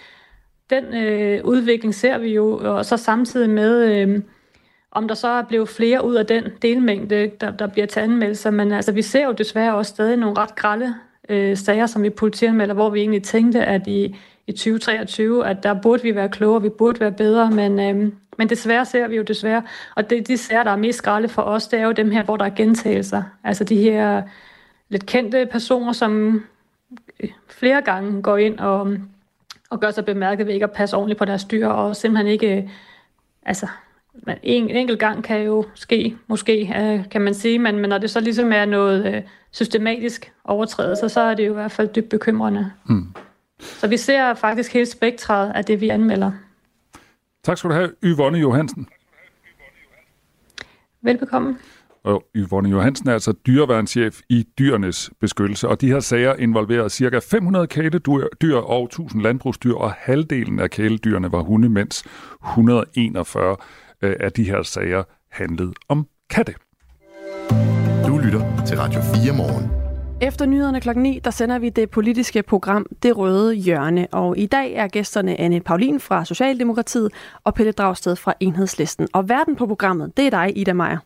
Den 0.70 0.84
øh, 0.84 1.44
udvikling 1.44 1.94
ser 1.94 2.18
vi 2.18 2.34
jo, 2.34 2.60
og 2.62 2.84
så 2.84 2.96
samtidig 2.96 3.50
med... 3.50 3.94
Øh, 3.94 4.20
om 4.92 5.08
der 5.08 5.14
så 5.14 5.28
er 5.28 5.42
blevet 5.42 5.68
flere 5.68 6.04
ud 6.04 6.14
af 6.14 6.26
den 6.26 6.44
delmængde, 6.62 7.30
der, 7.40 7.50
der 7.50 7.66
bliver 7.66 7.86
til 7.86 8.00
anmeldelser, 8.00 8.50
men 8.50 8.72
altså, 8.72 8.92
vi 8.92 9.02
ser 9.02 9.24
jo 9.24 9.32
desværre 9.32 9.74
også 9.74 9.90
stadig 9.90 10.16
nogle 10.16 10.38
ret 10.38 10.54
grælde 10.54 10.94
øh, 11.28 11.56
sager, 11.56 11.86
som 11.86 12.02
vi 12.02 12.10
politianmelder, 12.10 12.74
hvor 12.74 12.90
vi 12.90 13.00
egentlig 13.00 13.22
tænkte, 13.22 13.64
at 13.64 13.86
i, 13.86 14.16
i 14.46 14.52
2023, 14.52 15.46
at 15.46 15.62
der 15.62 15.74
burde 15.74 16.02
vi 16.02 16.14
være 16.14 16.28
klogere, 16.28 16.62
vi 16.62 16.68
burde 16.68 17.00
være 17.00 17.12
bedre, 17.12 17.50
men, 17.50 17.80
øh, 17.80 18.12
men 18.38 18.48
desværre 18.48 18.84
ser 18.84 19.08
vi 19.08 19.16
jo 19.16 19.22
desværre, 19.22 19.62
og 19.96 20.10
det, 20.10 20.28
de 20.28 20.36
sager, 20.36 20.62
der 20.62 20.70
er 20.70 20.76
mest 20.76 21.02
grælde 21.02 21.28
for 21.28 21.42
os, 21.42 21.68
det 21.68 21.80
er 21.80 21.84
jo 21.84 21.92
dem 21.92 22.10
her, 22.10 22.22
hvor 22.22 22.36
der 22.36 22.44
er 22.44 22.50
gentagelser. 22.50 23.22
Altså 23.44 23.64
de 23.64 23.76
her 23.76 24.22
lidt 24.88 25.06
kendte 25.06 25.48
personer, 25.50 25.92
som 25.92 26.42
øh, 27.20 27.30
flere 27.48 27.82
gange 27.82 28.22
går 28.22 28.36
ind 28.36 28.58
og, 28.58 28.96
og 29.70 29.80
gør 29.80 29.90
sig 29.90 30.04
bemærket 30.04 30.46
ved 30.46 30.54
ikke 30.54 30.64
at 30.64 30.72
passe 30.72 30.96
ordentligt 30.96 31.18
på 31.18 31.24
deres 31.24 31.44
dyr, 31.44 31.68
og 31.68 31.96
simpelthen 31.96 32.26
ikke, 32.26 32.56
øh, 32.56 32.68
altså, 33.46 33.66
altså 34.26 34.40
en, 34.42 34.70
en 34.70 34.76
enkelt 34.76 34.98
gang 34.98 35.24
kan 35.24 35.42
jo 35.42 35.64
ske, 35.74 36.16
måske, 36.26 36.74
øh, 36.76 37.08
kan 37.10 37.20
man 37.20 37.34
sige, 37.34 37.58
men, 37.58 37.78
men 37.78 37.88
når 37.90 37.98
det 37.98 38.10
så 38.10 38.20
ligesom 38.20 38.52
er 38.52 38.64
noget 38.64 39.14
øh, 39.14 39.22
systematisk 39.50 40.32
overtrædelse, 40.44 41.08
så 41.08 41.20
er 41.20 41.34
det 41.34 41.46
jo 41.46 41.50
i 41.50 41.54
hvert 41.54 41.72
fald 41.72 41.88
dybt 41.88 42.08
bekymrende. 42.08 42.72
Mm. 42.86 43.06
Så 43.60 43.88
vi 43.88 43.96
ser 43.96 44.34
faktisk 44.34 44.72
hele 44.72 44.86
spektret 44.86 45.52
af 45.54 45.64
det, 45.64 45.80
vi 45.80 45.88
anmelder. 45.88 46.32
Tak 47.44 47.58
skal 47.58 47.70
du 47.70 47.74
have, 47.74 47.90
Yvonne 48.04 48.38
Johansen. 48.38 48.88
Velbekomme. 51.02 51.56
Og 52.04 52.24
Yvonne 52.36 52.70
Johansen 52.70 53.08
er 53.08 53.12
altså 53.12 53.32
dyreværnschef 53.32 54.20
i 54.28 54.46
dyrenes 54.58 55.10
beskyttelse, 55.20 55.68
og 55.68 55.80
de 55.80 55.88
her 55.88 56.00
sager 56.00 56.34
involverer 56.34 56.88
ca. 56.88 57.18
500 57.18 57.66
kæledyr 57.66 58.56
og 58.56 58.84
1000 58.84 59.22
landbrugsdyr, 59.22 59.74
og 59.74 59.92
halvdelen 59.92 60.60
af 60.60 60.70
kæledyrene 60.70 61.32
var 61.32 61.42
hunde, 61.42 61.68
mens 61.68 62.04
141 62.44 63.56
øh, 64.02 64.16
af 64.20 64.32
de 64.32 64.44
her 64.44 64.62
sager 64.62 65.02
handlede 65.30 65.72
om 65.88 66.06
katte. 66.30 66.54
Du 68.06 68.18
lytter 68.18 68.64
til 68.66 68.76
Radio 68.78 69.00
4 69.00 69.36
morgen. 69.36 69.80
Efter 70.22 70.46
nyhederne 70.46 70.80
klokken 70.80 71.02
9, 71.02 71.18
der 71.24 71.30
sender 71.30 71.58
vi 71.58 71.68
det 71.68 71.90
politiske 71.90 72.42
program 72.42 72.86
Det 73.02 73.16
Røde 73.16 73.54
Hjørne. 73.54 74.06
Og 74.12 74.38
i 74.38 74.46
dag 74.46 74.72
er 74.72 74.88
gæsterne 74.88 75.40
Anne 75.40 75.60
Paulin 75.60 76.00
fra 76.00 76.24
Socialdemokratiet 76.24 77.12
og 77.44 77.54
Pelle 77.54 77.72
Dragsted 77.72 78.16
fra 78.16 78.34
Enhedslisten. 78.40 79.08
Og 79.12 79.28
verden 79.28 79.56
på 79.56 79.66
programmet, 79.66 80.16
det 80.16 80.26
er 80.26 80.30
dig, 80.30 80.58
Ida 80.58 80.72
Meier. 80.72 80.98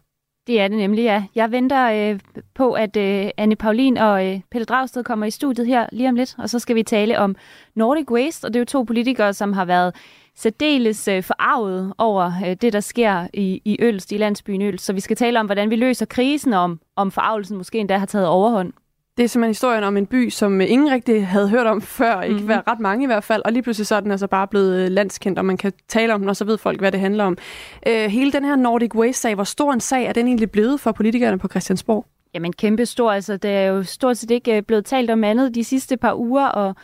Det 0.47 0.61
er 0.61 0.69
det 0.69 0.77
nemlig, 0.77 1.03
ja. 1.03 1.25
Jeg 1.35 1.53
venter 1.53 2.11
øh, 2.13 2.21
på, 2.55 2.73
at 2.73 2.97
øh, 2.97 3.31
Anne 3.37 3.57
Paulin 3.57 3.97
og 3.97 4.27
øh, 4.27 4.41
Pelle 4.51 4.65
Dragsted 4.65 5.05
kommer 5.05 5.27
i 5.27 5.31
studiet 5.31 5.67
her 5.67 5.87
lige 5.93 6.09
om 6.09 6.15
lidt, 6.15 6.35
og 6.39 6.51
så 6.51 6.59
skal 6.59 6.77
vi 6.77 6.83
tale 6.83 7.19
om 7.19 7.37
Nordic 7.75 8.11
Waste, 8.11 8.45
og 8.45 8.55
det 8.55 8.59
er 8.59 8.61
jo 8.61 8.65
to 8.65 8.83
politikere, 8.83 9.35
som 9.35 9.53
har 9.53 9.65
været 9.65 9.95
særdeles 10.37 11.09
øh, 11.09 11.23
forarvet 11.23 11.93
over 11.99 12.33
øh, 12.47 12.57
det, 12.63 12.73
der 12.73 12.81
sker 12.81 13.27
i, 13.35 13.63
i 13.65 13.77
Ølst, 13.81 14.13
i 14.13 14.17
landsbyen 14.17 14.63
Ølst. 14.63 14.85
Så 14.85 14.93
vi 14.93 15.01
skal 15.01 15.17
tale 15.17 15.41
om, 15.41 15.47
hvordan 15.47 15.71
vi 15.71 15.77
løser 15.77 16.07
krisen, 16.07 16.53
om, 16.53 16.81
om 16.97 17.11
forarvelsen 17.11 17.57
måske 17.57 17.79
endda 17.79 17.97
har 17.97 18.07
taget 18.07 18.27
overhånd. 18.27 18.73
Det 19.17 19.25
er 19.25 19.29
simpelthen 19.29 19.51
historien 19.51 19.85
om 19.85 19.97
en 19.97 20.07
by, 20.07 20.31
som 20.31 20.61
ingen 20.61 20.91
rigtig 20.91 21.27
havde 21.27 21.49
hørt 21.49 21.67
om 21.67 21.81
før, 21.81 22.21
ikke 22.21 22.41
mm-hmm. 22.41 22.63
ret 22.69 22.81
mange 22.81 23.03
i 23.03 23.07
hvert 23.07 23.25
fald, 23.25 23.43
og 23.45 23.53
lige 23.53 23.63
pludselig 23.63 23.87
så 23.87 23.95
er 23.95 24.01
den 24.01 24.11
altså 24.11 24.27
bare 24.27 24.49
blevet 24.49 24.85
øh, 24.85 24.91
landskendt, 24.91 25.39
og 25.39 25.45
man 25.45 25.57
kan 25.57 25.73
tale 25.89 26.15
om 26.15 26.21
den, 26.21 26.29
og 26.29 26.37
så 26.37 26.45
ved 26.45 26.59
folk, 26.59 26.81
hvad 26.81 26.93
det 26.93 27.01
handler 27.01 27.25
om. 27.25 27.39
Øh, 27.87 28.11
hele 28.11 28.33
den 28.33 28.45
her 28.45 28.57
Nordic 28.57 28.95
Waste-sag, 28.95 29.35
hvor 29.35 29.45
stor 29.45 29.73
en 29.73 29.81
sag 29.81 30.05
er 30.05 30.13
den 30.13 30.27
egentlig 30.27 30.51
blevet 30.51 30.81
for 30.81 30.93
politikerne 30.93 31.39
på 31.39 31.49
Christiansborg? 31.49 32.07
Jamen 32.35 32.53
kæmpe 32.53 32.87
stor, 32.87 33.13
altså 33.13 33.37
det 33.37 33.51
er 33.51 33.65
jo 33.67 33.83
stort 33.83 34.17
set 34.17 34.31
ikke 34.31 34.57
øh, 34.57 34.63
blevet 34.63 34.85
talt 34.85 35.11
om 35.11 35.25
andet 35.25 35.55
de 35.55 35.65
sidste 35.65 35.97
par 35.97 36.15
uger, 36.15 36.47
og, 36.47 36.75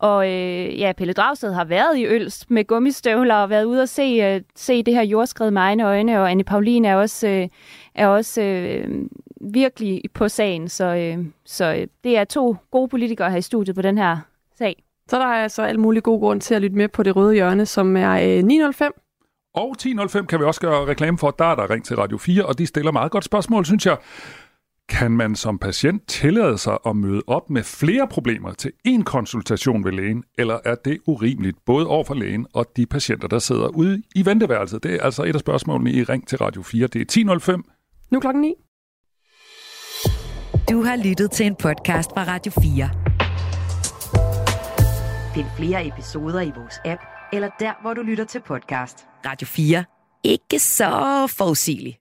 og 0.00 0.26
øh, 0.26 0.78
ja, 0.78 0.92
Pelle 0.92 1.12
Dragsted 1.12 1.52
har 1.52 1.64
været 1.64 1.98
i 1.98 2.06
Ølst 2.06 2.50
med 2.50 2.64
gummistøvler 2.64 3.34
og 3.34 3.50
været 3.50 3.64
ude 3.64 3.82
og 3.82 3.88
se, 3.88 4.02
øh, 4.02 4.40
se 4.56 4.82
det 4.82 4.94
her 4.94 5.02
jordskred 5.02 5.50
med 5.50 5.62
egne 5.62 5.86
øjne, 5.86 6.20
og 6.20 6.30
Anne 6.30 6.44
Paulin 6.44 6.84
er 6.84 6.94
også, 6.96 7.28
øh, 7.28 7.48
er 7.94 8.06
også 8.06 8.42
øh, 8.42 8.88
virkelig 9.40 10.02
på 10.14 10.28
sagen, 10.28 10.68
så, 10.68 10.84
øh, 10.84 11.18
så 11.46 11.74
øh, 11.74 11.86
det 12.04 12.16
er 12.16 12.24
to 12.24 12.56
gode 12.70 12.88
politikere 12.88 13.30
her 13.30 13.38
i 13.38 13.42
studiet 13.42 13.76
på 13.76 13.82
den 13.82 13.98
her 13.98 14.16
sag. 14.58 14.82
Så 15.08 15.18
der 15.18 15.26
er 15.26 15.42
altså 15.42 15.62
alt 15.62 15.80
mulig 15.80 16.02
god 16.02 16.20
grund 16.20 16.40
til 16.40 16.54
at 16.54 16.62
lytte 16.62 16.76
med 16.76 16.88
på 16.88 17.02
det 17.02 17.16
røde 17.16 17.34
hjørne, 17.34 17.66
som 17.66 17.96
er 17.96 18.38
øh, 18.38 18.44
905. 18.44 18.92
Og 19.54 19.76
10.05 19.82 20.26
kan 20.26 20.40
vi 20.40 20.44
også 20.44 20.60
gøre 20.60 20.86
reklame 20.86 21.18
for, 21.18 21.30
der 21.30 21.44
er 21.44 21.54
der 21.54 21.70
ring 21.70 21.84
til 21.84 21.96
Radio 21.96 22.18
4, 22.18 22.46
og 22.46 22.58
de 22.58 22.66
stiller 22.66 22.92
meget 22.92 23.12
godt 23.12 23.24
spørgsmål, 23.24 23.64
synes 23.64 23.86
jeg. 23.86 23.96
Kan 24.88 25.10
man 25.12 25.36
som 25.36 25.58
patient 25.58 26.08
tillade 26.08 26.58
sig 26.58 26.78
at 26.86 26.96
møde 26.96 27.22
op 27.26 27.50
med 27.50 27.62
flere 27.62 28.08
problemer 28.08 28.52
til 28.52 28.72
én 28.88 29.02
konsultation 29.02 29.84
ved 29.84 29.92
lægen, 29.92 30.24
eller 30.38 30.58
er 30.64 30.74
det 30.74 30.98
urimeligt 31.06 31.56
både 31.66 31.86
over 31.86 32.04
for 32.04 32.14
lægen 32.14 32.46
og 32.54 32.66
de 32.76 32.86
patienter, 32.86 33.28
der 33.28 33.38
sidder 33.38 33.68
ude 33.68 34.02
i 34.14 34.26
venteværelset? 34.26 34.82
Det 34.82 34.94
er 34.94 35.02
altså 35.02 35.24
et 35.24 35.34
af 35.34 35.40
spørgsmålene 35.40 35.92
i 35.92 36.02
Ring 36.02 36.28
til 36.28 36.38
Radio 36.38 36.62
4. 36.62 36.86
Det 36.86 37.16
er 37.16 37.36
10.05. 37.56 38.08
Nu 38.10 38.20
klokken 38.20 38.40
9. 38.40 38.54
Du 40.70 40.82
har 40.82 40.96
lyttet 41.08 41.30
til 41.30 41.46
en 41.46 41.56
podcast 41.56 42.10
fra 42.14 42.24
Radio 42.24 42.52
4. 42.52 42.90
Find 45.34 45.46
flere 45.56 45.86
episoder 45.86 46.40
i 46.40 46.52
vores 46.56 46.80
app, 46.84 47.00
eller 47.32 47.48
der, 47.60 47.72
hvor 47.82 47.94
du 47.94 48.02
lytter 48.02 48.24
til 48.24 48.40
podcast. 48.46 49.06
Radio 49.26 49.46
4. 49.46 49.84
Ikke 50.24 50.58
så 50.58 51.26
forudsigeligt. 51.38 51.98